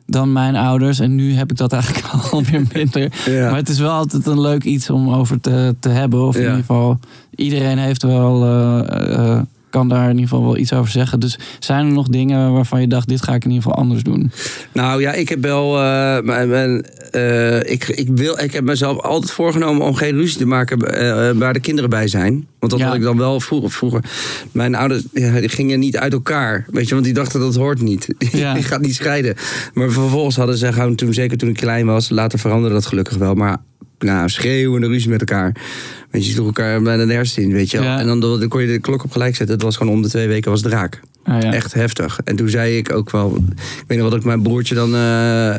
dan 0.07 0.31
mijn 0.31 0.55
ouders. 0.55 0.99
En 0.99 1.15
nu 1.15 1.33
heb 1.33 1.51
ik 1.51 1.57
dat 1.57 1.73
eigenlijk 1.73 2.07
alweer 2.31 2.63
minder. 2.73 3.11
Ja. 3.25 3.47
Maar 3.49 3.55
het 3.59 3.69
is 3.69 3.79
wel 3.79 3.91
altijd 3.91 4.25
een 4.25 4.41
leuk 4.41 4.63
iets 4.63 4.89
om 4.89 5.13
over 5.13 5.39
te, 5.41 5.75
te 5.79 5.89
hebben. 5.89 6.21
Of 6.27 6.35
in 6.35 6.41
Ja. 6.41 6.47
ieder 6.47 6.59
geval, 6.61 6.99
iedereen 7.35 7.77
heeft 7.77 8.03
wel, 8.03 8.43
eh, 8.43 9.35
eh, 9.35 9.41
kan 9.77 9.89
daar 9.89 10.03
in 10.09 10.09
ieder 10.15 10.29
geval 10.29 10.43
wel 10.45 10.57
iets 10.57 10.73
over 10.73 10.91
zeggen. 10.91 11.19
Dus 11.19 11.39
zijn 11.59 11.85
er 11.85 11.91
nog 11.91 12.07
dingen 12.07 12.53
waarvan 12.53 12.81
je 12.81 12.87
dacht, 12.87 13.07
dit 13.07 13.21
ga 13.23 13.33
ik 13.33 13.43
in 13.43 13.49
ieder 13.51 13.63
geval 13.63 13.79
anders 13.83 14.03
doen? 14.03 14.31
Nou 14.73 15.01
ja, 15.01 15.13
ik 15.13 15.29
heb 15.29 15.41
wel. 15.41 15.77
eh, 15.77 16.21
mijn, 16.23 16.49
mijn, 16.49 16.85
eh, 17.11 17.71
ik, 17.71 17.87
ik, 17.87 18.07
wil, 18.15 18.39
ik 18.39 18.53
heb 18.53 18.63
mezelf 18.63 18.99
altijd 18.99 19.31
voorgenomen 19.31 19.85
om 19.85 19.95
geen 19.95 20.15
ruzie 20.15 20.37
te 20.37 20.45
maken 20.45 20.79
eh, 20.79 21.31
waar 21.37 21.53
de 21.53 21.59
kinderen 21.59 21.89
bij 21.89 22.07
zijn. 22.07 22.47
Want 22.59 22.71
dat 22.71 22.81
Ja. 22.81 22.87
had 22.87 22.95
ik 22.95 23.01
dan 23.01 23.17
wel 23.17 23.39
vroeger. 23.39 23.71
vroeger. 23.71 24.03
Mijn 24.51 24.75
ouders 24.75 25.03
ja, 25.13 25.39
die 25.39 25.49
gingen 25.49 25.79
niet 25.79 25.97
uit 25.97 26.13
elkaar. 26.13 26.65
Weet 26.71 26.87
je, 26.87 26.93
want 26.93 27.05
die 27.05 27.13
dachten 27.13 27.39
dat 27.39 27.55
hoort 27.55 27.81
niet. 27.81 28.07
Ja. 28.31 28.53
Die 28.53 28.63
gaat 28.63 28.81
niet 28.81 28.95
scheiden. 28.95 29.35
Maar 29.73 29.89
vervolgens 29.91 30.35
hadden 30.35 30.57
ze 30.57 30.73
gewoon 30.73 30.95
toen, 30.95 31.13
zeker 31.13 31.37
toen 31.37 31.49
ik 31.49 31.55
klein 31.55 31.85
was, 31.85 32.09
later 32.09 32.39
veranderde 32.39 32.75
dat 32.75 32.85
gelukkig 32.85 33.17
wel. 33.17 33.33
Maar 33.33 33.57
nou, 33.99 34.29
schreeuwende 34.29 34.87
ruzie 34.87 35.09
met 35.09 35.19
elkaar. 35.19 35.55
Weet 36.17 36.25
je, 36.25 36.31
ze 36.31 36.37
sloegen 36.37 36.63
elkaar 36.63 36.81
bijna 36.81 37.05
de 37.05 37.13
hersenen 37.13 37.49
in, 37.49 37.55
weet 37.55 37.71
je 37.71 37.77
wel. 37.77 37.87
Ja. 37.87 37.99
En 37.99 38.07
dan, 38.07 38.19
dan 38.19 38.47
kon 38.47 38.61
je 38.61 38.67
de 38.67 38.79
klok 38.79 39.03
op 39.03 39.11
gelijk 39.11 39.35
zetten. 39.35 39.55
Het 39.55 39.65
was 39.65 39.77
gewoon 39.77 39.93
om 39.93 40.01
de 40.01 40.09
twee 40.09 40.27
weken 40.27 40.51
was 40.51 40.61
draak. 40.61 40.99
Ah, 41.23 41.41
ja. 41.41 41.53
Echt 41.53 41.73
heftig. 41.73 42.19
En 42.23 42.35
toen 42.35 42.49
zei 42.49 42.77
ik 42.77 42.91
ook 42.91 43.11
wel... 43.11 43.35
Ik 43.57 43.83
weet 43.87 43.97
nog 43.97 44.09
wat 44.09 44.19
ik 44.19 44.25
mijn 44.25 44.41
broertje 44.41 44.75
dan... 44.75 44.95
eh, 44.95 45.57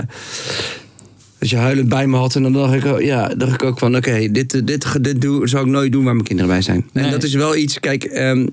dat 1.38 1.48
je 1.50 1.56
huilend 1.56 1.88
bij 1.88 2.06
me 2.06 2.16
had. 2.16 2.34
En 2.34 2.42
dan 2.42 2.52
dacht 2.52 2.74
ik, 2.74 2.84
ook- 2.86 3.00
ja, 3.00 3.28
dacht 3.28 3.52
ik 3.54 3.62
ook 3.62 3.78
van, 3.78 3.96
oké, 3.96 4.28
dit, 4.32 4.66
dit, 4.66 4.86
dit 5.04 5.20
doe, 5.20 5.48
zou 5.48 5.64
ik 5.66 5.70
nooit 5.72 5.92
doen 5.92 6.04
waar 6.04 6.14
mijn 6.14 6.26
kinderen 6.26 6.50
bij 6.50 6.62
zijn. 6.62 6.86
Nee. 6.92 7.04
En 7.04 7.10
dat 7.10 7.22
is 7.22 7.34
wel 7.34 7.56
iets, 7.56 7.80
kijk, 7.80 8.04
ehm, 8.04 8.46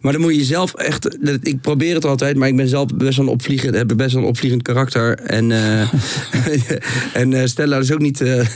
maar 0.00 0.12
dan 0.12 0.20
moet 0.20 0.34
je 0.36 0.44
zelf 0.44 0.74
echt, 0.74 1.02
dat- 1.20 1.38
ik 1.42 1.60
probeer 1.60 1.94
het 1.94 2.04
altijd, 2.04 2.36
maar 2.36 2.48
ik 2.48 2.56
ben 2.56 2.68
zelf 2.68 2.86
best 2.94 3.16
wel 3.16 3.26
een 3.26 3.32
opvliegend, 3.32 3.74
heb 3.74 3.92
best 3.96 4.12
wel 4.12 4.22
een 4.22 4.28
opvliegend 4.28 4.62
karakter. 4.62 5.18
En, 5.18 5.52
eh, 5.52 5.80
en 7.22 7.32
eh, 7.32 7.46
Stella 7.46 7.78
is 7.78 7.92
ook 7.92 7.98
niet, 7.98 8.20
eh, 8.20 8.46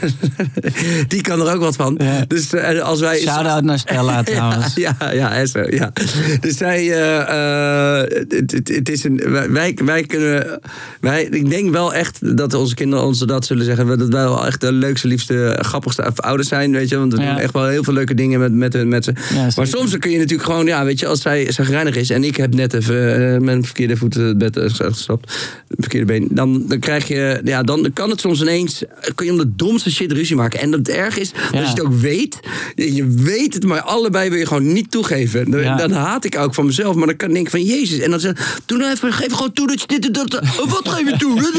die 1.08 1.20
kan 1.20 1.40
er 1.46 1.54
ook 1.54 1.60
wat 1.60 1.76
van. 1.76 1.94
Ja. 1.98 2.24
Dus 2.28 2.54
als 2.82 3.00
wij... 3.00 3.18
Shout-out 3.18 3.62
naar 3.64 3.78
Stella 3.78 4.22
trouwens. 4.22 4.74
Ja, 4.74 4.96
ja, 5.00 5.10
ja, 5.12 5.34
Esther, 5.36 5.74
ja. 5.74 5.92
Dus 6.40 6.56
zij, 6.56 6.84
het, 6.84 8.50
het, 8.52 8.68
het 8.68 8.88
is 8.88 9.04
een, 9.04 9.20
wij- 9.26 9.50
wij, 9.50 9.78
wij 9.84 10.02
kunnen, 10.02 10.60
wij, 11.00 11.22
ik 11.24 11.50
denk 11.50 11.70
wel 11.72 11.94
echt 11.94 12.36
dat 12.36 12.54
onze 12.54 12.74
kinderen 12.74 13.04
ons 13.04 13.18
dat 13.18 13.46
zullen 13.46 13.61
zeggen, 13.64 13.86
dat 13.98 14.08
wij 14.08 14.22
wel 14.22 14.46
echt 14.46 14.60
de 14.60 14.72
leukste, 14.72 15.06
liefste, 15.08 15.58
grappigste 15.60 16.02
ouders 16.16 16.48
zijn, 16.48 16.72
weet 16.72 16.88
je, 16.88 16.98
want 16.98 17.12
we 17.12 17.20
Ja. 17.20 17.28
doen 17.32 17.38
echt 17.42 17.52
wel 17.52 17.66
heel 17.66 17.84
veel 17.84 17.92
leuke 17.92 18.14
dingen 18.14 18.40
met, 18.40 18.52
met, 18.52 18.86
met 18.86 19.04
ze. 19.04 19.12
Ja, 19.34 19.48
maar 19.56 19.66
soms 19.66 19.98
kun 19.98 20.10
je 20.10 20.18
natuurlijk 20.18 20.48
gewoon, 20.48 20.66
ja, 20.66 20.84
weet 20.84 21.00
je, 21.00 21.06
als 21.06 21.20
zij 21.22 21.52
zagrijnig 21.52 21.96
is 21.96 22.10
en 22.10 22.24
ik 22.24 22.36
heb 22.36 22.54
net 22.54 22.74
even 22.74 23.16
eh, 23.16 23.54
een 23.54 23.64
verkeerde 23.64 23.96
voet 23.96 24.14
het 24.14 24.38
bed 24.38 24.56
eh, 24.56 24.62
uitgestapt, 24.62 25.32
het 25.68 25.76
verkeerde 25.78 26.06
been, 26.06 26.28
dan, 26.30 26.64
dan 26.66 26.78
krijg 26.78 27.08
je, 27.08 27.40
ja, 27.44 27.62
dan 27.62 27.90
kan 27.92 28.10
het 28.10 28.20
soms 28.20 28.40
ineens, 28.40 28.82
kun 29.14 29.26
je 29.26 29.32
om 29.32 29.38
de 29.38 29.52
domste 29.56 29.90
shit 29.90 30.12
ruzie 30.12 30.36
maken. 30.36 30.60
En 30.60 30.72
het 30.72 30.88
erg 30.88 31.18
is, 31.18 31.32
dat 31.32 31.60
je 31.62 31.68
het 31.68 31.80
ook 31.82 31.94
weet, 32.00 32.40
je, 32.74 33.06
weet 33.06 33.54
het, 33.54 33.64
maar 33.64 33.80
allebei 33.80 34.28
wil 34.30 34.38
je 34.38 34.46
gewoon 34.46 34.72
niet 34.72 34.90
toegeven. 34.90 35.50
Dan, 35.50 35.76
dan 35.76 35.90
haat 35.90 36.24
ik 36.24 36.38
ook 36.38 36.54
van 36.54 36.66
mezelf, 36.66 36.94
maar 36.94 37.06
dan 37.06 37.16
kan 37.16 37.28
ik 37.28 37.34
denken 37.34 37.50
van 37.52 37.62
Jezus. 37.62 37.98
En 37.98 38.10
dan 38.10 38.20
zeg 38.20 38.60
doe 38.66 38.78
nou 38.78 38.92
even, 38.92 39.12
geef 39.12 39.32
gewoon 39.32 39.52
toe 39.52 39.66
dat 39.66 39.80
je 39.80 39.86
dit 39.86 40.06
en 40.06 40.12
dat. 40.12 40.34
Oh, 40.34 40.70
wat 40.70 40.88
geef 40.88 41.10
je 41.10 41.16
toe? 41.16 41.40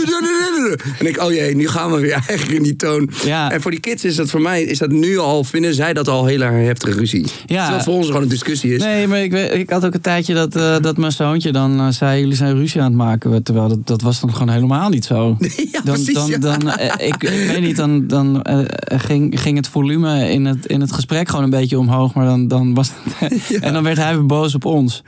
En 1.00 1.06
ik, 1.08 1.22
oh 1.22 1.32
jee, 1.32 1.56
nu 1.56 1.68
gaan 1.68 1.92
we 1.92 1.93
weer 2.02 2.12
eigenlijk 2.28 2.52
in 2.58 2.64
die 2.64 2.76
toon. 2.76 3.10
Ja. 3.26 3.52
En 3.52 3.62
voor 3.62 3.72
die 3.72 3.80
kids 3.80 4.04
is 4.04 4.16
dat 4.16 4.30
voor 4.30 4.42
mij, 4.42 4.64
is 4.64 4.78
dat 4.78 4.92
nu 4.92 5.18
al, 5.18 5.44
vinden 5.44 5.74
zij 5.74 5.94
dat 5.94 6.08
al 6.08 6.26
heel 6.26 6.42
erg 6.42 6.66
heftige 6.66 7.00
ruzie. 7.00 7.22
Ja. 7.26 7.30
Terwijl 7.46 7.74
het 7.74 7.84
voor 7.84 7.94
ons 7.94 8.08
gewoon 8.08 8.22
een 8.22 8.28
discussie 8.28 8.74
is. 8.74 8.82
Nee, 8.84 9.08
maar 9.08 9.24
ik, 9.24 9.32
weet- 9.32 9.54
ik 9.54 9.70
had 9.70 9.86
ook 9.86 9.94
een 9.94 10.02
tijdje 10.02 10.34
dat, 10.34 10.56
eh, 10.56 10.76
dat 10.82 10.98
mijn 10.98 11.12
zoontje 11.12 11.52
dan 11.52 11.80
eh, 11.80 11.88
zei... 11.90 12.20
jullie 12.20 12.36
zijn 12.36 12.56
ruzie 12.56 12.82
aan 12.82 12.88
het 12.88 12.96
maken. 12.96 13.44
Terwijl 13.44 13.68
dat, 13.68 13.88
dat 13.88 14.02
was 14.02 14.20
dan 14.20 14.32
gewoon 14.34 14.50
helemaal 14.50 14.90
niet 14.90 15.06
zo. 15.06 15.38
Ja, 15.72 15.82
dan, 15.84 15.94
precies, 15.94 16.14
dan, 16.14 16.28
ja. 16.30 16.38
dan, 16.38 16.70
eh, 16.70 17.08
ik, 17.08 17.24
ik 17.24 17.48
weet 17.50 17.62
niet, 17.62 17.76
dan, 17.76 18.08
dan 18.08 18.46
ging, 18.86 19.42
ging 19.42 19.58
het 19.58 19.68
volume 19.68 20.30
in 20.30 20.46
het, 20.46 20.66
in 20.66 20.82
het 20.82 20.92
gesprek 20.92 21.30
gewoon 21.30 21.44
een 21.44 21.50
beetje 21.50 21.80
omhoog. 21.80 22.14
Maar 22.14 22.26
dan, 22.26 22.48
dan 22.48 22.74
was 22.74 22.90
het, 22.94 23.62
En 23.64 23.74
dan 23.74 23.84
werd 23.84 23.98
hij 23.98 24.14
weer 24.16 24.26
boos 24.26 24.56
op 24.56 24.66
ons. 24.66 25.04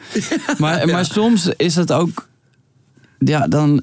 maar, 0.58 0.88
maar 0.88 1.06
soms 1.06 1.50
is 1.58 1.76
het 1.76 1.92
ook... 1.92 2.28
Ja, 3.20 3.48
dan, 3.48 3.82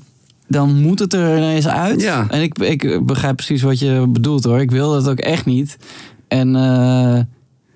dan 0.52 0.80
moet 0.80 0.98
het 0.98 1.12
er 1.12 1.36
ineens 1.36 1.68
uit. 1.68 2.00
Ja. 2.00 2.26
En 2.28 2.42
ik, 2.42 2.58
ik 2.58 3.06
begrijp 3.06 3.36
precies 3.36 3.62
wat 3.62 3.78
je 3.78 4.06
bedoelt 4.08 4.44
hoor. 4.44 4.60
Ik 4.60 4.70
wil 4.70 4.92
dat 4.92 5.08
ook 5.08 5.18
echt 5.18 5.44
niet. 5.44 5.76
En 6.28 6.56
eh, 6.56 7.20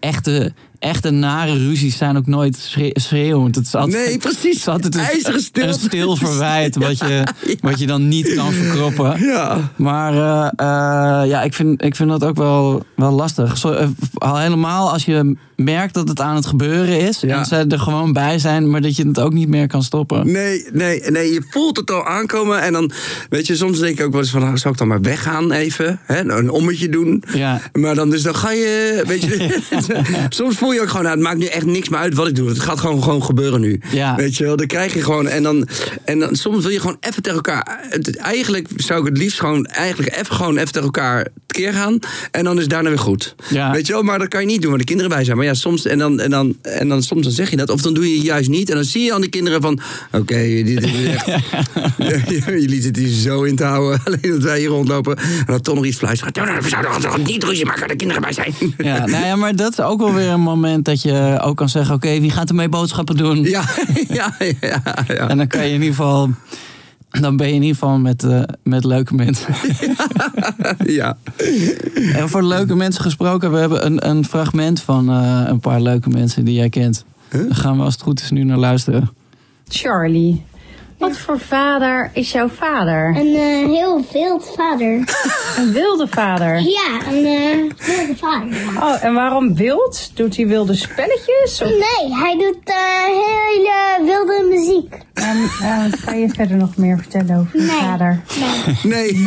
echte, 0.01 0.53
echte 0.79 1.11
nare 1.11 1.53
ruzies 1.53 1.97
zijn 1.97 2.17
ook 2.17 2.27
nooit 2.27 2.57
schre- 2.57 2.91
schreeuwend. 2.93 3.55
Het 3.55 3.67
is 3.67 3.75
altijd, 3.75 4.07
Nee, 4.07 4.19
precies. 4.19 4.43
Het 4.43 4.55
is 4.57 4.69
altijd 4.69 4.95
een, 4.95 5.03
stilte. 5.41 5.63
een 5.69 5.75
stil 5.75 6.17
verwijt 6.27 6.77
wat 6.77 6.99
je, 6.99 7.23
wat 7.61 7.79
je 7.79 7.87
dan 7.87 8.09
niet 8.09 8.35
kan 8.35 8.53
verkroppen. 8.53 9.21
Ja. 9.21 9.71
Maar 9.77 10.13
eh, 10.15 10.47
eh, 10.57 11.29
ja, 11.29 11.43
ik 11.43 11.55
vind, 11.55 11.83
ik 11.85 11.97
vind 11.97 12.09
dat 12.11 12.25
ook 12.25 12.37
wel, 12.37 12.85
wel 12.97 13.13
lastig. 13.13 13.59
Zo, 13.59 13.73
eh, 13.73 13.89
al 14.15 14.39
helemaal 14.39 14.93
als 14.93 15.05
je 15.05 15.37
merkt 15.57 15.95
dat 15.95 16.09
het 16.09 16.21
aan 16.21 16.35
het 16.35 16.47
gebeuren 16.47 17.01
is. 17.01 17.21
Ja. 17.21 17.39
En 17.39 17.45
ze 17.45 17.57
er 17.69 17.79
gewoon 17.79 18.13
bij 18.13 18.39
zijn, 18.39 18.71
maar 18.71 18.81
dat 18.81 18.97
je 18.97 19.07
het 19.07 19.21
ook 19.21 19.33
niet 19.33 19.49
meer 19.49 19.67
kan 19.67 19.83
stoppen. 19.83 20.33
Nee, 20.33 20.67
nee, 20.73 21.01
nee, 21.11 21.33
je 21.33 21.47
voelt 21.51 21.77
het 21.77 21.91
al 21.91 22.07
aankomen. 22.07 22.61
En 22.63 22.73
dan, 22.73 22.91
weet 23.29 23.47
je, 23.47 23.57
soms 23.57 23.79
denk 23.79 23.99
ik 23.99 24.05
ook 24.05 24.13
wel 24.13 24.21
eens 24.21 24.31
van, 24.31 24.41
nou, 24.41 24.59
zou 24.59 24.73
ik 24.73 24.79
dan 24.79 24.89
maar 24.89 25.01
weggaan 25.01 25.53
even? 25.53 26.01
Hè? 26.05 26.31
Een 26.31 26.51
ommetje 26.51 26.89
doen. 26.89 27.23
Ja. 27.35 27.61
Maar 27.73 27.95
dan, 27.95 28.11
dus 28.11 28.23
dan 28.23 28.35
ga 28.35 28.51
je, 28.51 29.03
weet 29.07 29.23
je, 29.23 29.61
soms 30.29 30.57
voel 30.67 30.75
je 30.75 30.81
ook 30.81 30.89
gewoon, 30.89 31.03
nou, 31.05 31.15
het 31.17 31.25
maakt 31.25 31.39
nu 31.39 31.45
echt 31.47 31.67
niks 31.67 31.89
meer 31.89 31.99
uit 31.99 32.15
wat 32.15 32.29
ik 32.29 32.35
doe. 32.35 32.49
Het 32.49 32.59
gaat 32.61 32.81
gewoon, 32.81 33.03
gewoon 33.03 33.23
gebeuren 33.23 33.61
nu. 33.61 33.81
Ja. 33.93 34.15
Weet 34.17 34.37
je 34.37 34.45
wel, 34.45 34.57
dan 34.57 34.67
krijg 34.67 34.95
je 34.95 35.03
gewoon, 35.03 35.29
en 35.29 35.43
dan, 35.43 35.69
en 36.05 36.19
dan 36.19 36.37
soms 36.37 36.63
wil 36.63 36.71
je 36.73 36.81
gewoon 36.81 36.97
even 37.01 37.23
tegen 37.23 37.37
elkaar, 37.39 37.81
het- 37.89 38.17
eigenlijk 38.17 38.69
zou 38.77 39.01
ik 39.01 39.07
het 39.07 39.19
liefst 39.19 39.39
gewoon, 39.41 39.65
eigenlijk 39.67 40.17
even 40.17 40.35
gewoon 40.35 40.57
even 40.57 40.67
tegen 40.73 40.83
elkaar 40.83 41.27
keer 41.47 41.73
gaan. 41.73 41.99
En 42.31 42.45
dan 42.45 42.55
is 42.55 42.61
het 42.61 42.71
daarna 42.71 42.89
weer 42.89 42.99
goed. 42.99 43.35
Ja. 43.49 43.73
Weet 43.73 43.87
je 43.87 43.93
wel, 43.93 44.03
maar 44.03 44.19
dat 44.19 44.29
kan 44.29 44.41
je 44.41 44.47
niet 44.47 44.61
doen, 44.61 44.71
waar 44.71 44.79
de 44.79 44.85
kinderen 44.85 45.11
bij 45.13 45.25
zijn. 45.25 45.37
Maar 45.37 45.47
ja, 45.47 45.55
soms, 45.55 45.85
en 45.87 45.99
dan, 45.99 46.21
en 46.21 46.31
dan, 46.31 46.57
en 46.63 46.89
dan 46.89 47.03
soms 47.03 47.23
dan 47.23 47.33
zeg 47.33 47.51
je 47.51 47.57
dat, 47.57 47.71
of 47.71 47.81
dan 47.83 47.95
doe 47.95 48.09
je 48.11 48.17
het 48.17 48.25
juist 48.27 48.49
niet. 48.49 48.69
En 48.71 48.75
dan 48.75 48.85
zie 48.85 49.03
je 49.03 49.15
aan 49.15 49.21
die 49.21 49.31
kinderen 49.31 49.61
van, 49.63 49.81
oké, 50.13 50.37
dit 50.65 50.83
is 50.85 51.05
echt, 51.05 51.27
jullie 52.47 52.83
zitten 52.83 53.03
hier 53.03 53.13
zo 53.15 53.43
in 53.43 53.57
te 53.57 53.65
houden. 53.65 54.01
Alleen 54.05 54.21
dat 54.23 54.43
wij 54.43 54.59
hier 54.59 54.69
rondlopen. 54.69 55.17
En 55.17 55.45
dan 55.47 55.61
toch 55.61 55.75
nog 55.75 55.85
iets 55.85 55.97
fluisteren. 55.97 56.33
"Nou, 56.37 56.47
nou, 56.47 56.61
We 56.63 56.69
zouden 56.69 57.23
niet 57.27 57.45
ruzie 57.45 57.65
maken 57.67 57.89
de 57.89 57.97
kinderen 57.97 58.23
bij 58.23 58.33
zijn. 58.33 58.55
Ja, 58.79 59.07
nou 59.07 59.25
ja, 59.25 59.37
maar 59.37 59.57
dat 59.57 59.73
is 59.73 59.81
ook 59.81 59.99
wel 60.01 60.15
weer 60.15 60.29
een 60.29 60.41
moment 60.41 60.56
dat 60.83 61.03
je 61.03 61.39
ook 61.43 61.57
kan 61.57 61.69
zeggen: 61.69 61.95
oké, 61.95 62.21
wie 62.21 62.31
gaat 62.31 62.49
er 62.49 62.55
mee 62.55 62.69
boodschappen 62.69 63.17
doen? 63.17 63.43
Ja, 63.43 63.65
ja, 64.09 64.35
ja, 64.61 64.83
ja. 65.09 65.29
En 65.29 65.37
dan 65.37 65.47
kan 65.47 65.61
je 65.61 65.67
in 65.67 65.81
ieder 65.83 65.95
geval. 65.95 66.31
Dan 67.11 67.37
ben 67.37 67.47
je 67.47 67.55
in 67.55 67.63
ieder 67.63 67.77
geval 67.77 67.99
met, 67.99 68.25
eh, 68.25 68.43
met 68.63 68.85
leuke 68.85 69.15
mensen. 69.15 69.55
ja. 71.01 71.17
En 72.13 72.29
voor 72.29 72.43
leuke 72.43 72.75
mensen 72.75 73.03
gesproken, 73.03 73.53
we 73.53 73.59
hebben 73.59 73.87
een, 73.87 74.09
een 74.09 74.25
fragment 74.25 74.81
van 74.81 75.11
eh, 75.11 75.43
een 75.47 75.61
paar 75.61 75.81
leuke 75.81 76.09
mensen 76.09 76.45
die 76.45 76.55
jij 76.55 76.69
kent. 76.69 77.05
Daar 77.29 77.45
gaan 77.49 77.77
we 77.77 77.83
als 77.83 77.93
het 77.93 78.03
goed 78.03 78.21
is 78.21 78.31
nu 78.31 78.45
naar 78.45 78.59
luisteren. 78.59 79.11
Charlie, 79.69 80.45
wat 80.99 81.17
voor 81.19 81.39
vader 81.41 82.11
is 82.13 82.33
jouw 82.33 82.49
vader? 82.49 83.09
Een 83.17 83.35
eh, 83.35 83.69
heel 83.75 84.05
wild 84.13 84.53
vader. 84.57 85.05
Een 85.59 85.73
wilde 85.73 86.07
vader. 86.09 86.61
Ja, 86.61 87.01
een 87.09 87.25
eh, 87.27 87.87
wilde 87.87 88.17
vader. 88.17 88.49
ja. 88.75 88.87
Oh, 88.89 89.05
en 89.05 89.15
waarom 89.15 89.55
wild? 89.55 90.11
Doet 90.15 90.37
hij 90.37 90.47
wilde 90.47 90.75
spelletjes? 90.75 91.63
Of, 91.63 91.69
Nee, 91.69 92.15
hij 92.19 92.37
doet 92.39 92.59
eh, 92.65 92.75
hele 93.05 94.05
wilde 94.05 94.47
muziek. 94.51 94.95
en, 95.15 95.91
kan 96.05 96.21
je 96.21 96.29
verder 96.29 96.57
nog 96.57 96.77
meer 96.77 96.99
vertellen 96.99 97.37
over 97.41 97.61
je 97.61 97.67
Nee. 97.67 97.81
vader? 97.81 98.23
Nee. 98.83 98.83
Nee. 98.83 99.27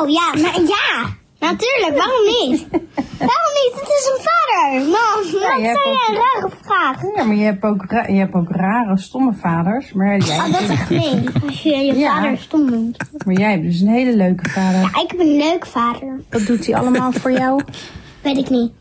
Oh 0.00 0.08
ja, 0.08 0.30
maar 0.42 0.60
ja. 0.60 1.14
Natuurlijk, 1.38 1.96
waarom 1.96 2.24
niet? 2.24 2.66
Waarom 3.18 3.52
niet? 3.64 3.72
Het 3.80 3.88
is 3.88 4.10
een 4.16 4.22
vader. 4.24 4.80
Mam, 4.80 5.22
wat 5.22 5.32
je 5.32 5.38
zijn 5.40 5.62
jij 5.62 5.72
een 6.08 6.14
rare 6.14 6.50
vraag? 6.62 7.02
Ja, 7.16 7.24
maar 7.24 7.36
je 7.36 7.44
hebt 7.44 7.62
ook, 7.62 7.84
je 7.90 8.12
hebt 8.18 8.34
ook 8.34 8.50
rare, 8.50 8.98
stomme 8.98 9.32
vaders. 9.34 9.92
Maar 9.92 10.16
jij, 10.18 10.36
Oh, 10.36 10.52
dat 10.52 10.60
is 10.60 10.68
echt 10.68 10.86
gemeen. 10.86 11.28
Als 11.46 11.62
je 11.62 11.76
je 11.76 11.94
Ja. 11.98 12.14
vader 12.14 12.38
stom 12.38 12.70
noemt. 12.70 12.96
maar 13.26 13.34
jij 13.34 13.50
hebt 13.50 13.62
dus 13.62 13.80
een 13.80 13.88
hele 13.88 14.16
leuke 14.16 14.50
vader. 14.50 14.80
Ja, 14.80 14.86
ik 15.02 15.10
heb 15.10 15.20
een 15.20 15.36
leuk 15.36 15.66
vader. 15.66 16.20
Wat 16.30 16.46
doet 16.46 16.66
hij 16.66 16.74
allemaal 16.76 17.12
voor 17.12 17.32
jou? 17.32 17.62
Weet 18.22 18.36
ik 18.36 18.48
niet. 18.50 18.72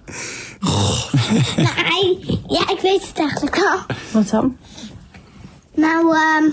Nou, 1.56 1.68
hij, 1.76 2.18
ja, 2.48 2.62
ik 2.62 2.80
weet 2.82 3.08
het 3.08 3.20
eigenlijk 3.20 3.56
wel. 3.56 3.78
Wat 4.12 4.30
dan? 4.30 4.58
Nou, 5.74 6.16
ehm 6.16 6.50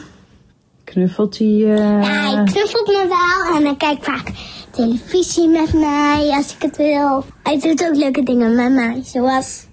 Knuffelt 0.84 1.38
hij... 1.38 1.46
eh, 1.48 2.02
ja, 2.02 2.34
hij 2.34 2.44
knuffelt 2.44 2.86
me 2.86 3.06
wel 3.08 3.56
en 3.56 3.64
hij 3.64 3.76
kijkt 3.76 4.04
vaak 4.04 4.30
televisie 4.72 5.48
met 5.48 5.72
mij 5.72 6.30
als 6.36 6.54
ik 6.54 6.62
het 6.62 6.76
wil. 6.76 7.24
Hij 7.42 7.58
doet 7.58 7.84
ook 7.84 7.96
leuke 7.96 8.22
dingen 8.22 8.54
met 8.54 8.72
mij, 8.72 9.02
zoals... 9.04 9.64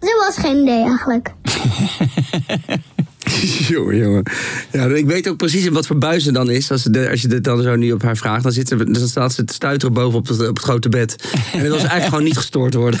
Zoals 0.00 0.36
geen 0.36 0.62
idee 0.62 0.82
eigenlijk. 0.84 1.32
jongen, 3.68 3.96
jongen. 3.96 4.22
Ja, 4.72 4.84
ik 4.86 5.06
weet 5.06 5.28
ook 5.28 5.36
precies 5.36 5.68
wat 5.68 5.86
voor 5.86 5.98
buis 5.98 6.26
er 6.26 6.32
dan 6.32 6.50
is. 6.50 6.70
Als, 6.70 6.82
ze 6.82 7.08
als 7.10 7.22
je 7.22 7.28
dit 7.28 7.44
dan 7.44 7.62
zo 7.62 7.76
nu 7.76 7.92
op 7.92 8.02
haar 8.02 8.16
vraagt, 8.16 8.42
dan, 8.42 8.52
zit 8.52 8.68
ze, 8.68 8.76
dan 8.76 9.08
staat 9.08 9.32
ze 9.32 9.44
te 9.44 9.54
stuiteren 9.54 9.94
boven 9.94 10.18
op 10.18 10.28
het, 10.28 10.58
grote 10.58 10.88
bed. 10.88 11.16
En 11.52 11.58
dat 11.58 11.68
was 11.68 11.78
eigenlijk 11.78 12.04
gewoon 12.04 12.24
niet 12.24 12.36
gestoord 12.36 12.74
worden. 12.74 13.00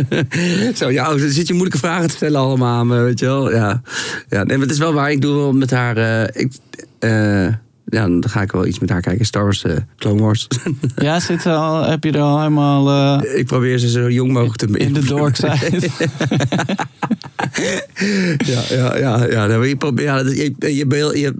zo, 0.76 0.90
ja, 0.90 1.08
dan 1.08 1.30
zit 1.30 1.46
je 1.46 1.52
moeilijke 1.52 1.78
vragen 1.78 2.08
te 2.08 2.14
stellen 2.14 2.40
allemaal 2.40 2.86
weet 2.86 3.18
je 3.18 3.26
wel. 3.26 3.52
Ja, 3.52 3.82
ja 4.28 4.42
nee, 4.44 4.56
maar 4.56 4.66
het 4.66 4.74
is 4.74 4.78
wel 4.78 4.92
waar. 4.92 5.10
Ik 5.10 5.20
doe 5.20 5.34
wel 5.34 5.52
met 5.52 5.70
haar... 5.70 5.96
eh, 5.96 6.42
ik, 6.42 6.52
eh, 6.98 7.46
ja, 7.92 8.06
dan 8.06 8.24
ga 8.28 8.42
ik 8.42 8.52
wel 8.52 8.66
iets 8.66 8.78
met 8.78 8.90
haar 8.90 9.00
kijken. 9.00 9.24
Star 9.26 9.42
Wars, 9.42 9.62
eh, 9.64 9.76
Clone 9.98 10.22
Wars. 10.22 10.48
Ja, 10.96 11.20
zit 11.20 11.44
er 11.44 11.52
al, 11.52 11.84
heb 11.84 12.04
je 12.04 12.12
er 12.12 12.20
al 12.20 12.38
helemaal 12.38 12.88
eh, 13.22 13.38
ik 13.38 13.46
probeer 13.46 13.78
ze 13.78 13.88
zo 13.88 14.10
jong 14.10 14.32
mogelijk 14.32 14.56
te 14.58 14.66
in 14.78 14.92
de 14.92 15.04
dork 15.04 15.36
side? 15.36 15.88
Ja, 18.46 18.62
ja, 18.68 18.96
ja, 18.96 19.24
ja. 19.46 19.62
Je, 19.62 19.76
probeert- 19.76 20.08
ja 20.08 20.18
je, 20.18 20.54
je, 20.58 20.86
je, 20.86 21.34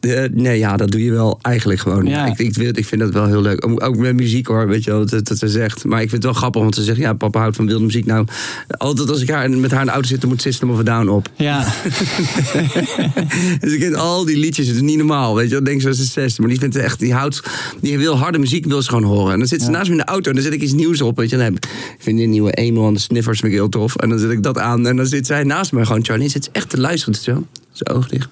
je- 0.00 0.30
nee, 0.32 0.58
ja, 0.58 0.76
dat 0.76 0.90
doe 0.90 1.04
je 1.04 1.10
wel 1.12 1.38
eigenlijk 1.42 1.80
gewoon. 1.80 2.06
Ja. 2.06 2.26
Ik, 2.26 2.38
ik, 2.38 2.52
vind- 2.54 2.78
ik 2.78 2.86
vind 2.86 3.00
dat 3.00 3.12
wel 3.12 3.26
heel 3.26 3.40
leuk. 3.40 3.66
Ook- 3.66 3.96
met 3.96 4.14
muziek 4.16 4.46
hoor, 4.46 4.68
weet 4.68 4.84
je 4.84 4.90
wel, 4.90 5.06
dat, 5.06 5.26
dat 5.26 5.38
ze 5.38 5.48
zegt. 5.48 5.84
Maar 5.84 6.02
ik 6.02 6.08
vind 6.10 6.22
het 6.22 6.32
wel 6.32 6.40
grappig, 6.40 6.62
want 6.62 6.74
ze 6.74 6.82
zegt, 6.82 6.98
ja, 6.98 7.12
papa 7.12 7.38
houdt 7.40 7.56
van 7.56 7.66
wilde 7.66 7.84
muziek. 7.84 8.06
Nou, 8.06 8.26
altijd 8.68 9.10
als 9.10 9.20
ik 9.20 9.30
haar, 9.30 9.50
met 9.50 9.70
haar 9.70 9.80
in 9.80 9.86
de 9.86 9.92
auto 9.92 10.08
zit, 10.08 10.20
dan 10.20 10.30
moet 10.30 10.40
System 10.42 10.70
of 10.70 10.78
a 10.78 10.82
Down 10.82 11.08
op. 11.08 11.28
Ja, 11.36 11.64
dus 13.60 13.72
ik 13.72 13.80
kent 13.80 13.94
al 13.96 14.24
die 14.24 14.38
liedjes, 14.38 14.66
het 14.66 14.76
is 14.76 14.82
niet 14.82 14.96
normaal, 14.96 15.34
weet 15.34 15.50
je 15.50 15.55
wel. 15.56 15.64
Denk 15.64 15.80
ze 15.80 15.88
is 15.88 16.12
zes, 16.12 16.38
maar 16.38 16.48
die 16.48 16.58
vindt 16.58 16.76
echt, 16.76 16.98
die 16.98 17.14
houdt, 17.14 17.42
die 17.80 17.98
wil 17.98 18.16
harde 18.16 18.38
muziek, 18.38 18.66
wil 18.66 18.82
ze 18.82 18.88
gewoon 18.88 19.04
horen. 19.04 19.32
En 19.32 19.38
dan 19.38 19.48
zit 19.48 19.62
ze 19.62 19.70
naast 19.70 19.86
me 19.86 19.92
in 19.92 19.98
de 19.98 20.04
auto 20.04 20.28
en 20.28 20.34
dan 20.34 20.44
zet 20.44 20.52
ik 20.52 20.62
iets 20.62 20.72
nieuws 20.72 21.02
op, 21.02 21.16
weet 21.16 21.30
je. 21.30 21.36
Dan 21.36 21.46
ik 21.46 21.66
vind 21.98 22.18
die 22.18 22.26
nieuwe 22.26 22.52
Emo 22.52 22.88
en 22.88 22.94
de 22.94 23.00
Sniffers 23.00 23.40
vind 23.40 23.52
ik 23.52 23.58
heel 23.58 23.68
tof. 23.68 23.96
En 23.96 24.08
dan 24.08 24.18
zet 24.18 24.30
ik 24.30 24.42
dat 24.42 24.58
aan 24.58 24.86
en 24.86 24.96
dan 24.96 25.06
zit 25.06 25.26
zij 25.26 25.44
naast 25.44 25.72
me 25.72 25.86
gewoon, 25.86 26.04
Charlie, 26.04 26.28
zit 26.28 26.44
ze 26.44 26.50
echt 26.52 26.70
te 26.70 26.80
luisteren, 26.80 27.14
zo, 27.14 27.46
zijn 27.72 27.96
oog 27.96 28.08
dicht. 28.08 28.28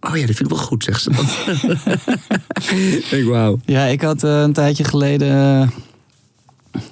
Oh 0.00 0.16
ja, 0.16 0.26
dat 0.26 0.36
vind 0.36 0.50
ik 0.50 0.56
wel 0.56 0.64
goed, 0.64 0.84
zegt 0.84 1.02
ze 1.02 1.10
dan. 1.10 1.26
ik 3.18 3.26
wauw. 3.26 3.58
Ja, 3.64 3.84
ik 3.84 4.00
had 4.00 4.24
eh, 4.24 4.40
een 4.40 4.52
tijdje 4.52 4.84
geleden 4.84 5.28
eh, 5.28 5.68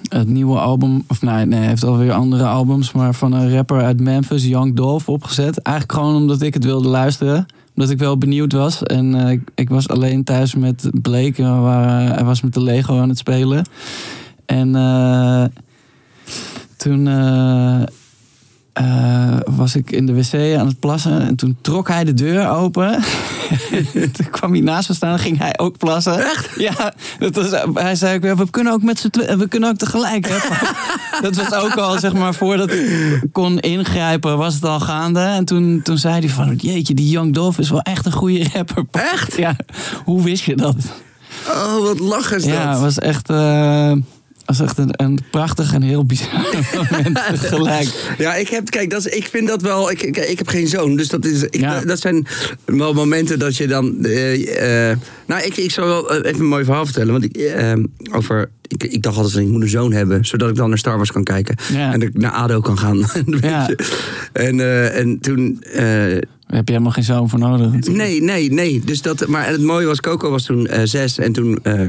het 0.07 0.27
nieuwe 0.27 0.59
album, 0.59 1.03
of 1.07 1.21
nee, 1.21 1.45
nee, 1.45 1.59
hij 1.59 1.67
heeft 1.67 1.83
alweer 1.83 2.11
andere 2.11 2.45
albums, 2.45 2.91
maar 2.91 3.13
van 3.13 3.33
een 3.33 3.55
rapper 3.55 3.81
uit 3.81 3.99
Memphis, 3.99 4.45
Young 4.45 4.75
Dolph, 4.75 5.09
opgezet. 5.09 5.57
Eigenlijk 5.57 5.97
gewoon 5.97 6.15
omdat 6.15 6.41
ik 6.41 6.53
het 6.53 6.63
wilde 6.63 6.87
luisteren. 6.87 7.45
Omdat 7.75 7.91
ik 7.91 7.97
wel 7.99 8.17
benieuwd 8.17 8.53
was. 8.53 8.83
En 8.83 9.15
eh, 9.27 9.39
ik, 9.55 9.69
was 9.69 9.87
alleen 9.87 10.23
thuis 10.23 10.55
met 10.55 10.89
Blake, 11.01 11.43
en 11.43 11.55
we 11.55 11.61
waren- 11.61 12.13
hij 12.13 12.23
was 12.23 12.41
met 12.41 12.53
de 12.53 12.61
Lego 12.63 12.99
aan 12.99 13.09
het 13.09 13.17
spelen. 13.17 13.65
En 14.45 14.75
eh, 14.75 15.43
toen 16.77 17.07
eh, 18.73 19.23
eh, 19.33 19.39
was 19.55 19.75
ik 19.75 19.91
in 19.91 20.05
de 20.05 20.13
wc 20.13 20.57
aan 20.57 20.67
het 20.67 20.79
plassen 20.79 21.21
en 21.21 21.35
toen 21.35 21.57
trok 21.61 21.87
hij 21.87 22.03
de 22.03 22.13
deur 22.13 22.49
open. 22.49 23.03
toen 24.13 24.29
kwam 24.31 24.51
hij 24.51 24.61
naast 24.61 24.89
me 24.89 24.95
staan 24.95 25.11
en 25.11 25.19
ging 25.19 25.37
hij 25.37 25.59
ook 25.59 25.77
plassen. 25.77 26.19
Echt? 26.19 26.49
Ja, 26.57 26.93
dat 27.19 27.35
was, 27.35 27.63
hij 27.73 27.95
zei 27.95 28.15
ook, 28.15 28.37
we 28.37 28.49
kunnen 28.49 28.73
ook 28.73 28.83
met 28.83 28.99
z'n 28.99 29.37
we 29.37 29.47
kunnen 29.47 29.69
ook 29.69 29.77
tegelijk. 29.77 30.27
Hè? 30.29 30.37
dat 31.29 31.35
was 31.35 31.53
ook 31.53 31.75
al, 31.75 31.99
zeg 31.99 32.13
maar, 32.13 32.33
voordat 32.33 32.71
ik 32.71 33.21
kon 33.31 33.59
ingrijpen, 33.59 34.37
was 34.37 34.53
het 34.53 34.65
al 34.65 34.79
gaande. 34.79 35.19
En 35.19 35.45
toen, 35.45 35.81
toen 35.83 35.97
zei 35.97 36.19
hij 36.19 36.29
van, 36.29 36.55
jeetje, 36.55 36.93
die 36.93 37.09
Young 37.09 37.33
Dolph 37.33 37.59
is 37.59 37.69
wel 37.69 37.81
echt 37.81 38.05
een 38.05 38.11
goede 38.11 38.49
rapper. 38.53 38.85
Echt? 38.91 39.37
Ja, 39.37 39.55
hoe 40.05 40.23
wist 40.23 40.43
je 40.43 40.55
dat? 40.55 40.75
Oh, 41.47 41.81
wat 41.81 41.99
lachen 41.99 42.37
is 42.37 42.43
dat. 42.43 42.53
Ja, 42.53 42.69
het 42.69 42.79
was 42.79 42.99
echt, 42.99 43.27
eh, 44.45 44.57
was 44.57 44.59
echt 44.61 44.77
een, 44.77 44.89
een 44.91 45.19
prachtig 45.31 45.73
en 45.73 45.81
heel 45.81 46.05
bizar 46.05 46.29
moment 46.91 47.15
tegelijk. 47.41 48.15
Ja, 48.17 48.35
ik 48.35 48.47
heb, 48.47 48.69
kijk, 48.69 48.89
dat 48.89 49.05
is, 49.05 49.13
ik 49.13 49.25
vind 49.27 49.47
dat 49.47 49.61
wel. 49.61 49.91
Ik, 49.91 50.01
ik, 50.01 50.17
ik 50.17 50.37
heb 50.37 50.47
geen 50.47 50.67
zoon, 50.67 50.95
dus 50.95 51.07
dat, 51.07 51.25
is, 51.25 51.43
ik, 51.43 51.55
Ja. 51.55 51.81
dat 51.81 51.99
zijn 51.99 52.27
wel 52.65 52.93
momenten 52.93 53.39
dat 53.39 53.57
je 53.57 53.67
dan. 53.67 54.05
eh, 54.05 54.89
eh, 54.91 54.97
nou, 55.27 55.41
ik, 55.43 55.57
ik 55.57 55.71
zal 55.71 55.85
wel 55.85 56.13
even 56.23 56.39
een 56.39 56.45
mooi 56.47 56.63
verhaal 56.63 56.85
vertellen. 56.85 57.11
Want 57.11 57.23
ik, 57.23 57.35
eh, 57.37 57.73
over, 58.11 58.49
ik, 58.67 58.83
ik 58.83 59.01
dacht 59.03 59.17
altijd 59.17 59.35
ik 59.35 59.47
moet 59.47 59.61
een 59.61 59.69
zoon 59.69 59.91
hebben, 59.93 60.25
zodat 60.25 60.49
ik 60.49 60.55
dan 60.55 60.69
naar 60.69 60.77
Star 60.77 60.95
Wars 60.97 61.11
kan 61.11 61.23
kijken. 61.23 61.55
Ja. 61.73 61.93
En 61.93 61.99
dat 61.99 62.09
ik 62.09 62.17
naar 62.17 62.31
ADO 62.31 62.59
kan 62.59 62.77
gaan. 62.77 63.05
Ja. 63.41 63.69
En, 64.33 64.59
eh, 64.59 64.97
en 64.99 65.19
toen. 65.19 65.63
Daar 66.53 66.61
heb 66.61 66.71
je 66.71 66.77
helemaal 66.79 67.03
geen 67.03 67.15
zoon 67.15 67.29
voor 67.29 67.39
nodig. 67.39 67.71
natuurlijk. 67.71 67.97
Nee, 68.09 68.21
nee, 68.21 68.51
nee. 68.51 68.79
Dus 68.85 69.01
dat, 69.01 69.27
maar 69.27 69.47
het 69.47 69.61
mooie 69.61 69.85
was, 69.85 69.99
Coco 69.99 70.29
was 70.29 70.43
toen 70.43 70.67
eh, 70.67 70.81
zes. 70.83 71.17
En 71.17 71.31
toen 71.31 71.59
eh, 71.63 71.81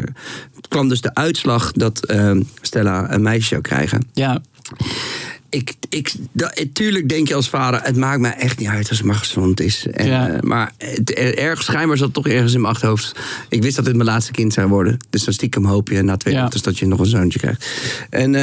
kwam 0.68 0.88
dus 0.88 1.00
de 1.00 1.14
uitslag 1.14 1.72
dat 1.72 2.04
eh, 2.04 2.36
Stella 2.60 3.12
een 3.12 3.22
meisje 3.22 3.48
zou 3.48 3.60
krijgen. 3.60 4.02
Ja, 4.12 4.42
Ik, 5.48 5.74
ik, 5.88 6.14
dat, 6.32 6.64
tuurlijk 6.72 7.08
denk 7.08 7.28
je 7.28 7.34
als 7.34 7.48
vader, 7.48 7.80
het 7.82 7.96
maakt 7.96 8.20
mij 8.20 8.34
echt 8.36 8.58
niet 8.58 8.68
uit 8.68 8.88
als 8.88 8.98
het 8.98 9.06
maar 9.06 9.14
gezond 9.16 9.60
is. 9.60 9.86
En, 9.90 10.06
Ja. 10.06 10.38
maar 10.40 10.72
het, 10.78 11.18
er- 11.18 11.38
ergens, 11.38 11.66
schijnbaar 11.66 11.96
zat 11.96 12.12
toch 12.14 12.28
ergens 12.28 12.54
in 12.54 12.60
mijn 12.60 12.72
achterhoofd. 12.72 13.12
Ik 13.48 13.62
wist 13.62 13.76
dat 13.76 13.84
dit 13.84 13.94
mijn 13.96 14.08
laatste 14.08 14.32
kind 14.32 14.52
zou 14.52 14.68
worden. 14.68 14.96
Dus 15.10 15.24
dan 15.24 15.34
stiekem 15.34 15.64
hoop 15.66 15.88
je 15.88 16.02
na 16.02 16.16
twee 16.16 16.34
Ja. 16.34 16.40
jaar 16.40 16.60
dat 16.62 16.78
je 16.78 16.86
nog 16.86 16.98
een 16.98 17.06
zoontje 17.06 17.38
krijgt. 17.38 17.66
En, 18.10 18.34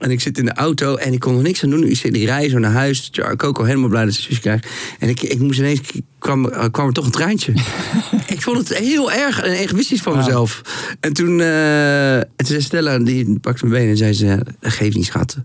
en 0.00 0.10
ik 0.10 0.20
zit 0.20 0.38
in 0.38 0.44
de 0.44 0.52
auto 0.52 0.96
en 0.96 1.12
ik 1.12 1.20
kon 1.20 1.36
er 1.36 1.42
niks 1.42 1.64
aan 1.64 1.70
doen. 1.70 1.84
Ik 1.84 1.96
zit 1.96 2.12
die 2.12 2.26
rij 2.26 2.48
zo 2.48 2.58
naar 2.58 2.72
huis. 2.72 3.10
Coco 3.36 3.64
helemaal 3.64 3.88
blij 3.88 4.04
dat 4.04 4.14
ze 4.14 4.22
zusje 4.22 4.40
krijgt. 4.40 4.66
En 4.98 5.08
ik, 5.08 5.22
ik 5.22 5.38
moest 5.38 5.58
ineens, 5.58 5.80
kwam, 6.18 6.48
eh, 6.48 6.64
kwam 6.70 6.86
er 6.86 6.92
toch 6.92 7.04
een 7.04 7.10
treintje. 7.10 7.52
ik 8.34 8.42
vond 8.42 8.58
het 8.58 8.78
heel 8.78 9.12
erg 9.12 9.42
en 9.42 9.52
egoïstisch 9.52 10.00
van 10.00 10.16
mezelf. 10.16 10.60
En 11.00 11.12
toen, 11.12 11.40
eh, 11.40 12.16
en 12.16 12.28
toen 12.36 12.46
zei 12.46 12.60
Stella, 12.60 12.98
die 12.98 13.38
pakte 13.38 13.66
mijn 13.66 13.76
benen 13.76 13.90
en 13.90 13.96
zei 13.96 14.12
ze, 14.12 14.38
dat 14.60 14.72
geeft 14.72 14.96
niet 14.96 15.04
schat. 15.06 15.36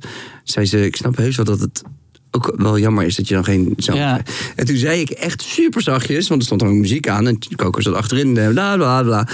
Zei 0.44 0.66
ze, 0.66 0.86
ik 0.86 0.96
snap 0.96 1.18
heus 1.18 1.36
wel 1.36 1.46
dat 1.46 1.60
het 1.60 1.84
ook 2.32 2.54
wel 2.58 2.80
jammer 2.80 3.06
is 3.06 3.16
dat 3.16 3.28
je 3.28 3.34
dan 3.34 3.44
geen 3.44 3.74
Ja. 3.76 4.22
En 4.56 4.66
toen 4.66 4.78
zei 4.78 5.00
ik 5.00 5.10
echt 5.10 5.42
super 5.42 5.82
zachtjes, 5.82 6.28
want 6.28 6.40
er 6.40 6.46
stond 6.46 6.62
dan 6.62 6.70
ook 6.70 6.76
muziek 6.76 7.08
aan 7.08 7.28
en 7.28 7.38
Coco 7.56 7.82
zat 7.82 7.94
achterin, 7.94 8.34
bla 8.34 8.76
bla 8.76 9.04
bla. 9.04 9.28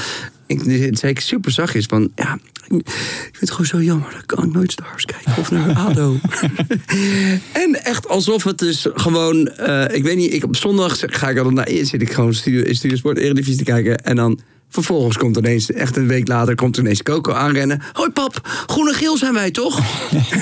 Ik 0.47 0.63
toen 0.63 0.95
zei 0.95 1.11
ik 1.11 1.19
super 1.19 1.51
zachtjes 1.51 1.85
van, 1.85 2.11
ja, 2.15 2.39
ik 2.79 2.91
vind 3.21 3.39
het 3.39 3.51
gewoon 3.51 3.65
zo 3.65 3.81
jammer. 3.81 4.11
Dan 4.11 4.25
kan 4.25 4.45
ik 4.45 4.53
nooit 4.53 4.71
Stars 4.71 5.05
kijken 5.05 5.37
of 5.37 5.51
naar 5.51 5.75
ADO. 5.75 6.15
en 7.63 7.83
echt 7.83 8.07
alsof 8.07 8.43
het 8.43 8.57
dus 8.57 8.87
gewoon, 8.93 9.47
eh, 9.47 9.95
ik 9.95 10.03
weet 10.03 10.17
niet, 10.17 10.33
ik, 10.33 10.43
op 10.43 10.55
zondag 10.55 10.99
ga 10.99 11.29
ik 11.29 11.37
altijd 11.37 11.55
naar 11.55 11.85
zit 11.85 12.01
ik 12.01 12.11
gewoon 12.11 12.33
in 12.45 12.75
Studio 12.75 12.95
Sport 12.95 13.17
Eredivisie 13.17 13.57
te 13.57 13.63
kijken 13.63 13.97
en 13.97 14.15
dan 14.15 14.39
Vervolgens 14.71 15.17
komt 15.17 15.37
ineens, 15.37 15.71
echt 15.71 15.97
een 15.97 16.07
week 16.07 16.27
later, 16.27 16.55
komt 16.55 16.77
ineens 16.77 17.03
Coco 17.03 17.33
aanrennen. 17.33 17.81
Hoi 17.93 18.09
pap, 18.09 18.39
groen 18.67 18.87
en 18.87 18.93
geel 18.93 19.17
zijn 19.17 19.33
wij 19.33 19.51
toch? 19.51 19.79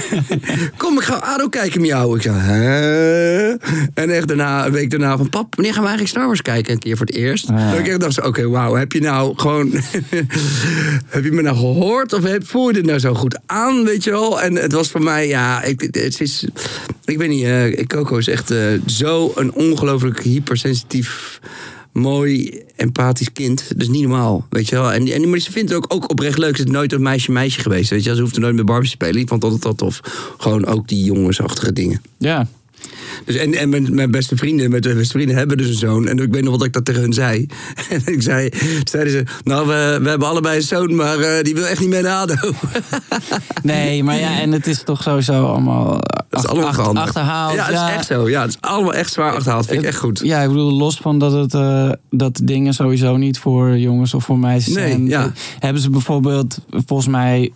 Kom, 0.78 0.98
ik 0.98 1.04
ga 1.04 1.14
ADO 1.14 1.48
kijken 1.48 1.82
met 1.82 1.90
jou. 1.90 2.16
Ik 2.16 2.22
zei, 2.22 2.38
hè? 2.38 3.50
En 3.94 4.10
echt 4.10 4.28
daarna, 4.28 4.66
een 4.66 4.72
week 4.72 4.90
daarna 4.90 5.18
van, 5.18 5.30
pap, 5.30 5.56
wanneer 5.56 5.74
gaan 5.74 5.84
we 5.84 5.88
eigenlijk 5.88 6.18
Star 6.18 6.26
Wars 6.26 6.42
kijken? 6.42 6.74
Een 6.74 6.80
keer 6.80 6.98
voor 6.98 7.06
het 7.06 7.16
eerst. 7.16 7.48
Dat 7.48 7.80
ik 7.80 7.88
echt 7.88 8.00
dacht, 8.00 8.26
oké, 8.26 8.48
wauw, 8.48 8.76
heb 8.76 8.92
je 8.92 9.02
nou 9.02 9.34
gewoon... 9.36 9.72
heb 11.16 11.24
je 11.24 11.32
me 11.32 11.42
nou 11.42 11.56
gehoord? 11.56 12.14
Of 12.14 12.24
heb, 12.24 12.48
voel 12.48 12.68
je 12.68 12.74
dit 12.74 12.86
nou 12.86 13.00
zo 13.00 13.14
goed 13.14 13.40
aan, 13.46 13.84
weet 13.84 14.04
je 14.04 14.12
wel? 14.12 14.42
En 14.42 14.56
het 14.56 14.72
was 14.72 14.90
voor 14.90 15.04
mij, 15.04 15.28
ja, 15.28 15.64
ik, 15.64 15.82
het 15.82 16.22
is... 16.22 16.48
Ik 17.06 17.18
weet 17.18 17.30
niet, 17.30 17.44
eh, 17.44 17.86
Coco 17.86 18.18
is 18.18 18.28
echt 18.28 18.52
eh, 18.52 18.60
zo 18.86 19.32
een 19.36 19.54
ongelooflijk 19.54 20.22
hypersensitief 20.22 21.40
mooi, 22.00 22.62
empathisch 22.76 23.32
kind. 23.32 23.66
Dat 23.70 23.82
is 23.82 23.90
niet 23.90 24.02
normaal, 24.02 24.46
weet 24.50 24.70
je 24.70 24.76
wel. 24.76 24.92
En, 24.92 25.08
en, 25.08 25.42
ze 25.42 25.52
vindt 25.52 25.70
het 25.72 25.84
ook, 25.84 25.94
ook 25.94 26.10
oprecht 26.10 26.38
leuk. 26.38 26.58
Ze 26.58 26.64
is 26.64 26.72
nooit 26.72 26.94
een 26.94 27.02
meisje-meisje 27.02 27.60
geweest, 27.60 27.90
weet 27.90 28.04
je. 28.04 28.16
Ze 28.16 28.22
hoeft 28.22 28.38
nooit 28.38 28.56
met 28.56 28.66
Barbie 28.66 28.90
te 28.90 28.96
spelen. 28.96 29.22
Ik 29.22 29.28
vond 29.28 29.42
dat 29.42 29.52
altijd 29.52 29.80
wel 29.80 29.90
tof. 29.90 30.00
Gewoon 30.38 30.66
ook 30.66 30.88
die 30.88 31.04
jongensachtige 31.04 31.74
dingen. 31.74 32.02
ja. 32.18 32.48
Dus 33.26 33.36
en, 33.36 33.54
en 33.54 33.70
mijn, 33.70 33.96
mijn 33.96 34.12
beste 34.12 34.36
vrienden, 34.36 34.70
mijn 34.70 34.82
beste 34.82 35.06
vrienden 35.12 35.36
hebben 35.36 35.58
dus 35.58 35.68
een 35.68 35.74
zoon. 35.74 36.08
En 36.08 36.20
ik 36.20 36.32
weet 36.34 36.44
nog 36.44 36.58
wat 36.58 36.66
ik 36.66 36.74
dat 36.74 36.86
tegen 36.86 37.02
hun 37.02 37.14
zei. 37.14 37.46
En 37.90 38.02
ik 38.06 38.22
zei, 38.22 38.50
zeiden 38.84 39.14
ze, 39.14 39.24
nou, 39.44 39.68
we, 39.68 40.00
we 40.02 40.10
hebben 40.10 40.28
allebei 40.28 40.56
een 40.56 40.62
zoon, 40.62 40.96
maar 40.96 41.20
eh, 41.20 41.44
die 41.44 41.54
wil 41.56 41.66
echt 41.66 41.80
niet 41.80 41.90
mee 41.90 42.02
naar 42.02 42.18
ADO. 42.18 42.52
Nee, 43.64 44.04
maar 44.04 44.20
ja, 44.20 44.40
en 44.40 44.52
het 44.52 44.68
is 44.68 44.84
toch 44.84 45.04
sowieso 45.04 45.46
allemaal, 45.46 46.00
Dat 46.30 46.44
is 46.44 46.50
allemaal 46.50 46.98
achterhaald. 46.98 47.56
Ja, 47.56 47.66
het 47.66 47.76
is 47.76 47.96
echt 47.96 48.06
zo. 48.06 48.30
Ja, 48.30 48.42
het 48.42 48.50
is 48.50 48.58
allemaal 48.60 48.94
echt 48.94 49.14
zwaar 49.14 49.34
achterhaald. 49.36 49.66
Vind 49.66 49.82
ik 49.82 49.88
echt 49.88 49.98
goed. 49.98 50.20
Ja, 50.24 50.42
ik 50.42 50.48
bedoel, 50.48 50.74
los 50.74 50.98
van 50.98 51.20
dat, 51.20 51.32
het, 51.32 51.54
eh, 51.54 51.92
dat 52.10 52.40
dingen 52.44 52.74
sowieso 52.74 53.18
niet 53.18 53.40
voor 53.40 53.78
jongens 53.78 54.14
of 54.14 54.24
voor 54.24 54.40
meisjes 54.40 54.74
Nee, 54.74 54.88
zijn. 54.90 55.08
ja. 55.08 55.24
eh, 55.24 55.30
Hebben 55.60 55.82
ze 55.82 55.90
bijvoorbeeld, 55.90 56.58
volgens 56.86 57.08
mij, 57.10 57.52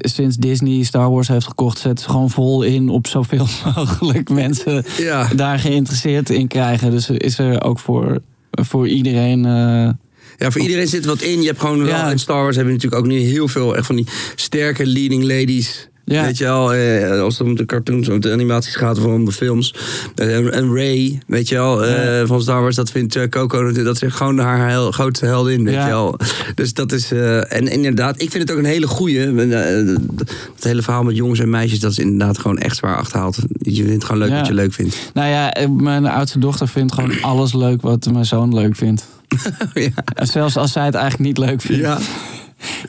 sinds 0.00 0.36
Disney 0.36 0.82
Star 0.82 1.10
Wars 1.10 1.28
heeft 1.28 1.46
gekocht, 1.46 1.78
zetten 1.78 2.04
ze 2.04 2.10
gewoon 2.10 2.30
vol 2.30 2.62
in 2.62 2.88
op 2.88 3.06
zoveel 3.06 3.46
mogelijk 3.76 4.28
mensen 4.30 4.84
Ja. 4.98 5.28
daar 5.36 5.58
geïnteresseerd 5.58 6.30
in 6.30 6.48
krijgen. 6.48 6.90
Dus 6.90 7.10
is 7.10 7.38
er 7.38 7.62
ook 7.62 7.78
voor, 7.78 8.20
voor 8.50 8.88
iedereen. 8.88 9.44
eh, 9.44 9.90
Ja, 10.38 10.50
voor 10.50 10.60
iedereen 10.60 10.86
zit 10.88 11.04
wat 11.04 11.22
in. 11.22 11.40
Je 11.40 11.46
hebt 11.46 11.60
gewoon 11.60 11.78
wel, 11.78 11.86
Ja. 11.88 12.10
in 12.10 12.18
Star 12.18 12.42
Wars 12.42 12.56
hebben 12.56 12.74
we 12.74 12.80
natuurlijk 12.82 13.02
ook 13.12 13.18
nu 13.18 13.18
heel 13.28 13.48
veel 13.48 13.76
echt 13.76 13.86
van 13.86 13.96
die 13.96 14.06
sterke 14.34 14.86
leading 14.86 15.22
ladies. 15.22 15.88
Ja. 16.06 16.24
Weet 16.24 16.38
je 16.38 16.44
wel, 16.44 16.72
eh, 16.74 17.20
als 17.20 17.38
het 17.38 17.46
om 17.46 17.56
de 17.56 17.64
cartoons, 17.66 18.08
om 18.08 18.20
de 18.20 18.32
animaties 18.32 18.74
gaat 18.76 18.98
of 18.98 19.04
om 19.04 19.24
de 19.24 19.32
films. 19.32 19.74
Eh, 20.14 20.36
En, 20.36 20.52
en 20.52 20.74
Ray, 20.74 21.22
weet 21.26 21.48
je 21.48 21.54
wel, 21.54 21.84
eh, 21.84 22.26
van 22.26 22.42
Star 22.42 22.60
Wars, 22.60 22.76
dat 22.76 22.90
vindt 22.90 23.16
eh, 23.16 23.28
Coco, 23.28 23.72
dat 23.72 24.02
is 24.02 24.12
gewoon 24.12 24.38
haar 24.38 24.68
hel- 24.68 24.90
grootste 24.92 25.26
heldin, 25.26 25.64
weet 25.64 25.74
Ja. 25.74 25.84
je 25.86 25.92
wel. 25.92 26.18
Dus 26.54 26.72
dat 26.74 26.92
is, 26.92 27.12
eh, 27.12 27.52
en 27.52 27.66
inderdaad, 27.68 28.22
ik 28.22 28.30
vind 28.30 28.42
het 28.42 28.52
ook 28.52 28.58
een 28.58 28.64
hele 28.70 28.86
goeie. 28.86 29.18
Het 29.18 30.64
hele 30.64 30.82
verhaal 30.82 31.02
met 31.02 31.16
jongens 31.16 31.40
en 31.40 31.50
meisjes, 31.50 31.80
dat 31.80 31.90
is 31.90 31.98
inderdaad 31.98 32.38
gewoon 32.38 32.58
echt 32.58 32.76
zwaar 32.76 32.96
achterhaald. 32.96 33.36
Je 33.58 33.74
vindt 33.74 33.92
het 33.92 34.04
gewoon 34.04 34.20
leuk 34.20 34.30
wat 34.38 34.46
je 34.46 34.54
leuk 34.54 34.72
vindt. 34.72 34.96
nou 35.14 35.28
ja, 35.28 35.54
mijn 35.76 36.06
oudste 36.06 36.38
dochter 36.38 36.68
vindt 36.68 36.94
gewoon 36.94 37.22
alles 37.30 37.52
leuk 37.54 37.82
wat 37.82 38.08
mijn 38.12 38.24
zoon 38.24 38.54
leuk 38.54 38.76
vindt. 38.76 39.06
ja. 39.74 39.88
Zelfs 40.14 40.56
als 40.56 40.72
zij 40.72 40.84
het 40.84 40.94
eigenlijk 40.94 41.24
niet 41.24 41.38
leuk 41.48 41.60
vindt. 41.60 41.82
ja. 41.82 41.98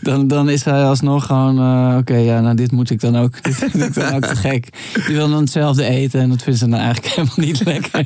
Dan, 0.02 0.28
dan 0.28 0.50
is 0.50 0.64
hij 0.64 0.84
alsnog 0.84 1.26
gewoon, 1.26 1.58
eh, 1.58 1.98
oké, 1.98 2.16
ja, 2.16 2.42
nou 2.42 2.56
dit 2.56 2.72
moet 2.72 2.90
ik 2.90 3.00
dan 3.00 3.18
ook. 3.18 3.34
Dit 3.44 3.56
vind 3.56 3.76
ik 3.76 3.94
dan 3.94 4.14
ook 4.14 4.26
te 4.26 4.36
gek. 4.36 4.70
Die 5.06 5.16
wil 5.16 5.30
dan 5.30 5.40
hetzelfde 5.40 5.84
eten 5.84 6.22
en 6.22 6.30
dat 6.30 6.42
vindt 6.42 6.60
ze 6.60 6.68
dan 6.70 6.80
eigenlijk 6.80 7.08
helemaal 7.16 7.36
niet 7.38 7.66
lekker. 7.66 8.06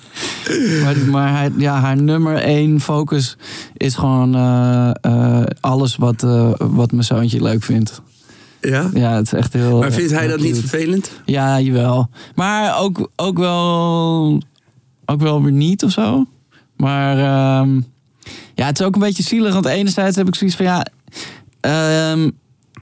maar 0.82 0.96
maar 1.10 1.36
hij, 1.38 1.50
ja, 1.56 1.80
haar 1.80 2.02
nummer 2.02 2.36
één 2.36 2.80
focus 2.80 3.36
is 3.76 3.94
gewoon 3.94 4.34
eh, 4.34 4.90
eh, 5.00 5.46
alles 5.60 5.96
wat, 5.96 6.20
wat 6.58 6.92
mijn 6.92 7.04
zoontje 7.04 7.42
leuk 7.42 7.62
vindt. 7.62 8.02
ja. 8.60 8.90
Ja, 8.94 9.14
het 9.14 9.26
is 9.26 9.32
echt 9.32 9.52
heel... 9.52 9.78
Maar 9.78 9.92
vindt 9.92 10.12
hij 10.12 10.26
dat 10.26 10.40
niet 10.40 10.58
vervelend? 10.58 11.12
Ja, 11.24 11.60
jawel. 11.60 12.08
Maar 12.34 12.78
ook, 12.78 13.10
ook, 13.16 13.38
wel, 13.38 14.42
ook 15.04 15.20
wel 15.20 15.42
weer 15.42 15.52
niet 15.52 15.84
of 15.84 15.90
zo. 15.90 16.26
Maar 16.76 17.18
ehm, 17.18 17.80
ja, 18.54 18.66
het 18.66 18.80
is 18.80 18.86
ook 18.86 18.94
een 18.94 19.00
beetje 19.00 19.22
zielig. 19.22 19.52
Want 19.52 19.66
enerzijds 19.66 20.16
heb 20.16 20.28
ik 20.28 20.34
zoiets 20.34 20.56
van 20.56 20.64
ja. 20.66 20.86
ehm, 21.60 22.30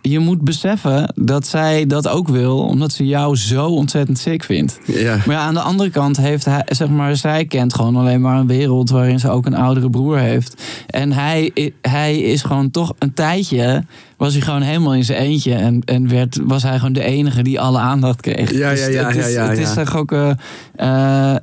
je 0.02 0.18
moet 0.18 0.40
beseffen 0.42 1.12
dat 1.14 1.46
zij 1.46 1.86
dat 1.86 2.08
ook 2.08 2.28
wil, 2.28 2.58
omdat 2.58 2.92
ze 2.92 3.06
jou 3.06 3.36
zo 3.36 3.66
ontzettend 3.66 4.18
sick 4.18 4.44
vindt. 4.44 4.78
Ja. 4.84 5.16
Maar 5.26 5.36
ja, 5.36 5.40
aan 5.42 5.54
de 5.54 5.60
andere 5.60 5.90
kant 5.90 6.16
heeft 6.16 6.44
hij, 6.44 6.62
zeg 6.66 6.88
maar, 6.88 7.16
zij 7.16 7.44
kent 7.44 7.74
gewoon 7.74 7.96
alleen 7.96 8.20
maar 8.20 8.38
een 8.38 8.46
wereld 8.46 8.90
waarin 8.90 9.20
ze 9.20 9.30
ook 9.30 9.46
een 9.46 9.54
oudere 9.56 9.90
broer 9.90 10.18
heeft. 10.18 10.62
En 10.86 11.12
hij, 11.12 11.52
hij 11.82 12.18
is 12.18 12.42
gewoon 12.42 12.70
toch 12.70 12.92
een 12.98 13.14
tijdje, 13.14 13.84
was 14.16 14.32
hij 14.32 14.42
gewoon 14.42 14.62
helemaal 14.62 14.94
in 14.94 15.04
zijn 15.04 15.18
eentje. 15.18 15.54
En, 15.54 15.80
en 15.84 16.08
werd, 16.08 16.38
was 16.44 16.62
hij 16.62 16.76
gewoon 16.78 16.92
de 16.92 17.04
enige 17.04 17.42
die 17.42 17.60
alle 17.60 17.78
aandacht 17.78 18.20
kreeg. 18.20 18.52
Ja, 18.52 18.70
Dus 18.70 18.80
ja, 18.80 18.86
ja, 18.88 19.06
het 19.06 19.16
is, 19.16 19.32
ja, 19.32 19.44
ja, 19.44 19.48
het 19.48 19.58
is 19.58 19.74
toch 19.74 19.96
ook. 19.96 20.12
eh, 20.12 20.30
eh, 20.76 21.36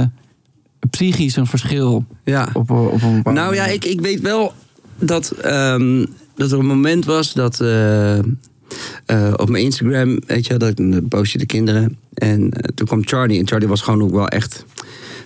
eh, 0.00 0.06
psychisch 0.90 1.36
een 1.36 1.46
verschil 1.46 2.04
Ja. 2.24 2.48
op, 2.52 2.70
op 2.70 3.02
een 3.02 3.16
bepaalde 3.16 3.40
Nou 3.40 3.54
ja, 3.54 3.66
ik, 3.66 3.84
ik 3.84 4.00
weet 4.00 4.20
wel 4.20 4.52
dat, 4.98 5.30
ehm, 5.30 6.04
dat 6.34 6.52
er 6.52 6.58
een 6.58 6.66
moment 6.66 7.04
was 7.04 7.32
dat 7.32 7.60
eh, 7.60 8.18
eh, 8.18 8.24
op 9.36 9.48
mijn 9.48 9.64
Instagram, 9.64 10.18
weet 10.26 10.46
je, 10.46 10.56
dat 10.56 10.78
ik 10.78 11.08
post 11.08 11.32
je 11.32 11.38
de 11.38 11.46
kinderen. 11.46 11.96
En 12.14 12.50
eh, 12.50 12.68
toen 12.74 12.86
kwam 12.86 13.06
Charlie. 13.06 13.38
En 13.38 13.48
Charlie 13.48 13.68
was 13.68 13.80
gewoon 13.80 14.02
ook 14.02 14.12
wel 14.12 14.28
echt 14.28 14.64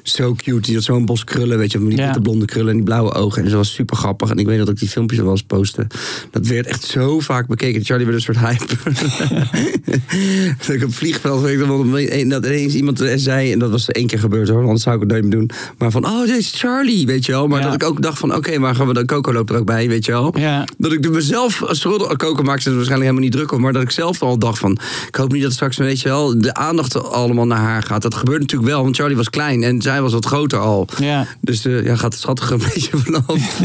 zo 0.03 0.35
cute. 0.35 0.61
Die 0.61 0.75
had 0.75 0.85
zo'n 0.85 1.05
bos 1.07 1.25
krullen, 1.25 1.59
weet 1.59 1.73
je, 1.73 1.79
met 1.79 1.89
die 1.91 1.99
Ja. 1.99 2.19
blonde 2.23 2.45
krullen 2.45 2.69
en 2.71 2.75
die 2.77 2.85
blauwe 2.85 3.13
ogen. 3.13 3.45
En 3.45 3.51
ze 3.51 3.57
was 3.57 3.73
super 3.73 3.97
grappig. 3.97 4.31
En 4.31 4.37
ik 4.39 4.47
weet 4.47 4.59
dat 4.59 4.69
ik 4.69 4.79
die 4.79 4.89
filmpjes 4.89 5.21
wel 5.21 5.31
eens 5.31 5.43
postte. 5.43 5.87
Dat 6.31 6.47
werd 6.47 6.67
echt 6.67 6.85
zo 6.85 7.21
vaak 7.21 7.47
bekeken. 7.47 7.85
Charlie 7.85 8.07
werd 8.07 8.19
een 8.19 8.35
soort 8.35 8.39
hype. 8.39 8.67
dat 10.59 10.69
ik 10.69 10.83
op 10.83 10.89
het 10.89 10.95
vliegveld 10.95 11.41
weet 11.43 12.09
en 12.09 12.29
dat 12.29 12.47
ineens 12.47 12.75
iemand 12.75 13.03
zei, 13.17 13.53
en 13.53 13.59
dat 13.59 13.71
was 13.71 13.89
één 13.89 14.07
keer 14.07 14.19
gebeurd 14.19 14.49
hoor, 14.49 14.63
anders 14.63 14.83
zou 14.83 14.95
ik 14.95 15.01
het 15.03 15.11
nooit 15.11 15.23
meer 15.23 15.31
doen. 15.33 15.51
Maar 15.79 15.91
van, 15.91 16.05
oh, 16.07 16.21
dit 16.27 16.37
is 16.37 16.53
Charlie, 16.57 17.07
weet 17.07 17.27
je 17.27 17.33
wel. 17.33 17.47
Maar 17.47 17.61
Ja. 17.61 17.65
dat 17.65 17.75
ik 17.75 17.83
ook 17.85 18.03
dacht 18.03 18.19
van, 18.19 18.35
oké, 18.35 18.59
maar 18.59 18.75
gaan 18.75 18.87
we 18.87 18.93
dan 18.95 19.07
Coco 19.07 19.33
loopt 19.33 19.51
er 19.51 19.57
ook 19.57 19.67
bij, 19.67 19.89
weet 19.89 20.05
je 20.05 20.13
wel. 20.13 20.35
Ja. 20.39 20.65
Dat 20.79 20.93
ik 20.93 21.11
mezelf 21.11 21.63
schuldig... 21.67 22.17
Coco 22.17 22.43
maakt 22.43 22.63
ze 22.63 22.69
er 22.69 22.75
waarschijnlijk 22.77 23.11
helemaal 23.11 23.29
niet 23.31 23.33
druk 23.39 23.53
om. 23.53 23.61
Maar 23.61 23.73
dat 23.73 23.83
ik 23.83 23.91
zelf 23.91 24.23
al 24.23 24.39
dacht 24.39 24.59
van... 24.59 24.79
Ik 25.09 25.15
hoop 25.15 25.33
niet 25.33 25.43
dat 25.43 25.53
straks, 25.53 25.77
weet 25.77 26.01
je 26.01 26.09
wel... 26.09 26.39
De 26.41 26.55
aandacht 26.55 27.03
allemaal 27.03 27.47
naar 27.47 27.59
haar 27.59 27.83
gaat. 27.83 28.03
Dat 28.03 28.15
gebeurt 28.15 28.41
natuurlijk 28.41 28.71
wel. 28.71 28.83
Want 28.83 28.97
Charlie 28.97 29.17
was 29.17 29.31
klein 29.31 29.63
en 29.63 29.83
zij 29.83 29.98
was 30.03 30.13
wat 30.13 30.25
groter 30.25 30.59
al. 30.59 30.89
Ja. 30.99 31.27
Dus 31.41 31.65
eh, 31.65 31.85
ja, 31.85 31.97
gaat 31.97 32.15
schattig 32.15 32.51
een 32.51 32.59
beetje 32.59 32.91
vanaf. 32.97 33.61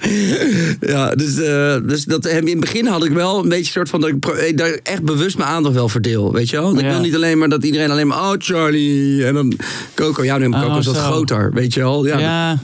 ja, 0.80 1.14
dus, 1.14 1.36
eh, 1.38 1.76
dus 1.88 2.04
dat, 2.04 2.26
in 2.26 2.46
het 2.48 2.60
begin 2.60 2.86
had 2.86 3.04
ik 3.04 3.12
wel 3.12 3.42
een 3.42 3.48
beetje 3.48 3.72
soort 3.72 3.88
van... 3.88 4.00
Dat 4.00 4.10
ik 4.10 4.26
eh, 4.26 4.56
daar 4.56 4.78
echt 4.82 5.02
bewust 5.02 5.36
mijn 5.38 5.48
aandacht 5.50 5.74
wel 5.74 5.88
verdeel. 5.88 6.32
Weet 6.32 6.50
je 6.50 6.56
wel? 6.60 6.74
Ik 6.74 6.80
Ja. 6.80 6.88
wil 6.88 7.00
niet 7.00 7.14
alleen 7.14 7.38
maar 7.38 7.48
dat 7.48 7.64
iedereen 7.64 7.90
alleen 7.90 8.06
maar... 8.06 8.18
Oh, 8.18 8.32
Charlie. 8.38 9.26
En 9.26 9.34
dan 9.34 9.52
Coco. 9.94 10.24
Ja, 10.24 10.36
nee, 10.36 10.48
maar 10.48 10.60
Coco 10.60 10.72
Oh, 10.72 10.78
is 10.78 10.86
wat 10.86 10.96
groter. 10.96 11.52
Weet 11.52 11.74
je 11.74 11.80
wel? 11.80 12.06
Ja, 12.06 12.18
Ja. 12.18 12.58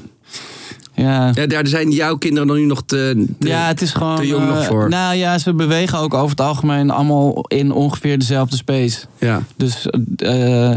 Ja. 0.94 1.30
ja. 1.34 1.46
daar 1.46 1.66
zijn 1.66 1.90
jouw 1.90 2.16
kinderen 2.16 2.48
dan 2.48 2.56
nu 2.56 2.64
nog 2.64 2.82
te... 2.86 3.26
te- 3.38 3.48
Ja, 3.48 3.66
het 3.66 3.82
is 3.82 3.92
gewoon. 3.92 4.16
te 4.16 4.26
jong 4.26 4.46
nog 4.48 4.58
eh, 4.60 4.66
voor. 4.66 4.88
Nou 4.88 5.16
ja, 5.16 5.38
ze 5.38 5.54
bewegen 5.54 5.98
ook 5.98 6.14
over 6.14 6.30
het 6.30 6.40
algemeen 6.40 6.90
allemaal 6.90 7.44
in 7.48 7.72
ongeveer 7.72 8.18
dezelfde 8.18 8.56
space. 8.56 8.98
ja. 9.18 9.42
Dus 9.56 9.86
eh, 10.16 10.72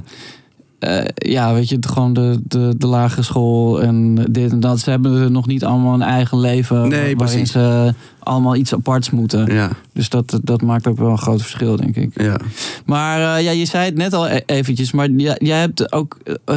eh, 0.80 1.04
ja, 1.16 1.54
weet 1.54 1.70
je, 1.70 1.76
het- 1.76 1.88
gewoon 1.88 2.14
de, 2.14 2.40
de, 2.48 2.74
de 2.78 2.88
lagere 2.88 3.22
school 3.22 3.82
en 3.82 4.16
dit 4.32 4.52
en 4.52 4.60
dat. 4.60 4.80
Ze 4.80 4.90
hebben 4.90 5.32
nog 5.32 5.48
niet 5.48 5.64
allemaal 5.66 5.94
een 5.94 6.02
eigen 6.02 6.40
leven 6.40 6.88
Nee, 6.88 7.16
waarin 7.16 7.48
ze 7.48 7.94
allemaal 8.20 8.56
iets 8.56 8.74
aparts 8.74 9.10
moeten. 9.10 9.54
Ja, 9.54 9.70
Dus 9.94 10.10
dat, 10.10 10.40
dat 10.44 10.62
maakt 10.62 10.88
ook 10.88 10.98
wel 10.98 11.10
een 11.10 11.18
groot 11.18 11.42
verschil, 11.42 11.76
denk 11.76 11.96
ik. 11.96 12.22
ja. 12.22 12.38
Maar 12.86 13.38
eh, 13.38 13.44
ja, 13.44 13.52
je 13.52 13.66
zei 13.66 13.86
het 13.86 13.96
net 13.96 14.14
al 14.14 14.28
e- 14.30 14.42
eventjes, 14.46 14.92
maar 14.92 15.10
jij, 15.10 15.38
jij 15.44 15.60
hebt 15.60 15.92
ook 15.92 16.18
eh, 16.46 16.56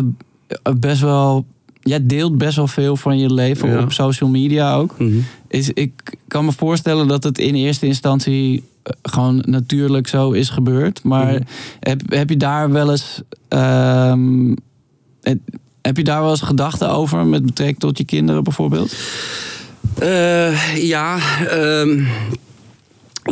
best 0.79 1.01
wel. 1.01 1.45
Jij 1.85 2.07
deelt 2.07 2.39
best 2.39 2.57
wel 2.57 2.67
veel 2.67 2.97
van 2.97 3.19
je 3.19 3.33
leven 3.35 3.69
Ja. 3.71 3.83
op 3.83 3.93
social 3.93 4.31
media 4.31 4.75
ook. 4.75 4.99
Mhm. 4.99 5.17
Is, 5.49 5.71
ik 5.71 5.93
kan 6.29 6.45
me 6.45 6.53
voorstellen 6.53 7.09
dat 7.09 7.25
het 7.25 7.39
in 7.39 7.55
eerste 7.55 7.87
instantie 7.87 8.63
gewoon 9.03 9.43
natuurlijk 9.47 10.07
zo 10.09 10.31
is 10.31 10.49
gebeurd. 10.49 11.03
Maar 11.03 11.33
Mhm. 11.33 11.43
heb, 11.81 12.01
heb 12.07 12.29
je 12.31 12.37
daar 12.37 12.71
wel 12.73 12.91
eens. 12.91 13.21
ehm, 13.49 14.55
het- 15.23 15.39
heb 15.83 15.97
je 15.97 16.05
daar 16.05 16.21
wel 16.21 16.31
eens 16.31 16.41
gedachten 16.41 16.91
over 16.91 17.27
met 17.27 17.47
betrekking 17.47 17.79
tot 17.79 17.99
je 17.99 18.05
kinderen 18.05 18.45
bijvoorbeeld? 18.45 18.95
Eh, 19.99 20.77
ja, 20.77 21.19
ehm, 21.49 22.03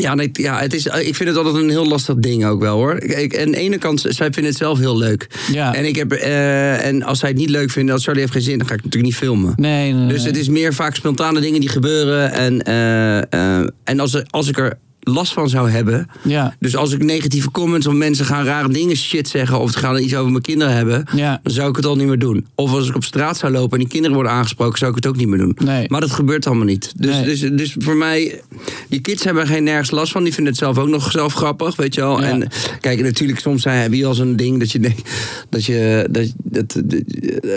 ja, 0.01 0.15
nee, 0.15 0.31
ja 0.33 0.59
het 0.61 0.75
is, 0.75 0.87
ik 0.87 1.15
vind 1.15 1.29
het 1.29 1.39
altijd 1.39 1.55
een 1.57 1.71
heel 1.71 1.87
lastig 1.89 2.15
ding 2.17 2.45
ook 2.47 2.61
wel 2.61 2.77
hoor. 2.77 2.97
Ik, 3.03 3.39
aan 3.41 3.51
de 3.51 3.57
ene 3.57 3.79
kant, 3.79 4.01
zij 4.01 4.33
vinden 4.33 4.45
het 4.45 4.57
zelf 4.57 4.79
heel 4.79 4.97
leuk. 4.99 5.27
Ja. 5.53 5.75
En, 5.75 5.85
ik 5.85 5.97
heb, 5.97 6.13
eh, 6.13 6.87
en 6.87 7.03
als 7.03 7.19
zij 7.19 7.29
het 7.29 7.39
niet 7.39 7.51
leuk 7.51 7.71
vinden, 7.71 7.95
als 7.95 8.05
Charlie 8.05 8.21
heeft 8.23 8.33
geen 8.35 8.43
zin, 8.43 8.59
dan 8.59 8.67
ga 8.67 8.75
ik 8.75 8.85
natuurlijk 8.85 9.13
niet 9.13 9.21
filmen. 9.23 9.53
Nee, 9.57 9.93
nee, 9.93 10.07
Dus 10.09 10.25
het 10.25 10.37
is 10.37 10.49
meer 10.49 10.75
vaak 10.75 10.95
spontane 10.95 11.41
dingen 11.41 11.61
die 11.61 11.69
gebeuren. 11.69 12.33
En, 12.33 12.63
eh, 12.63 13.59
en 13.85 14.01
als, 14.01 14.31
als 14.31 14.49
ik 14.49 14.59
er 14.59 14.79
last 15.01 15.33
van 15.33 15.49
zou 15.49 15.71
hebben. 15.71 16.09
Ja, 16.23 16.55
Dus 16.59 16.77
als 16.77 16.93
ik 16.93 17.05
negatieve 17.05 17.51
comments 17.51 17.87
of 17.87 17.95
mensen 17.95 18.25
gaan 18.25 18.45
rare 18.45 18.69
dingen 18.69 18.97
shit 18.97 19.29
zeggen. 19.29 19.61
of 19.61 19.71
ze 19.73 19.79
gaan 19.79 19.99
iets 19.99 20.15
over 20.15 20.31
mijn 20.31 20.43
kinderen 20.43 20.75
hebben. 20.75 21.05
ja. 21.15 21.41
dan 21.43 21.53
zou 21.53 21.69
ik 21.71 21.77
het 21.77 21.87
al 21.87 21.97
niet 21.97 22.07
meer 22.07 22.19
doen. 22.19 22.47
Of 22.55 22.73
als 22.73 22.89
ik 22.89 22.95
op 22.95 23.05
straat 23.05 23.39
zou 23.39 23.53
lopen 23.53 23.73
en 23.73 23.79
die 23.79 23.89
kinderen 23.89 24.15
worden 24.15 24.33
aangesproken. 24.33 24.79
zou 24.79 24.91
ik 24.91 24.97
het 24.97 25.07
ook 25.07 25.17
niet 25.17 25.29
meer 25.29 25.39
doen. 25.39 25.57
Nee. 25.65 25.85
Maar 25.89 26.01
dat 26.01 26.11
gebeurt 26.11 26.47
allemaal 26.47 26.65
niet. 26.65 26.93
Dus, 26.97 27.11
Nee. 27.15 27.25
dus, 27.25 27.41
dus 27.41 27.75
voor 27.79 27.97
mij, 27.97 28.41
die 28.89 29.01
kids 29.01 29.25
hebben 29.25 29.43
er 29.43 29.49
geen 29.49 29.65
nergens 29.65 29.91
last 29.91 30.13
van. 30.13 30.23
Die 30.25 30.35
vinden 30.35 30.53
het 30.53 30.63
zelf 30.63 30.79
ook 30.79 30.89
nog 30.89 31.11
zelf 31.11 31.33
grappig, 31.35 31.77
weet 31.77 31.95
je 31.95 32.01
wel. 32.01 32.21
Ja. 32.21 32.29
En 32.29 32.49
kijk, 32.81 33.03
natuurlijk, 33.03 33.39
soms 33.41 33.63
zijn, 33.63 33.83
heb 33.83 33.93
je 33.93 34.07
al 34.07 34.15
zo'n 34.15 34.37
ding 34.37 34.59
dat 34.59 34.73
je 34.73 34.79
denkt 34.81 35.11
dat 35.49 35.65
je. 35.65 36.09
Dat, 36.11 36.33
dat, 36.37 36.83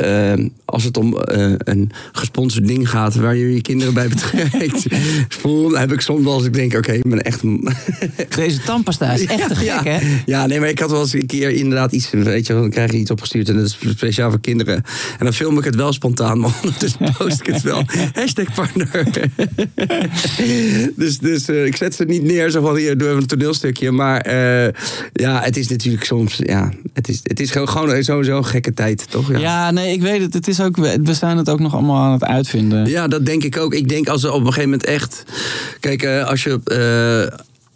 eh, 0.02 0.34
als 0.66 0.84
het 0.84 0.98
om 0.98 1.18
eh, 1.18 1.52
een 1.58 1.92
gesponsord 2.12 2.68
ding 2.68 2.90
gaat 2.90 3.16
waar 3.16 3.36
je 3.36 3.54
je 3.54 3.62
kinderen 3.62 3.94
bij 3.94 4.08
betrekt. 4.08 4.86
voel, 5.42 5.78
heb 5.78 5.92
ik 5.92 6.02
soms 6.02 6.24
wel 6.24 6.34
als 6.34 6.46
ik 6.46 6.54
denk, 6.54 6.74
oké, 6.76 6.92
ik 6.92 7.10
ben 7.10 7.22
echt. 7.34 8.36
Deze 8.36 8.60
tandpasta 8.60 9.14
is 9.14 9.26
echt 9.26 9.48
te 9.48 9.56
gek, 9.56 9.66
ja, 9.66 9.84
hè? 9.84 10.22
Ja, 10.26 10.46
nee, 10.46 10.60
maar 10.60 10.70
ik 10.70 10.80
had 10.80 10.92
wel 10.92 11.02
eens 11.02 11.14
een 11.14 11.26
keer 11.26 11.50
inderdaad 11.50 11.92
iets, 11.92 12.10
weet 12.10 12.48
je, 12.48 12.54
dan 12.54 12.70
krijg 12.70 12.92
je 12.92 12.98
iets 12.98 13.12
opgestuurd 13.12 13.50
en 13.50 13.56
dat 13.56 13.66
is 13.66 13.78
speciaal 13.90 14.30
voor 14.30 14.40
kinderen. 14.40 14.76
En 15.20 15.26
dan 15.26 15.34
film 15.34 15.58
ik 15.58 15.64
het 15.64 15.76
wel 15.76 15.94
spontaan, 15.94 16.40
maar 16.40 16.52
ondertussen 16.62 17.14
post 17.18 17.40
ik 17.40 17.46
het 17.46 17.62
wel. 17.62 17.84
Hashtag 18.14 18.54
partner. 18.54 19.04
dus 20.96 21.18
dus 21.18 21.48
eh, 21.48 21.66
ik 21.66 21.76
zet 21.76 21.96
ze 21.96 22.04
niet 22.04 22.24
neer 22.24 22.50
zo 22.50 22.62
van 22.62 22.76
hier, 22.76 22.98
doe 22.98 23.08
even 23.08 23.22
een 23.22 23.28
toneelstukje. 23.28 23.92
Maar 23.92 24.22
eh, 24.22 24.74
ja, 25.14 25.42
het 25.42 25.58
is 25.58 25.68
natuurlijk 25.68 26.04
soms, 26.04 26.36
ja, 26.38 26.72
het 26.94 27.10
is, 27.10 27.20
het 27.24 27.40
is 27.40 27.52
gewoon, 27.52 27.70
gewoon 27.70 28.04
sowieso 28.04 28.38
een 28.38 28.46
gekke 28.46 28.74
tijd, 28.74 29.06
toch? 29.10 29.32
Ja. 29.32 29.40
Ja, 29.40 29.72
nee, 29.72 29.94
ik 29.94 30.02
weet 30.02 30.22
het. 30.22 30.34
Het 30.34 30.48
is 30.48 30.62
ook, 30.62 30.78
we 30.78 31.14
zijn 31.14 31.38
het 31.38 31.50
ook 31.50 31.60
nog 31.60 31.74
allemaal 31.74 32.04
aan 32.04 32.12
het 32.12 32.24
uitvinden. 32.24 32.88
Ja, 32.88 33.08
dat 33.08 33.26
denk 33.26 33.44
ik 33.44 33.58
ook. 33.58 33.74
Ik 33.74 33.90
denk 33.90 34.08
als 34.08 34.24
er 34.24 34.32
op 34.32 34.40
een 34.40 34.46
gegeven 34.46 34.70
moment 34.70 34.86
echt. 34.86 35.24
Kijk, 35.80 36.04
eh, 36.04 36.28
als 36.28 36.44
je. 36.44 36.60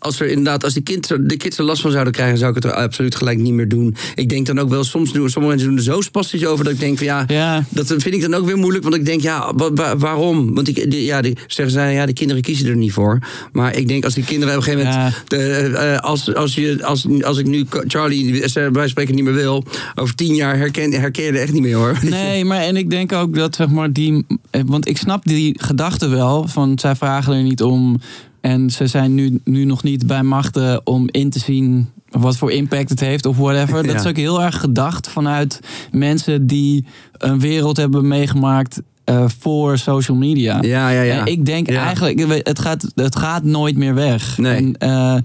Eh, 0.07 0.13
als 0.13 0.19
er 0.19 0.27
inderdaad, 0.27 0.63
als 0.63 0.73
die 0.73 0.83
kind, 0.83 1.07
de 1.21 1.37
kids 1.37 1.57
er 1.57 1.63
last 1.63 1.81
van 1.81 1.91
zouden 1.91 2.13
krijgen, 2.13 2.37
zou 2.37 2.49
ik 2.49 2.55
het 2.55 2.65
er 2.65 2.73
absoluut 2.73 3.15
gelijk 3.15 3.37
niet 3.39 3.53
meer 3.53 3.67
doen. 3.67 3.95
Ik 4.15 4.29
denk 4.29 4.45
dan 4.45 4.59
ook 4.59 4.69
wel, 4.69 4.83
soms 4.83 5.11
doen 5.13 5.29
sommige 5.29 5.53
mensen 5.55 5.67
doen 5.75 5.77
er 5.77 5.93
zo 5.93 6.01
spastisch 6.01 6.45
over 6.45 6.63
dat 6.63 6.73
ik 6.73 6.79
denk 6.79 6.97
van 6.97 7.05
ja, 7.07 7.23
Ja. 7.27 7.63
dat 7.69 7.87
vind 7.87 8.05
ik 8.15 8.21
dan 8.21 8.33
ook 8.33 8.45
weer 8.45 8.57
moeilijk. 8.57 8.83
Want 8.83 8.95
ik 8.95 9.05
denk, 9.05 9.21
ja, 9.21 9.53
wa- 9.55 9.73
wa- 9.73 9.97
waarom? 9.97 10.53
Want 10.53 10.65
die- 10.75 11.03
ja, 11.03 11.21
die 11.21 11.37
zeggen 11.47 11.73
zij, 11.73 11.93
ja, 11.93 12.05
de 12.05 12.13
kinderen 12.13 12.41
kiezen 12.41 12.67
er 12.67 12.75
niet 12.75 12.91
voor. 12.91 13.19
Maar 13.51 13.75
ik 13.75 13.87
denk 13.87 14.03
als 14.03 14.13
die 14.13 14.23
kinderen 14.23 14.55
op 14.57 14.59
een 14.59 14.71
gegeven 14.73 14.93
moment, 14.93 15.15
de, 15.27 15.37
eh, 15.77 15.97
als, 15.99 16.35
als, 16.35 16.55
je, 16.55 16.77
als, 16.85 17.07
als 17.21 17.37
ik 17.37 17.45
nu 17.45 17.65
Charlie 17.87 18.43
eh, 18.43 18.69
bij 18.71 18.87
spreken 18.87 19.15
niet 19.15 19.23
meer 19.23 19.33
wil, 19.33 19.63
over 19.95 20.15
tien 20.15 20.35
jaar 20.35 20.57
herken, 20.57 20.91
herken 20.91 21.23
je 21.23 21.29
er 21.31 21.41
echt 21.41 21.53
niet 21.53 21.61
meer 21.61 21.75
hoor. 21.75 21.97
Nee, 22.09 22.45
maar 22.45 22.61
en 22.61 22.75
ik 22.75 22.89
denk 22.89 23.11
ook 23.13 23.35
dat 23.35 23.55
zeg 23.55 23.67
maar 23.69 23.93
die. 23.93 24.25
eh, 24.49 24.61
Want 24.65 24.87
ik 24.87 24.97
snap 24.97 25.25
die 25.25 25.55
gedachte 25.61 26.07
wel. 26.07 26.47
Van 26.47 26.79
zij 26.79 26.95
vragen 26.95 27.33
er 27.33 27.43
niet 27.43 27.61
om. 27.63 27.99
En 28.47 28.69
ze 28.69 28.87
zijn 28.87 29.13
nu, 29.15 29.39
nu 29.43 29.65
nog 29.65 29.83
niet 29.83 30.07
bij 30.07 30.23
machten 30.23 30.81
om 30.85 31.07
in 31.11 31.29
te 31.29 31.39
zien 31.39 31.89
wat 32.09 32.37
voor 32.37 32.51
impact 32.51 32.89
het 32.89 32.99
heeft 32.99 33.25
of 33.25 33.37
whatever. 33.37 33.83
Dat 33.83 33.91
Ja. 33.91 33.99
is 33.99 34.05
ook 34.05 34.15
heel 34.15 34.41
erg 34.41 34.59
gedacht 34.59 35.09
vanuit 35.09 35.59
mensen 35.91 36.47
die 36.47 36.85
een 37.17 37.39
wereld 37.39 37.77
hebben 37.77 38.07
meegemaakt 38.07 38.81
eh, 39.03 39.25
voor 39.39 39.77
social 39.77 40.17
media. 40.17 40.61
Ja, 40.61 40.89
ja, 40.89 41.01
ja. 41.01 41.19
En 41.19 41.25
ik 41.25 41.45
denk 41.45 41.69
Ja. 41.69 41.83
eigenlijk, 41.85 42.43
het 42.47 42.59
gaat, 42.59 42.91
het 42.95 43.15
gaat 43.15 43.43
nooit 43.43 43.77
meer 43.77 43.93
weg. 43.93 44.37
Nee. 44.37 44.55
En, 44.55 44.77
eh, 44.77 45.15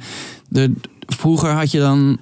de, 0.49 0.73
vroeger 1.07 1.51
had 1.51 1.71
je 1.71 1.79
dan. 1.79 2.19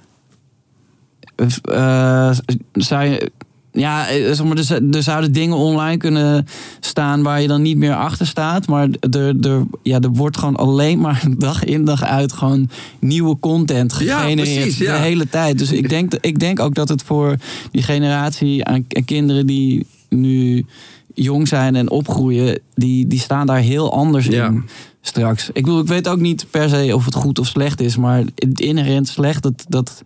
zou 2.73 3.03
je, 3.05 3.31
ja, 3.71 4.07
eh, 4.07 4.31
zeg 4.31 4.43
maar, 4.43 4.57
er, 4.57 4.95
er 4.95 5.03
zouden 5.03 5.31
dingen 5.31 5.57
online 5.57 5.97
kunnen 5.97 6.47
staan 6.79 7.23
waar 7.23 7.41
je 7.41 7.47
dan 7.47 7.61
niet 7.61 7.77
meer 7.77 7.95
achter 7.95 8.27
staat. 8.27 8.67
Maar 8.67 8.89
er, 9.11 9.35
er, 9.41 9.63
ja, 9.83 9.99
er 9.99 10.09
wordt 10.09 10.37
gewoon 10.37 10.55
alleen 10.55 10.99
maar 10.99 11.23
dag 11.37 11.63
in 11.63 11.85
dag 11.85 12.03
uit 12.03 12.33
gewoon 12.33 12.69
nieuwe 12.99 13.39
content 13.39 13.95
Ja, 13.99 14.19
gegenereerd. 14.19 14.61
precies, 14.61 14.77
ja. 14.77 14.95
De 14.95 15.01
hele 15.03 15.29
tijd. 15.29 15.57
Dus 15.57 15.71
ik 15.71 15.89
denk, 15.89 16.13
ik 16.21 16.39
denk 16.39 16.59
ook 16.59 16.75
dat 16.75 16.89
het 16.89 17.03
voor 17.03 17.35
die 17.71 17.83
generatie 17.83 18.65
aan 18.65 18.85
aan 18.89 19.05
kinderen 19.05 19.45
die 19.47 19.85
nu 20.09 20.65
jong 21.13 21.47
zijn 21.47 21.75
en 21.75 21.89
opgroeien, 21.89 22.59
die, 22.75 23.07
die 23.07 23.19
staan 23.19 23.47
daar 23.47 23.59
heel 23.59 23.93
anders 23.93 24.25
Ja. 24.25 24.53
Straks. 25.01 25.49
Ik 25.53 25.63
bedoel, 25.63 25.79
ik 25.79 25.87
weet 25.87 26.07
ook 26.07 26.19
niet 26.19 26.45
per 26.51 26.69
se 26.69 26.95
of 26.95 27.05
het 27.05 27.15
goed 27.15 27.39
of 27.39 27.47
slecht 27.47 27.81
is, 27.81 27.97
maar 27.97 28.23
het 28.35 28.59
inherent 28.59 29.07
slecht, 29.07 29.43
dat, 29.43 29.65
dat, 29.67 30.03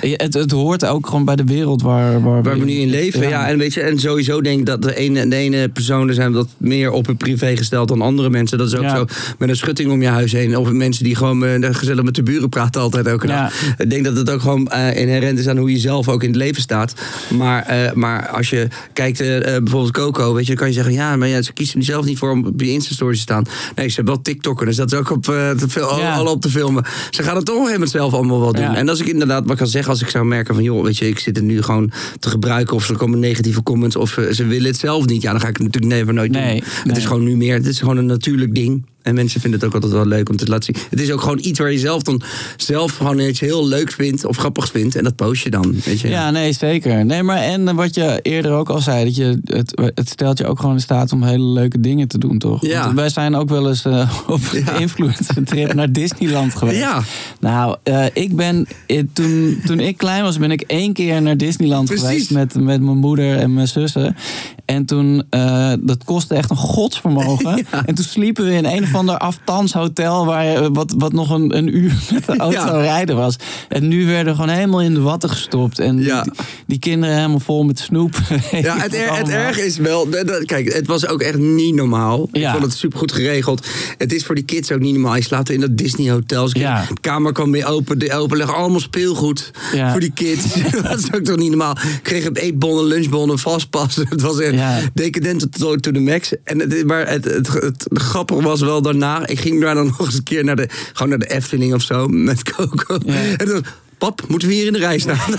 het, 0.00 0.34
het 0.34 0.50
hoort 0.50 0.84
ook 0.84 1.06
gewoon 1.06 1.24
bij 1.24 1.36
de 1.36 1.44
wereld 1.44 1.82
waar, 1.82 2.22
waar, 2.22 2.42
Waar 2.42 2.58
we 2.58 2.64
nu 2.64 2.72
in 2.72 2.90
leven, 2.90 3.28
ja. 3.28 3.48
En, 3.48 3.58
weet 3.58 3.74
je, 3.74 3.80
en 3.80 3.98
sowieso 3.98 4.40
denk 4.40 4.58
ik 4.58 4.66
dat 4.66 4.82
de 4.82 4.96
ene, 4.96 5.28
de 5.28 5.36
ene 5.36 5.68
personen 5.68 6.14
zijn 6.14 6.32
dat 6.32 6.48
meer 6.56 6.90
op 6.90 7.06
hun 7.06 7.16
privé 7.16 7.56
gesteld 7.56 7.88
dan 7.88 8.02
andere 8.02 8.30
mensen. 8.30 8.58
Dat 8.58 8.66
is 8.66 8.74
ook 8.74 8.82
Ja. 8.82 8.96
zo 8.96 9.04
met 9.38 9.48
een 9.48 9.56
schutting 9.56 9.90
om 9.90 10.02
je 10.02 10.08
huis 10.08 10.32
heen. 10.32 10.56
Of 10.56 10.70
mensen 10.70 11.04
die 11.04 11.14
gewoon 11.16 11.44
eh, 11.44 11.74
gezellig 11.74 12.04
met 12.04 12.14
de 12.14 12.22
buren 12.22 12.48
praten 12.48 12.80
altijd 12.80 13.06
elke 13.06 13.26
Ja. 13.26 13.42
dag. 13.42 13.74
Ik 13.78 13.90
denk 13.90 14.04
dat 14.04 14.16
het 14.16 14.30
ook 14.30 14.40
gewoon 14.40 14.68
eh, 14.68 14.96
inherent 15.00 15.38
is 15.38 15.48
aan 15.48 15.56
hoe 15.58 15.70
je 15.70 15.78
zelf 15.78 16.08
ook 16.08 16.22
in 16.22 16.28
het 16.28 16.38
leven 16.38 16.62
staat. 16.62 16.94
Maar, 17.36 17.62
eh, 17.62 17.92
maar 17.92 18.28
als 18.28 18.50
je 18.50 18.68
kijkt, 18.92 19.18
bijvoorbeeld 19.18 19.90
Coco, 19.92 20.32
weet 20.34 20.42
je, 20.42 20.48
dan 20.48 20.56
kan 20.56 20.66
je 20.66 20.72
zeggen, 20.74 20.92
ja, 20.92 21.16
maar 21.16 21.28
ja, 21.28 21.42
ze 21.42 21.52
kiezen 21.52 21.82
zelf 21.82 22.04
niet 22.04 22.18
voor 22.18 22.30
om 22.30 22.46
op 22.46 22.60
je 22.60 22.70
Insta-story 22.72 23.14
te 23.14 23.20
staan. 23.20 23.44
Nee, 23.74 23.88
ze 23.88 23.94
hebben 23.94 24.14
wel 24.14 24.22
TikTokken. 24.32 24.66
Dus 24.66 24.76
dat 24.76 24.92
is 24.92 24.98
ook 24.98 25.10
op, 25.10 25.28
eh, 25.28 25.50
te 25.50 25.68
veel, 25.68 25.98
Ja. 25.98 26.14
al 26.14 26.26
op 26.26 26.40
te 26.40 26.50
filmen. 26.50 26.84
Ze 27.10 27.22
gaan 27.22 27.36
het 27.36 27.44
toch 27.44 27.70
moment 27.70 27.90
zelf 27.90 28.12
allemaal 28.12 28.40
wel 28.40 28.52
doen. 28.52 28.62
Ja. 28.62 28.74
En 28.76 28.88
als 28.88 29.00
ik 29.00 29.06
inderdaad 29.06 29.46
wat 29.46 29.56
kan 29.56 29.66
zeggen, 29.66 29.90
als 29.90 30.02
ik 30.02 30.08
zou 30.08 30.24
merken 30.24 30.54
van... 30.54 30.62
joh, 30.62 30.84
weet 30.84 30.98
je, 30.98 31.08
ik 31.08 31.18
zit 31.18 31.36
het 31.36 31.44
nu 31.44 31.62
gewoon 31.62 31.92
te 32.18 32.28
gebruiken... 32.28 32.76
of 32.76 32.88
er 32.88 32.96
komen 32.96 33.18
negatieve 33.18 33.62
comments 33.62 33.96
of 33.96 34.16
eh, 34.16 34.30
ze 34.30 34.46
willen 34.46 34.66
het 34.66 34.78
zelf 34.78 35.06
niet. 35.06 35.22
Ja, 35.22 35.30
dan 35.30 35.40
ga 35.40 35.48
ik 35.48 35.56
het 35.56 35.66
natuurlijk 35.66 35.92
never 35.94 36.14
nooit 36.14 36.30
Nee, 36.30 36.60
doen. 36.60 36.68
Het 36.68 36.84
nee. 36.84 36.96
is 36.96 37.04
gewoon 37.04 37.24
nu 37.24 37.36
meer, 37.36 37.54
het 37.54 37.66
is 37.66 37.78
gewoon 37.78 37.96
een 37.96 38.06
natuurlijk 38.06 38.54
ding. 38.54 38.86
En 39.02 39.14
mensen 39.14 39.40
vinden 39.40 39.58
het 39.60 39.68
ook 39.68 39.74
altijd 39.74 39.92
wel 39.92 40.06
leuk 40.06 40.28
om 40.28 40.36
te 40.36 40.46
laten 40.46 40.74
zien. 40.74 40.84
Het 40.90 41.00
is 41.00 41.10
ook 41.10 41.20
gewoon 41.20 41.38
iets 41.42 41.58
waar 41.58 41.72
je 41.72 41.78
zelf 41.78 42.02
dan 42.02 42.22
zelf 42.56 42.96
gewoon 42.96 43.18
iets 43.18 43.40
heel 43.40 43.66
leuks 43.66 43.94
vindt... 43.94 44.24
of 44.24 44.36
grappigs 44.36 44.70
vindt. 44.70 44.96
En 44.96 45.04
dat 45.04 45.16
post 45.16 45.42
je 45.42 45.50
dan, 45.50 45.74
weet 45.84 46.00
je. 46.00 46.08
Ja, 46.08 46.30
nee, 46.30 46.52
zeker. 46.52 47.04
Nee, 47.04 47.22
maar 47.22 47.36
en 47.38 47.74
wat 47.74 47.94
je 47.94 48.18
eerder 48.22 48.52
ook 48.52 48.70
al 48.70 48.80
zei, 48.80 49.04
dat 49.04 49.16
je, 49.16 49.40
het, 49.44 49.92
het 49.94 50.08
stelt 50.08 50.38
je 50.38 50.46
ook 50.46 50.60
gewoon 50.60 50.74
in 50.74 50.80
staat 50.80 51.12
om 51.12 51.22
hele 51.22 51.44
leuke 51.44 51.80
dingen 51.80 52.08
te 52.08 52.18
doen, 52.18 52.38
toch? 52.38 52.66
Ja. 52.66 52.84
Want 52.84 52.94
wij 52.96 53.08
zijn 53.08 53.34
ook 53.34 53.48
wel 53.48 53.68
eens 53.68 53.84
eh, 53.84 54.18
op 54.26 54.40
Ja. 54.52 54.74
een 54.74 54.80
influencer 54.80 55.44
trip 55.44 55.74
naar 55.82 55.92
Disneyland 55.92 56.54
geweest. 56.54 56.78
Ja. 56.78 57.02
Nou, 57.40 57.76
eh, 57.82 58.04
ik 58.12 58.36
ben, 58.36 58.66
eh, 58.86 59.02
toen, 59.12 59.60
toen 59.66 59.80
ik 59.80 59.96
klein 59.96 60.22
was, 60.22 60.38
ben 60.38 60.50
ik 60.50 60.60
één 60.60 60.92
keer 60.92 61.22
naar 61.22 61.36
Disneyland 61.36 61.86
Precies. 61.86 62.04
geweest 62.06 62.30
met, 62.30 62.54
met 62.54 62.80
mijn 62.80 62.96
moeder 62.96 63.36
en 63.38 63.54
mijn 63.54 63.68
zussen. 63.68 64.16
En 64.64 64.84
toen, 64.84 65.22
dat 65.80 66.04
kostte 66.04 66.34
echt 66.34 66.50
een 66.50 66.56
godsvermogen. 66.56 67.66
En 67.86 67.94
toen 67.94 68.04
sliepen 68.04 68.44
we 68.44 68.54
in 68.54 68.64
een 68.64 68.86
of 68.92 68.98
ander 68.98 69.16
afstandshotel, 69.18 70.26
waar, 70.26 70.44
je- 70.44 70.70
wat, 70.72 70.94
wat 70.98 71.12
nog 71.12 71.30
een, 71.30 71.56
een 71.56 71.76
uur 71.76 71.92
met 72.12 72.26
de 72.26 72.36
auto 72.36 72.58
Ja. 72.58 72.80
rijden 72.80 73.16
was. 73.16 73.36
En 73.68 73.88
nu 73.88 74.06
werden 74.06 74.32
we 74.34 74.40
gewoon 74.40 74.54
helemaal 74.56 74.80
in 74.82 74.94
de 74.94 75.00
watten 75.00 75.30
gestopt. 75.30 75.78
En 75.78 75.98
Ja. 76.02 76.22
die, 76.22 76.32
die 76.66 76.78
kinderen 76.78 77.16
helemaal 77.16 77.40
vol 77.40 77.62
met 77.64 77.78
snoep. 77.78 78.14
Ja, 78.50 78.76
het, 78.78 78.94
er, 78.94 79.16
het 79.16 79.28
erg 79.28 79.58
is 79.58 79.76
wel. 79.76 80.08
dat- 80.10 80.44
Kijk, 80.44 80.72
het 80.72 80.86
was 80.86 81.06
ook 81.06 81.20
echt 81.20 81.38
niet 81.38 81.74
normaal. 81.74 82.28
Ik 82.32 82.40
Ja. 82.40 82.52
vond 82.52 82.64
het 82.64 82.72
supergoed 82.74 83.12
geregeld. 83.12 83.66
Het 83.98 84.12
is 84.12 84.24
voor 84.24 84.34
die 84.34 84.44
kids 84.44 84.72
ook 84.72 84.80
niet 84.80 84.92
normaal. 84.92 85.16
Je 85.16 85.22
slaapt 85.22 85.50
in 85.50 85.60
dat 85.60 85.76
Disney 85.76 86.10
hotel. 86.10 86.44
Dus 86.44 86.52
Ja. 86.52 86.84
De 86.88 87.00
kamer 87.00 87.32
kwam 87.32 87.50
weer 87.52 87.66
open. 87.66 87.98
De 87.98 88.14
open 88.14 88.36
leggen 88.36 88.56
allemaal 88.56 88.80
speelgoed 88.80 89.50
Ja. 89.74 89.90
voor 89.90 90.00
die 90.00 90.12
kids. 90.14 90.42
dat 90.82 90.98
is 90.98 91.12
ook 91.14 91.24
toch 91.24 91.36
niet 91.36 91.48
normaal. 91.48 91.70
Ik 91.76 92.00
kreeg 92.02 92.24
een 92.24 92.36
eetbonnen, 92.36 92.84
lunchbonnen, 92.84 93.38
vastpas. 93.38 93.96
Het 93.96 94.20
was 94.20 94.38
echt 94.38 94.88
decadent 94.94 95.58
tot 95.58 95.82
to 95.82 95.90
the 95.90 96.00
max. 96.00 96.32
En 96.44 96.58
het, 96.60 96.86
maar 96.86 97.08
het, 97.08 97.24
het, 97.24 97.46
het, 97.52 97.86
grappige 97.92 98.42
was 98.42 98.60
wel 98.60 98.81
daarna. 98.82 99.26
Ik 99.26 99.40
ging 99.40 99.60
daar 99.60 99.74
dan 99.74 99.86
nog 99.98 100.06
eens 100.06 100.14
een 100.14 100.22
keer 100.22 100.44
naar 100.44 100.56
de, 100.56 100.68
gewoon 100.92 101.08
naar 101.08 101.18
de 101.18 101.34
Efteling 101.34 101.74
of 101.74 101.82
zo. 101.82 102.08
Met 102.08 102.42
Coco. 102.42 102.98
Ja. 103.04 103.14
En 103.36 103.46
toen, 103.46 103.64
Pap, 103.98 104.22
moeten 104.28 104.48
we 104.48 104.54
hier 104.54 104.66
in 104.66 104.72
de 104.72 104.78
rij 104.78 104.98
staan? 104.98 105.18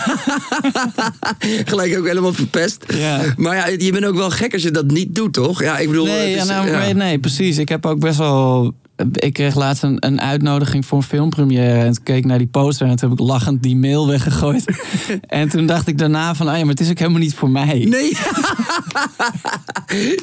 Gelijk 1.65 1.97
ook 1.97 2.07
helemaal 2.07 2.33
verpest. 2.33 2.83
Ja. 2.87 3.21
Maar 3.37 3.55
ja, 3.55 3.67
je 3.67 3.91
bent 3.91 4.05
ook 4.05 4.15
wel 4.15 4.29
gek 4.29 4.53
als 4.53 4.61
je 4.61 4.71
dat 4.71 4.91
niet 4.91 5.15
doet, 5.15 5.33
toch? 5.33 5.61
Ja, 5.61 5.77
ik 5.77 5.87
bedoel... 5.87 6.05
Nee, 6.05 6.35
is, 6.35 6.45
nou, 6.45 6.69
ja. 6.69 6.91
nee, 6.91 7.19
precies. 7.19 7.57
Ik 7.57 7.69
heb 7.69 7.85
ook 7.85 7.99
best 7.99 8.17
wel. 8.17 8.73
Ik 9.13 9.33
kreeg 9.33 9.55
laatst 9.55 9.83
een, 9.83 9.97
een 9.99 10.21
uitnodiging 10.21 10.85
voor 10.85 10.97
een 10.97 11.03
filmpremière. 11.03 11.79
En 11.79 11.93
toen 11.93 12.03
keek 12.03 12.17
ik 12.17 12.25
naar 12.25 12.37
die 12.37 12.47
poster 12.47 12.87
en 12.87 12.95
toen 12.95 13.09
heb 13.09 13.19
ik 13.19 13.25
lachend 13.25 13.63
die 13.63 13.75
mail 13.75 14.07
weggegooid. 14.07 14.65
en 15.27 15.49
toen 15.49 15.65
dacht 15.65 15.87
ik 15.87 15.97
daarna 15.97 16.35
van, 16.35 16.47
ah 16.47 16.53
ja, 16.53 16.59
maar 16.59 16.69
het 16.69 16.79
is 16.79 16.89
ook 16.89 16.99
helemaal 16.99 17.19
niet 17.19 17.33
voor 17.33 17.49
mij. 17.49 17.85
Nee. 17.89 18.17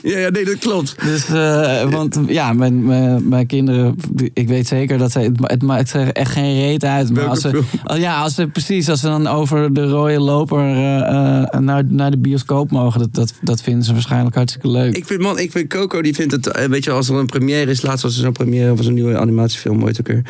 ja, 0.12 0.18
ja, 0.18 0.29
nee, 0.29 0.45
dat 0.45 0.59
klopt. 0.59 0.95
Dus, 1.03 1.29
eh, 1.29 1.91
want 1.91 2.21
ja, 2.27 2.53
mijn, 2.53 2.85
mijn, 2.85 3.29
mijn 3.29 3.47
kinderen, 3.47 3.97
ik 4.33 4.49
weet 4.49 4.66
zeker 4.66 4.99
dat 4.99 5.12
zij, 5.12 5.23
het, 5.23 5.41
ma- 5.41 5.49
het 5.49 5.62
maakt 5.62 5.93
er 5.93 6.12
echt 6.12 6.33
geen 6.33 6.55
reet 6.61 6.85
uit. 6.85 7.11
Maar 7.11 7.27
als 7.27 7.41
ze, 7.41 7.62
oh 7.85 7.97
ja, 7.97 8.23
als 8.23 8.35
ze 8.35 8.47
precies, 8.47 8.89
als 8.89 9.01
ze 9.01 9.07
dan 9.07 9.27
over 9.27 9.73
de 9.75 9.85
rode 9.85 10.21
loper 10.21 10.59
eh, 10.59 10.99
eh, 11.43 11.61
naar, 11.61 11.85
naar 11.89 12.11
de 12.11 12.18
bioscoop 12.18 12.71
mogen, 12.71 13.01
dat, 13.01 13.14
dat, 13.14 13.35
dat 13.43 13.62
vinden 13.62 13.85
ze 13.85 13.93
waarschijnlijk 13.93 14.35
hartstikke 14.35 14.68
leuk. 14.68 14.97
Ik 14.97 15.07
vind, 15.07 15.21
man, 15.21 15.39
ik 15.39 15.51
vind 15.51 15.68
Coco, 15.68 16.03
die 16.03 16.14
vindt 16.14 16.33
het... 16.33 16.66
Weet 16.68 16.85
je, 16.85 16.91
als 16.91 17.09
er 17.09 17.14
een 17.14 17.27
première 17.27 17.71
is... 17.71 17.83
Laatst 17.83 18.03
was 18.03 18.14
er 18.14 18.23
zo'n 18.23 18.33
première 18.33 18.60
van 18.67 18.85
zo'n 18.85 18.95
nieuwe 18.95 19.19
animatiefilm, 19.19 19.85
ooit 19.85 20.01
ook 20.01 20.09
weer. 20.09 20.23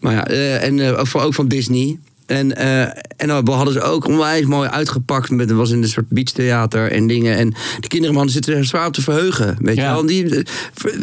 Maar 0.00 0.12
ja, 0.12 0.26
eh, 0.26 0.64
en 0.64 0.80
eh, 0.80 1.04
ook 1.12 1.34
van 1.34 1.48
Disney. 1.48 1.98
En, 2.30 2.56
eh, 2.56 2.80
en 3.16 3.26
dan 3.26 3.48
hadden 3.48 3.72
ze 3.74 3.80
ook 3.82 4.06
onwijs 4.06 4.44
mooi 4.46 4.68
uitgepakt. 4.68 5.30
Met, 5.30 5.48
het 5.48 5.58
was 5.58 5.70
in 5.70 5.82
een 5.82 5.88
soort 5.88 6.08
beachtheater 6.08 6.90
en 6.92 7.06
dingen. 7.06 7.36
En 7.36 7.54
de 7.80 7.88
kinderen 7.88 8.14
man, 8.16 8.28
zitten 8.28 8.56
er 8.56 8.64
zwaar 8.64 8.86
op 8.86 8.92
te 8.92 9.02
verheugen. 9.02 9.56
Weet 9.58 9.76
je 9.76 9.82
wel? 9.82 10.00
En 10.00 10.06
Die, 10.06 10.24
eh, 10.36 10.42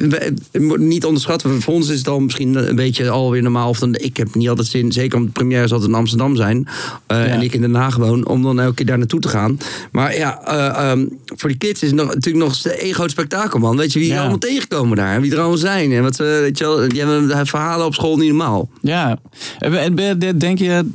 we- 0.09 0.33
we 0.51 0.77
niet 0.79 1.05
onderschatten. 1.05 1.61
Voor 1.61 1.73
ons 1.73 1.89
is 1.89 1.97
het 1.97 2.07
al 2.07 2.19
misschien 2.19 2.55
een 2.69 2.75
beetje 2.75 3.09
alweer 3.09 3.41
normaal. 3.41 3.69
Of 3.69 3.79
dan, 3.79 3.95
ik 3.95 4.17
heb 4.17 4.35
niet 4.35 4.49
altijd 4.49 4.67
zin, 4.67 4.91
zeker 4.91 5.17
omdat 5.17 5.33
de 5.33 5.39
premières 5.39 5.71
altijd 5.71 5.89
in 5.89 5.95
Amsterdam 5.95 6.35
zijn. 6.35 6.67
eh, 7.07 7.17
Ja. 7.17 7.25
En 7.25 7.41
ik 7.41 7.53
in 7.53 7.61
Den 7.61 7.75
Haag 7.75 7.95
woon, 7.95 8.27
om 8.27 8.43
dan 8.43 8.59
elke 8.59 8.73
keer 8.73 8.85
daar 8.85 8.97
naartoe 8.97 9.19
te 9.19 9.27
gaan. 9.27 9.57
Maar 9.91 10.17
ja, 10.17 10.41
eh, 10.45 10.91
ehm, 10.91 11.05
voor 11.25 11.49
die 11.49 11.57
kids 11.57 11.81
is 11.81 11.87
het 11.89 11.97
nog, 11.97 12.07
natuurlijk 12.13 12.45
nog 12.45 12.63
een 12.63 12.93
groot 12.93 13.09
spektakel, 13.11 13.59
man. 13.59 13.77
Weet 13.77 13.93
je 13.93 13.99
wie 13.99 14.07
er 14.09 14.13
Ja. 14.15 14.19
allemaal 14.21 14.37
tegenkomen 14.39 14.97
daar? 14.97 15.15
En 15.15 15.21
wie 15.21 15.31
er 15.31 15.37
allemaal 15.39 15.57
zijn? 15.57 15.91
En 15.91 16.03
wat 16.03 16.15
ze, 16.15 16.23
weet 16.41 16.57
je 16.57 16.63
wel, 16.63 16.87
die 16.89 16.99
hebben 16.99 17.47
verhalen 17.47 17.85
op 17.85 17.93
school 17.93 18.17
niet 18.17 18.27
normaal. 18.27 18.69
Ja, 18.81 19.19
en 19.59 19.95
denk 20.37 20.59
je, 20.59 20.85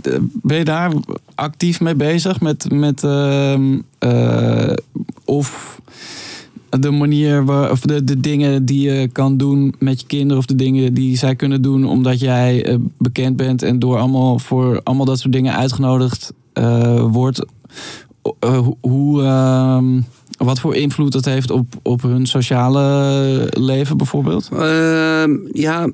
ben 0.43 0.59
je 0.59 0.65
daar 0.65 0.93
actief 1.35 1.81
mee 1.81 1.95
bezig 1.95 2.41
met, 2.41 2.71
met 2.73 3.05
ehm, 3.05 3.79
eh, 3.99 4.73
of 5.25 5.81
de 6.81 6.91
manier 6.91 7.45
waar, 7.45 7.71
of 7.71 7.81
de, 7.81 8.05
de 8.05 8.21
dingen 8.21 8.65
die 8.65 8.91
je 8.91 9.09
kan 9.09 9.37
doen 9.37 9.75
met 9.79 10.01
je 10.01 10.07
kinderen 10.07 10.39
of 10.39 10.47
de 10.47 10.55
dingen 10.55 10.95
die 10.95 11.17
zij 11.17 11.37
kunnen 11.37 11.63
doen 11.63 11.85
omdat 11.85 12.21
jij 12.21 12.65
eh, 12.65 12.75
bekend 12.99 13.37
bent 13.37 13.63
en 13.63 13.79
door 13.79 13.99
allemaal 13.99 14.39
voor 14.39 14.81
allemaal 14.83 15.07
dat 15.07 15.19
soort 15.19 15.33
dingen 15.33 15.55
uitgenodigd 15.57 16.33
eh, 16.53 17.05
wordt. 17.11 17.45
Hoe- 18.41 18.77
hoe, 18.81 19.23
ehm, 19.23 20.01
wat 20.37 20.61
voor 20.61 20.75
invloed 20.75 21.13
dat 21.13 21.25
heeft 21.25 21.51
op, 21.51 21.67
op 21.83 22.03
hun 22.03 22.27
sociale 22.27 23.49
leven 23.51 23.97
bijvoorbeeld? 23.97 24.49
Ehm, 24.53 25.31
ja, 25.53 25.91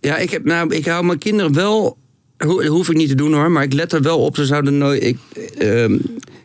ja 0.00 0.16
ik, 0.16 0.30
heb, 0.30 0.44
nou, 0.44 0.74
ik 0.74 0.86
hou 0.86 1.04
mijn 1.04 1.18
kinderen 1.18 1.52
wel. 1.54 1.96
Ho, 2.36 2.64
hoef 2.66 2.88
ik 2.88 2.96
niet 2.96 3.08
te 3.08 3.14
doen 3.14 3.32
hoor, 3.32 3.50
maar 3.50 3.62
ik 3.62 3.72
let 3.72 3.92
er 3.92 4.02
wel 4.02 4.18
op. 4.18 4.36
Ze 4.36 4.44
zouden 4.44 4.78
nooit. 4.78 5.02
Ik, 5.02 5.18
ehm, 5.58 5.98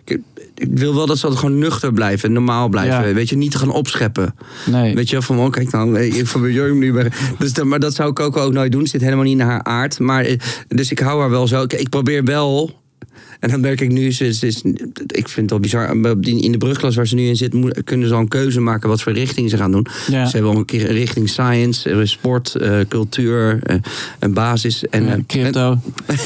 ik, 0.05 0.19
ik 0.55 0.67
wil 0.71 0.95
wel 0.95 1.05
dat 1.05 1.17
ze 1.17 1.31
gewoon 1.31 1.57
nuchter 1.57 1.93
blijven 1.93 2.27
en 2.27 2.33
normaal 2.33 2.69
blijven. 2.69 3.07
Ja. 3.07 3.13
Weet 3.13 3.29
je, 3.29 3.37
niet 3.37 3.51
te 3.51 3.57
gaan 3.57 3.71
opscheppen. 3.71 4.35
Nee. 4.65 4.95
Weet 4.95 5.09
je 5.09 5.11
wel, 5.11 5.21
van 5.21 5.39
oh, 5.39 5.51
kijk 5.51 5.71
dan, 5.71 5.97
ik 5.97 6.27
van 6.27 6.51
jongen 6.51 6.77
nu. 6.77 6.93
Dus 7.37 7.53
dat, 7.53 7.65
maar 7.65 7.79
dat 7.79 7.93
zou 7.95 8.09
ik 8.09 8.19
ook, 8.19 8.53
nooit 8.53 8.71
doen. 8.71 8.81
Het 8.81 8.89
zit 8.89 9.01
helemaal 9.01 9.23
niet 9.23 9.39
in 9.39 9.45
haar 9.45 9.63
aard. 9.63 9.99
Maar, 9.99 10.23
eh, 10.23 10.39
dus 10.67 10.91
ik 10.91 10.99
hou 10.99 11.19
haar 11.19 11.29
wel 11.29 11.47
zo. 11.47 11.63
Ik, 11.63 11.73
ik 11.73 11.89
probeer 11.89 12.23
wel. 12.23 12.77
En 13.39 13.49
dan 13.49 13.59
merk 13.59 13.81
ik 13.81 13.91
nu, 13.91 14.11
ze, 14.11 14.33
ze 14.33 14.47
is, 14.47 14.61
ik 15.07 15.27
vind 15.27 15.35
het 15.35 15.49
wel 15.49 15.59
bizar. 15.59 16.01
die- 16.21 16.41
In 16.43 16.51
de 16.51 16.57
brugklas 16.57 16.95
waar 16.95 17.07
ze 17.07 17.15
nu 17.15 17.27
in 17.27 17.35
zit, 17.35 17.55
kunnen 17.83 18.07
ze 18.07 18.13
al 18.13 18.19
een 18.19 18.27
keuze 18.27 18.59
maken 18.59 18.89
wat 18.89 19.01
voor 19.01 19.11
richting 19.13 19.49
ze 19.49 19.57
gaan 19.57 19.71
doen. 19.71 19.85
Ja. 20.11 20.25
Ze 20.25 20.31
hebben 20.35 20.51
al 20.51 20.57
een 20.57 20.65
keer 20.65 20.91
richting 20.91 21.29
science, 21.29 21.89
eh, 21.89 21.99
sport, 22.03 22.55
eh, 22.55 22.79
cultuur, 22.87 23.59
eh, 23.63 23.75
een 24.19 24.33
basis. 24.33 24.83
En, 24.89 25.05
Ja, 25.05 25.13
eh, 25.15 25.19
crypto. 25.27 25.77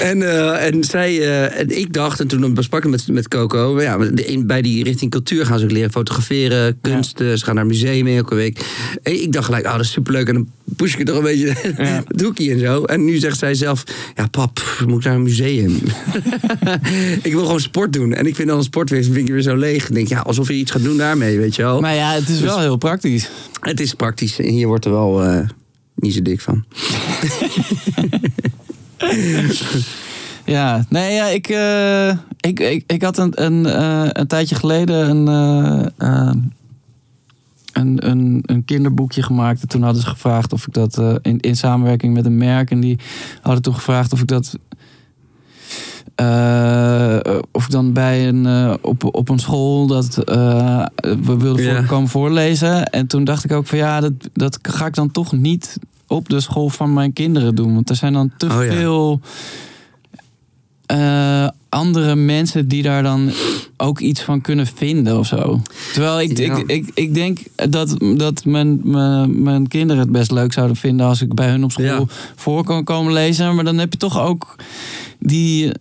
en, 0.00 0.22
eh, 0.22 0.66
en 0.66 0.84
zij, 0.84 1.20
eh, 1.20 1.60
en 1.60 1.78
ik 1.78 1.92
dacht, 1.92 2.20
en 2.20 2.26
toen 2.28 2.54
besprak 2.54 2.84
ik 2.84 2.90
met, 2.90 3.08
met 3.08 3.28
Coco, 3.28 3.82
ja, 3.82 3.98
in- 4.14 4.46
bij 4.46 4.62
die 4.62 4.84
richting 4.84 5.10
cultuur 5.10 5.46
gaan 5.46 5.58
ze 5.58 5.64
ook 5.64 5.70
leren 5.70 5.90
fotograferen, 5.90 6.78
kunst, 6.80 7.20
eh, 7.20 7.32
ze 7.32 7.44
gaan 7.44 7.54
naar 7.54 7.66
museum 7.66 8.04
mee 8.04 8.16
elke 8.16 8.34
week. 8.34 8.60
En 9.02 9.22
ik 9.22 9.32
dacht 9.32 9.44
gelijk, 9.44 9.66
oh, 9.66 9.72
dat 9.72 9.80
is 9.80 9.90
superleuk. 9.90 10.28
En 10.28 10.34
dan 10.34 10.48
push 10.76 10.92
ik 10.92 10.98
het 10.98 11.06
toch 11.06 11.16
een 11.16 11.22
beetje 11.22 11.52
het 12.08 12.20
hoekje 12.20 12.50
en 12.52 12.58
zo. 12.58 12.84
En 12.84 13.04
nu 13.04 13.16
zegt 13.18 13.38
zij 13.38 13.54
zelf, 13.54 13.84
ja 14.16 14.26
pap, 14.26 14.62
moet 14.86 15.01
ik 15.02 15.08
naar 15.08 15.18
een 15.18 15.22
museum? 15.22 15.74
ik 17.28 17.32
wil 17.32 17.44
gewoon 17.44 17.60
sport 17.60 17.92
doen. 17.92 18.14
En 18.14 18.26
ik 18.26 18.34
vind 18.34 18.48
dan 18.48 18.56
een 18.56 18.64
sportweer, 18.64 19.04
vind 19.04 19.16
ik 19.16 19.28
weer 19.28 19.42
zo 19.42 19.56
leeg. 19.56 19.88
Ik 19.88 19.94
denk, 19.94 20.08
ja, 20.08 20.20
alsof 20.20 20.48
je 20.48 20.54
iets 20.54 20.70
gaat 20.70 20.82
doen 20.82 20.96
daarmee, 20.96 21.38
weet 21.38 21.56
je 21.56 21.62
wel. 21.62 21.80
Maar 21.80 21.94
ja, 21.94 22.12
het 22.12 22.28
is 22.28 22.40
wel 22.40 22.58
heel 22.58 22.76
praktisch. 22.76 23.30
Het 23.60 23.80
is 23.80 23.94
praktisch. 23.94 24.38
En 24.38 24.48
hier 24.48 24.66
wordt 24.66 24.84
er 24.84 24.90
wel 24.90 25.24
eh, 25.24 25.48
niet 25.94 26.14
zo 26.14 26.22
dik 26.22 26.40
van. 26.40 26.64
Ja, 30.44 30.84
nee, 30.88 31.14
ja, 31.14 31.26
ik, 31.26 31.48
eh, 31.48 32.08
ik, 32.40 32.60
ik, 32.60 32.84
ik 32.86 33.02
had 33.02 33.18
een, 33.18 33.44
een, 33.44 33.66
eh, 33.66 34.08
een 34.08 34.26
tijdje 34.26 34.54
geleden 34.54 35.10
een, 35.10 35.26
een, 37.72 38.10
een, 38.10 38.42
een 38.46 38.64
kinderboekje 38.64 39.22
gemaakt. 39.22 39.62
En 39.62 39.68
toen 39.68 39.82
hadden 39.82 40.02
ze 40.02 40.08
gevraagd 40.08 40.52
of 40.52 40.66
ik 40.66 40.72
dat 40.72 41.02
in, 41.22 41.40
in 41.40 41.56
samenwerking 41.56 42.14
met 42.14 42.26
een 42.26 42.36
merk. 42.36 42.70
En 42.70 42.80
die 42.80 42.98
hadden 43.42 43.62
toen 43.62 43.74
gevraagd 43.74 44.12
of 44.12 44.20
ik 44.20 44.26
dat. 44.26 44.58
Eh, 46.14 47.18
of 47.52 47.64
ik 47.64 47.70
dan 47.70 47.92
bij 47.92 48.28
een, 48.28 48.46
eh, 48.46 48.74
op, 48.80 49.14
op 49.14 49.28
een 49.28 49.38
school 49.38 49.86
dat 49.86 50.16
eh, 50.18 50.86
we 51.00 51.36
wilden 51.36 51.64
voor, 51.64 51.72
Ja. 51.72 51.82
komen 51.82 52.08
voorlezen. 52.08 52.86
En 52.90 53.06
toen 53.06 53.24
dacht 53.24 53.44
ik 53.44 53.52
ook 53.52 53.66
van 53.66 53.78
ja, 53.78 54.00
dat, 54.00 54.12
dat 54.32 54.58
ga 54.62 54.86
ik 54.86 54.94
dan 54.94 55.10
toch 55.10 55.32
niet 55.32 55.78
op 56.06 56.28
de 56.28 56.40
school 56.40 56.68
van 56.68 56.92
mijn 56.92 57.12
kinderen 57.12 57.54
doen. 57.54 57.74
Want 57.74 57.90
er 57.90 57.96
zijn 57.96 58.12
dan 58.12 58.30
te 58.36 58.46
Oh 58.46 58.64
ja. 58.64 58.72
veel 58.72 59.20
eh, 60.86 61.48
andere 61.68 62.14
mensen 62.14 62.68
die 62.68 62.82
daar 62.82 63.02
dan 63.02 63.30
ook 63.76 64.00
iets 64.00 64.22
van 64.22 64.40
kunnen 64.40 64.66
vinden 64.66 65.18
of 65.18 65.26
zo. 65.26 65.60
Terwijl 65.92 66.20
ik, 66.20 66.38
Ja. 66.38 66.56
ik, 66.56 66.66
ik, 66.66 66.90
ik 66.94 67.14
denk 67.14 67.38
dat, 67.54 67.96
dat 68.16 68.44
mijn, 68.44 68.80
mijn, 68.84 69.42
mijn 69.42 69.68
kinderen 69.68 70.02
het 70.02 70.12
best 70.12 70.30
leuk 70.30 70.52
zouden 70.52 70.76
vinden 70.76 71.06
als 71.06 71.20
ik 71.22 71.34
bij 71.34 71.48
hun 71.50 71.64
op 71.64 71.72
school 71.72 71.84
Ja. 71.84 72.04
voor 72.36 72.64
kan 72.64 72.84
komen 72.84 73.12
lezen. 73.12 73.54
Maar 73.54 73.64
dan 73.64 73.78
heb 73.78 73.92
je 73.92 73.98
toch 73.98 74.20
ook 74.20 74.56
die. 75.18 75.72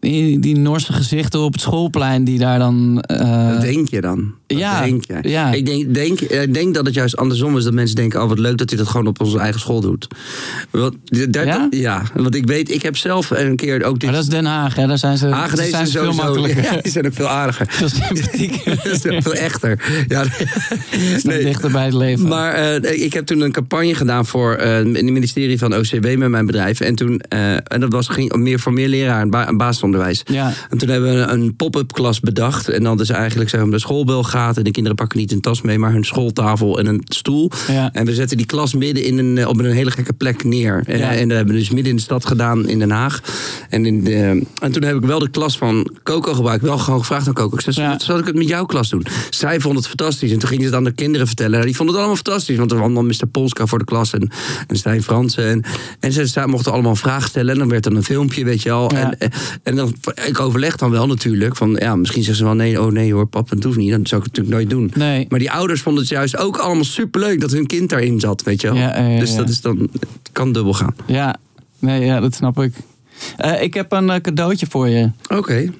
Die, 0.00 0.38
die 0.38 0.56
Norse 0.58 0.92
gezichten 0.92 1.40
op 1.40 1.52
het 1.52 1.60
schoolplein 1.62 2.24
die 2.24 2.38
daar 2.38 2.58
dan... 2.58 3.00
eh, 3.00 3.48
Dat 3.52 3.60
denk 3.60 3.88
je 3.88 4.00
dan. 4.00 4.34
Dat 4.46 4.58
ja, 4.58 4.82
denk 4.84 5.04
je. 5.06 5.18
ja. 5.28 5.52
Ik 5.52 5.66
denk, 5.66 5.94
denk, 5.94 6.20
ik 6.20 6.54
denk 6.54 6.74
dat 6.74 6.86
het 6.86 6.94
juist 6.94 7.16
andersom 7.16 7.56
is. 7.56 7.64
Dat 7.64 7.72
mensen 7.72 7.96
denken, 7.96 8.22
oh 8.22 8.28
wat 8.28 8.38
leuk 8.38 8.58
dat 8.58 8.68
hij 8.70 8.78
dat 8.78 8.88
gewoon 8.88 9.06
op 9.06 9.20
onze 9.20 9.38
eigen 9.38 9.60
school 9.60 9.80
doet. 9.80 10.06
Daar, 11.30 11.46
Ja? 11.46 11.66
ja? 11.70 12.02
want 12.14 12.34
ik 12.34 12.46
weet, 12.46 12.70
ik 12.70 12.82
heb 12.82 12.96
zelf 12.96 13.30
een 13.30 13.56
keer 13.56 13.84
ook 13.84 14.00
dit... 14.00 14.02
maar 14.10 14.12
dat 14.18 14.22
is 14.22 14.28
Den 14.30 14.44
Haag, 14.44 14.74
hè? 14.74 14.86
Daar 14.86 14.98
zijn 14.98 15.18
ze, 15.18 15.28
zijn 15.70 15.86
ze 15.86 15.98
veel 15.98 16.12
makkelijker. 16.12 16.62
Ja, 16.72 16.80
die 16.82 16.92
zijn 16.92 17.06
ook 17.06 17.14
veel 17.14 17.28
aardiger. 17.28 17.66
Dat 17.80 17.92
is 18.84 19.00
veel 19.24 19.34
echter. 19.34 20.04
Ja, 20.08 20.24
Nee. 21.22 21.44
dichter 21.44 21.70
bij 21.70 21.84
het 21.84 21.94
leven. 21.94 22.28
Maar 22.28 22.52
eh, 22.54 23.02
ik 23.02 23.12
heb 23.12 23.26
toen 23.26 23.40
een 23.40 23.52
campagne 23.52 23.94
gedaan 23.94 24.26
voor 24.26 24.54
eh, 24.54 24.78
in 24.80 24.94
het 24.94 25.04
ministerie 25.04 25.58
van 25.58 25.74
OCW 25.74 26.16
met 26.16 26.28
mijn 26.28 26.46
bedrijf. 26.46 26.80
En 26.80 26.94
toen, 26.94 27.20
eh, 27.28 27.52
en 27.52 27.80
dat 27.80 27.92
was, 27.92 28.08
ging 28.08 28.36
meer 28.36 28.60
voor 28.60 28.72
meer 28.72 28.88
leraren, 28.88 29.30
ba 29.30 29.52
basisonderwijs. 29.92 30.22
ja. 30.24 30.52
En 30.70 30.78
toen 30.78 30.88
hebben 30.88 31.14
we 31.14 31.32
een 31.32 31.56
pop-up 31.56 31.92
klas 31.92 32.20
bedacht. 32.20 32.68
En 32.68 32.82
dan 32.82 33.00
is 33.00 33.10
eigenlijk 33.10 33.50
zeg 33.50 33.60
maar, 33.60 33.70
de 33.70 33.78
schoolbel 33.78 34.22
gaat. 34.22 34.56
En 34.56 34.64
de 34.64 34.70
kinderen 34.70 34.96
pakken 34.98 35.18
niet 35.18 35.32
een 35.32 35.40
tas 35.40 35.62
mee, 35.62 35.78
maar 35.78 35.92
hun 35.92 36.04
schooltafel 36.04 36.78
en 36.78 36.86
een 36.86 37.02
stoel. 37.04 37.50
Ja. 37.68 37.92
En 37.92 38.06
we 38.06 38.14
zetten 38.14 38.36
die 38.36 38.46
klas 38.46 38.74
midden 38.74 39.04
in 39.04 39.18
een, 39.18 39.38
eh, 39.38 39.48
op 39.48 39.58
een 39.58 39.64
hele 39.72 39.90
gekke 39.90 40.12
plek 40.12 40.44
neer. 40.44 40.82
En, 40.86 40.98
Ja. 40.98 41.12
en 41.14 41.28
dat 41.28 41.36
hebben 41.36 41.54
we 41.54 41.60
dus 41.60 41.70
midden 41.70 41.90
in 41.90 41.96
de 41.96 42.02
stad 42.02 42.26
gedaan 42.26 42.68
in 42.68 42.78
Den 42.78 42.90
Haag. 42.90 43.20
En, 43.68 43.86
in 43.86 44.04
de, 44.04 44.42
en 44.60 44.72
toen 44.72 44.82
heb 44.82 44.96
ik 44.96 45.02
wel 45.04 45.18
de 45.18 45.30
klas 45.30 45.58
van 45.58 45.90
Coco 46.02 46.34
gebruikt. 46.34 46.62
Wel 46.64 46.78
gewoon 46.78 46.98
gevraagd 47.00 47.26
aan 47.26 47.34
Coco. 47.34 47.54
Ik 47.56 47.60
zei, 47.60 47.86
Ja. 47.86 47.98
zal 47.98 48.18
ik 48.18 48.26
het 48.26 48.34
met 48.34 48.48
jouw 48.48 48.64
klas 48.64 48.88
doen? 48.90 49.06
Zij 49.30 49.60
vond 49.60 49.76
het 49.76 49.86
fantastisch. 49.86 50.32
En 50.32 50.38
toen 50.38 50.48
gingen 50.48 50.62
ze 50.64 50.68
het 50.68 50.78
aan 50.78 50.84
de 50.84 50.92
kinderen 50.92 51.26
vertellen. 51.26 51.52
Nou, 51.52 51.64
die 51.64 51.76
vonden 51.76 51.94
het 51.94 52.04
allemaal 52.04 52.22
fantastisch. 52.24 52.56
Want 52.56 52.70
er 52.70 52.76
was 52.76 52.86
allemaal 52.86 53.04
Mr. 53.04 53.26
Polska 53.32 53.66
voor 53.66 53.78
de 53.78 53.84
klas. 53.84 54.12
En, 54.12 54.30
en 54.66 54.76
Stijn 54.76 55.02
Fransen. 55.02 55.44
En, 55.48 55.64
en 56.00 56.12
ze, 56.12 56.42
mochten 56.46 56.72
allemaal 56.72 56.96
vragen 56.96 57.28
stellen. 57.28 57.52
En 57.52 57.58
dan 57.58 57.68
werd 57.68 57.86
er 57.86 57.92
een 57.96 58.04
filmpje, 58.04 58.44
weet 58.44 58.62
je 58.62 58.70
al. 58.70 58.90
En, 58.90 59.18
en 59.62 59.77
dan, 59.78 59.94
ik 60.26 60.40
overleg 60.40 60.76
dan 60.76 60.90
wel 60.90 61.06
natuurlijk. 61.06 61.56
Van, 61.56 61.76
ja, 61.80 61.96
misschien 61.96 62.22
zeggen 62.22 62.44
ze 62.44 62.44
wel 62.44 62.54
nee, 62.64 62.82
oh 62.82 62.92
nee 62.92 63.12
hoor, 63.12 63.26
pap, 63.26 63.48
dat 63.48 63.62
hoeft 63.62 63.76
niet. 63.76 63.90
Dat 63.90 64.08
zou 64.08 64.20
ik 64.20 64.26
natuurlijk 64.26 64.56
nooit 64.56 64.70
doen. 64.70 64.90
Nee. 64.94 65.26
Maar 65.28 65.38
die 65.38 65.50
ouders 65.50 65.80
vonden 65.80 66.02
het 66.02 66.12
juist 66.12 66.36
ook 66.36 66.56
allemaal 66.56 66.84
superleuk 66.84 67.40
dat 67.40 67.50
hun 67.50 67.66
kind 67.66 67.90
daarin 67.90 68.20
zat, 68.20 68.42
weet 68.42 68.60
je 68.60 68.66
wel. 68.66 68.76
Ja, 68.76 68.98
ja, 68.98 69.06
ja, 69.06 69.18
dus 69.18 69.34
dat 69.34 69.48
is 69.48 69.60
dan, 69.60 69.78
het 69.92 70.06
kan 70.32 70.52
dubbel 70.52 70.74
gaan. 70.74 70.94
Ja, 71.06 71.36
nee, 71.78 72.04
ja, 72.04 72.20
dat 72.20 72.34
snap 72.34 72.60
ik. 72.60 72.74
Eh, 73.36 73.62
ik 73.62 73.74
heb 73.74 73.92
een 73.92 74.10
eh, 74.10 74.20
cadeautje 74.20 74.66
voor 74.70 74.88
je. 74.88 75.10
Oké. 75.28 75.70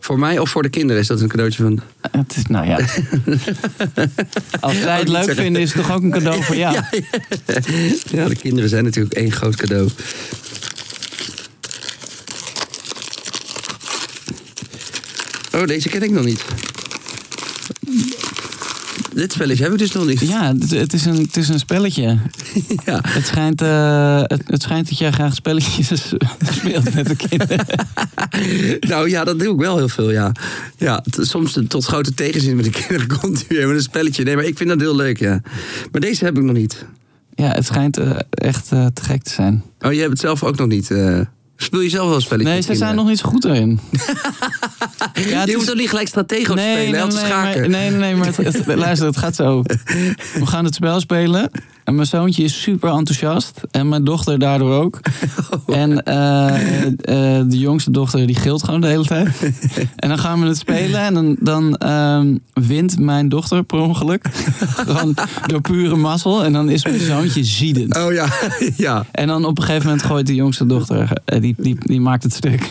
Voor 0.00 0.18
mij 0.18 0.38
of 0.38 0.50
voor 0.50 0.62
de 0.62 0.68
kinderen 0.68 1.02
is 1.02 1.08
dat 1.08 1.20
een 1.20 1.28
cadeautje 1.28 1.62
van... 1.62 1.80
Het 2.10 2.36
is, 2.36 2.46
nou 2.46 2.66
ja. 2.66 2.76
Als 4.60 4.80
zij 4.80 4.98
het 4.98 5.08
leuk 5.08 5.30
vinden, 5.34 5.62
is 5.62 5.72
het 5.74 5.82
toch 5.82 5.96
ook 5.96 6.02
een 6.02 6.10
cadeau 6.10 6.42
voor 6.42 6.56
jou? 6.64 6.74
Ja, 6.74 6.88
Ja, 8.10 8.28
de 8.28 8.36
kinderen 8.36 8.68
zijn 8.68 8.84
natuurlijk 8.84 9.14
één 9.14 9.32
groot 9.32 9.56
cadeau. 9.56 9.88
Oh, 15.54 15.66
deze 15.66 15.88
ken 15.88 16.02
ik 16.02 16.10
nog 16.10 16.24
niet. 16.24 16.44
Dit 19.14 19.32
spelletje 19.32 19.62
heb 19.62 19.72
ik 19.72 19.78
dus 19.78 19.92
nog 19.92 20.06
niet. 20.06 20.20
Ja, 20.20 20.54
het, 20.58 20.70
het 20.70 20.92
is 20.92 21.04
een, 21.04 21.16
het 21.16 21.36
is 21.36 21.48
een 21.48 21.58
spelletje. 21.58 22.18
Ja. 22.84 23.00
Het 23.06 23.26
schijnt, 23.26 23.62
eh, 23.62 24.20
het, 24.22 24.42
het 24.46 24.62
schijnt 24.62 24.88
dat 24.88 24.98
jij 24.98 25.12
graag 25.12 25.34
spelletjes 25.34 25.88
speelt 26.58 26.94
met 26.94 27.06
de 27.06 27.16
kinderen. 27.16 27.66
Nou 28.80 29.08
ja, 29.08 29.24
dat 29.24 29.38
doe 29.38 29.52
ik 29.52 29.60
wel 29.60 29.76
heel 29.76 29.88
veel, 29.88 30.10
ja. 30.10 30.32
Ja, 30.76 31.04
soms 31.10 31.58
tot 31.68 31.84
grote 31.84 32.14
tegenzin 32.14 32.56
met 32.56 32.64
de 32.64 32.70
kinderen 32.70 33.18
komt 33.20 33.44
u 33.48 33.56
weer 33.56 33.66
met 33.66 33.76
een 33.76 33.82
spelletje. 33.82 34.24
Nee, 34.24 34.34
maar 34.36 34.44
ik 34.44 34.56
vind 34.56 34.68
dat 34.68 34.80
heel 34.80 34.96
leuk, 34.96 35.18
ja. 35.18 35.42
Maar 35.92 36.00
deze 36.00 36.24
heb 36.24 36.36
ik 36.36 36.42
nog 36.42 36.56
niet. 36.56 36.84
Ja, 37.34 37.48
het 37.48 37.66
schijnt 37.66 37.96
eh, 37.96 38.10
echt 38.30 38.72
eh, 38.72 38.86
te 38.86 39.02
gek 39.02 39.22
te 39.22 39.30
zijn. 39.30 39.62
Oh, 39.80 39.92
je 39.92 39.98
hebt 39.98 40.10
het 40.10 40.20
zelf 40.20 40.42
ook 40.42 40.56
nog 40.56 40.68
niet. 40.68 40.90
Speel 41.56 41.80
je 41.80 41.88
zelf 41.88 42.06
wel 42.06 42.14
een 42.14 42.22
spelletje? 42.22 42.52
Nee, 42.52 42.62
ze 42.62 42.74
zijn 42.74 42.94
nog 42.94 43.06
niet 43.06 43.18
zo 43.18 43.28
goed 43.28 43.44
erin. 43.44 43.80
ja, 45.28 45.44
je 45.44 45.54
hoeft 45.54 45.70
ook 45.70 45.76
niet 45.76 45.88
gelijk 45.88 46.08
stratego 46.08 46.54
te 46.54 46.60
spelen, 46.60 46.90
nee, 46.90 47.08
te 47.08 47.16
nee, 47.16 47.24
schaken. 47.24 47.60
maar, 47.60 47.70
nee, 47.70 47.90
nee, 47.90 48.14
maar 48.14 48.26
het, 48.26 48.36
het- 48.36 48.66
luister, 48.86 49.06
het 49.06 49.16
gaat 49.16 49.34
zo. 49.34 49.62
We 50.34 50.46
gaan 50.46 50.64
het 50.64 50.74
spel 50.74 51.00
spelen. 51.00 51.50
En 51.84 51.94
mijn 51.94 52.06
zoontje 52.06 52.42
is 52.42 52.62
super 52.62 52.90
enthousiast. 52.90 53.60
En 53.70 53.88
mijn 53.88 54.04
dochter 54.04 54.38
daardoor 54.38 54.74
ook. 54.82 55.00
En 55.66 56.02
eh, 56.02 56.86
eh, 56.86 57.44
de 57.48 57.58
jongste 57.58 57.90
dochter 57.90 58.26
die 58.26 58.34
gilt 58.34 58.64
gewoon 58.64 58.80
de 58.80 58.86
hele 58.86 59.04
tijd. 59.04 59.28
En 59.96 60.08
dan 60.08 60.18
gaan 60.18 60.40
we 60.40 60.46
het 60.46 60.56
spelen. 60.56 61.00
En 61.00 61.14
dan, 61.14 61.36
dan 61.40 61.76
ehm, 61.76 62.36
wint 62.52 62.98
mijn 62.98 63.28
dochter 63.28 63.62
per 63.64 63.78
ongeluk. 63.78 64.26
Gewoon 64.60 65.14
door 65.46 65.60
pure 65.60 65.96
mazzel. 65.96 66.44
En 66.44 66.52
dan 66.52 66.68
is 66.68 66.84
mijn 66.84 67.00
zoontje 67.00 67.44
ziedend. 67.44 67.96
Oh 67.96 68.12
ja, 68.12 68.26
ja. 68.76 69.06
En 69.10 69.26
dan 69.26 69.44
op 69.44 69.58
een 69.58 69.64
gegeven 69.64 69.86
moment 69.86 70.06
gooit 70.06 70.26
de 70.26 70.34
jongste 70.34 70.66
dochter, 70.66 71.10
eh, 71.24 71.40
die, 71.40 71.54
die, 71.58 71.76
die 71.78 72.00
maakt 72.00 72.22
het 72.22 72.34
stuk. 72.34 72.68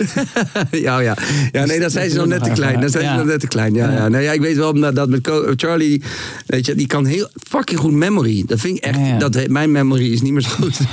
Ja, 0.71 0.99
ja. 0.99 1.17
ja, 1.51 1.65
nee, 1.65 1.79
dat 1.79 1.91
zijn 1.91 2.02
ze 2.09 2.17
nog 2.17 2.25
net 2.27 2.43
te 2.43 2.49
klein. 2.49 2.81
Dat 2.81 2.91
zijn 2.91 3.09
ze 3.09 3.15
nog 3.15 3.25
net 3.25 3.39
te 3.39 3.47
klein. 3.47 3.73
Ja, 3.73 3.91
ja. 3.91 4.07
Nou 4.07 4.23
ja, 4.23 4.31
ik 4.31 4.41
weet 4.41 4.55
wel 4.55 4.73
dat 4.73 4.95
dat 4.95 5.09
met 5.09 5.29
Charlie, 5.55 6.01
weet 6.45 6.65
je, 6.65 6.75
die 6.75 6.87
kan 6.87 7.05
heel 7.05 7.27
fucking 7.49 7.79
goed 7.79 7.91
memory. 7.91 8.43
Dat 8.47 8.59
vind 8.59 8.77
ik 8.77 8.83
echt. 8.83 9.19
Dat, 9.19 9.47
mijn 9.47 9.71
memory 9.71 10.11
is 10.11 10.21
niet 10.21 10.31
meer 10.31 10.41
zo 10.41 10.49
goed. 10.49 10.77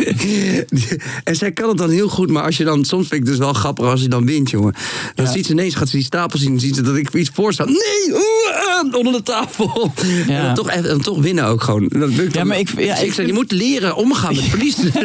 en 1.24 1.36
zij 1.36 1.52
kan 1.52 1.68
het 1.68 1.78
dan 1.78 1.90
heel 1.90 2.08
goed, 2.08 2.30
maar 2.30 2.42
als 2.42 2.56
je 2.56 2.64
dan 2.64 2.84
soms 2.84 3.08
vind 3.08 3.20
ik 3.20 3.26
het 3.28 3.36
dus 3.36 3.38
wel 3.46 3.52
grappig 3.52 3.86
als 3.86 4.00
je 4.02 4.08
dan 4.08 4.26
wint, 4.26 4.50
jongen. 4.50 4.74
Dan 5.14 5.26
ziet 5.26 5.46
ze 5.46 5.52
ineens, 5.52 5.74
gaat 5.74 5.88
ze 5.88 5.96
die 5.96 6.04
stapel 6.04 6.38
zien, 6.38 6.50
dan 6.50 6.60
ziet 6.60 6.74
ze 6.74 6.82
dat 6.82 6.96
ik 6.96 7.14
iets 7.14 7.30
voor 7.34 7.52
sta. 7.52 7.64
Nee, 7.64 7.76
oeh, 8.10 8.78
ah, 8.78 8.94
onder 8.94 9.12
de 9.12 9.22
tafel. 9.22 9.92
Ja. 10.26 10.38
En 10.38 10.44
dan 10.44 10.54
toch, 10.54 10.68
en 10.68 11.00
toch 11.00 11.20
winnen 11.20 11.44
ook 11.44 11.62
gewoon. 11.62 11.88
Dat 11.88 12.08
lukt 12.08 12.32
Ja, 12.32 12.38
dan. 12.38 12.46
maar 12.46 12.58
ik- 12.58 12.80
ja, 12.80 12.96
ik 12.96 13.06
ik 13.06 13.12
zeg, 13.12 13.26
je 13.26 13.32
moet 13.32 13.52
leren 13.52 13.96
omgaan 13.96 14.34
met 14.34 14.44
verliezen. 14.44 14.92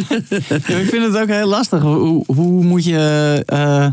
Ja, 0.68 0.78
ik 0.78 0.90
vind 0.90 1.06
het 1.06 1.18
ook 1.18 1.28
heel 1.28 1.48
lastig. 1.48 1.82
Hoe, 1.82 2.24
hoe 2.28 2.64
moet 2.64 2.84
je. 2.86 3.44
eh 3.46 3.88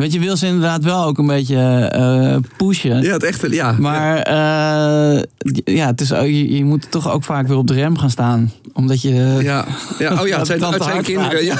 want 0.00 0.12
je 0.12 0.18
wil 0.18 0.36
ze 0.36 0.46
inderdaad 0.46 0.84
wel 0.84 1.04
ook 1.04 1.18
een 1.18 1.26
beetje 1.26 1.56
eh, 1.92 2.36
pushen. 2.56 3.02
ja, 3.02 3.12
het 3.12 3.22
echt, 3.22 3.46
ja. 3.50 3.74
Maar 3.78 4.16
eh, 4.18 5.22
ja, 5.64 5.86
het 5.86 6.00
is, 6.00 6.08
je, 6.08 6.56
je 6.56 6.64
moet 6.64 6.90
toch 6.90 7.10
ook 7.12 7.24
vaak 7.24 7.46
weer 7.48 7.56
op 7.56 7.66
de 7.66 7.74
rem 7.74 7.98
gaan 7.98 8.10
staan. 8.10 8.52
Omdat 8.72 9.02
je. 9.02 9.38
Ja, 9.42 9.64
ja. 9.98 10.20
oh 10.20 10.26
ja, 10.26 10.38
het 10.38 10.46
zijn, 10.46 10.62
het 10.62 10.82
zijn 10.82 11.02
kinderen. 11.02 11.44
Ja. 11.44 11.56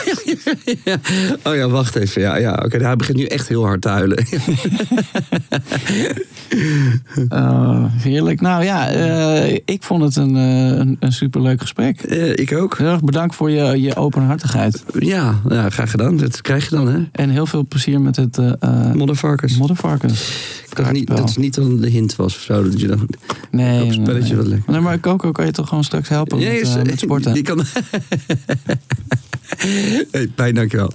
Oh 1.44 1.54
ja, 1.54 1.68
wacht 1.68 1.96
even. 1.96 2.22
Ja, 2.22 2.36
ja. 2.36 2.62
Oké, 2.64 2.78
hij 2.78 2.96
begint 2.96 3.16
nu 3.18 3.24
echt 3.24 3.48
heel 3.48 3.64
hard 3.64 3.80
te 3.82 3.88
huilen. 3.88 4.24
eh, 7.28 7.84
heerlijk. 8.06 8.40
Nou 8.40 8.64
ja, 8.64 8.88
eh, 8.90 9.58
ik 9.64 9.82
vond 9.82 10.02
het 10.02 10.16
een, 10.16 10.36
eh, 10.36 10.78
een, 10.78 10.96
een 11.00 11.12
superleuk 11.12 11.60
gesprek. 11.60 12.00
Eh, 12.00 12.30
ik 12.36 12.52
ook. 12.52 12.78
Heel 12.78 12.86
erg 12.88 13.02
bedankt 13.02 13.34
voor 13.34 13.50
je, 13.50 13.80
je 13.80 13.96
openhartigheid. 13.96 14.84
Ja, 14.98 15.34
ja, 15.48 15.70
graag 15.70 15.90
gedaan. 15.90 16.16
Dat 16.16 16.40
krijg 16.40 16.68
je 16.68 16.76
dan, 16.76 16.88
hè? 16.88 16.98
En 17.12 17.30
heel 17.30 17.46
veel 17.46 17.66
plezier 17.66 18.00
met 18.00 18.16
het 18.16 18.29
eh 18.38 18.52
eh, 18.60 18.92
Moddervarkens. 18.94 19.56
moddervarkens. 19.56 20.48
Dat, 20.74 20.92
niet, 20.92 21.06
dat 21.06 21.28
is 21.28 21.36
niet 21.36 21.54
dan 21.54 21.76
de 21.80 21.88
hint 21.88 22.16
was 22.16 22.34
of 22.34 22.40
zo. 22.40 22.62
Dat 22.64 22.80
je 22.80 22.86
dan, 22.86 23.08
Nee, 23.50 23.80
op 23.82 23.88
nee, 23.88 23.92
spelletje 23.92 24.28
nee. 24.28 24.36
wat 24.36 24.46
lekker. 24.46 24.72
Nee, 24.72 24.80
maar 24.80 25.00
Coco 25.00 25.32
kan 25.32 25.46
je 25.46 25.52
toch 25.52 25.68
gewoon 25.68 25.84
straks 25.84 26.08
helpen 26.08 26.38
Ja, 26.38 26.52
met, 26.52 26.60
is- 26.60 26.74
eh, 26.74 26.82
met 26.82 26.98
sporten. 27.00 27.34
Die 27.34 27.42
kan... 27.42 27.64
hey, 30.10 30.26
Pijn, 30.34 30.54
dankjewel. 30.54 30.92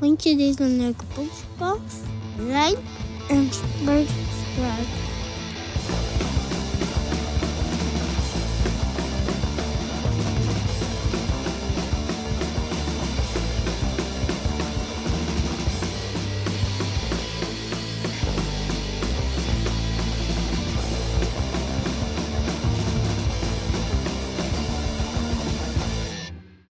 Vond 0.00 0.22
je 0.22 0.36
dit 0.36 0.60
een 0.60 0.76
leuke 0.76 1.04
podcast? 1.14 1.96
Like 2.38 2.78
en 3.28 3.48
subscribe. 3.50 4.90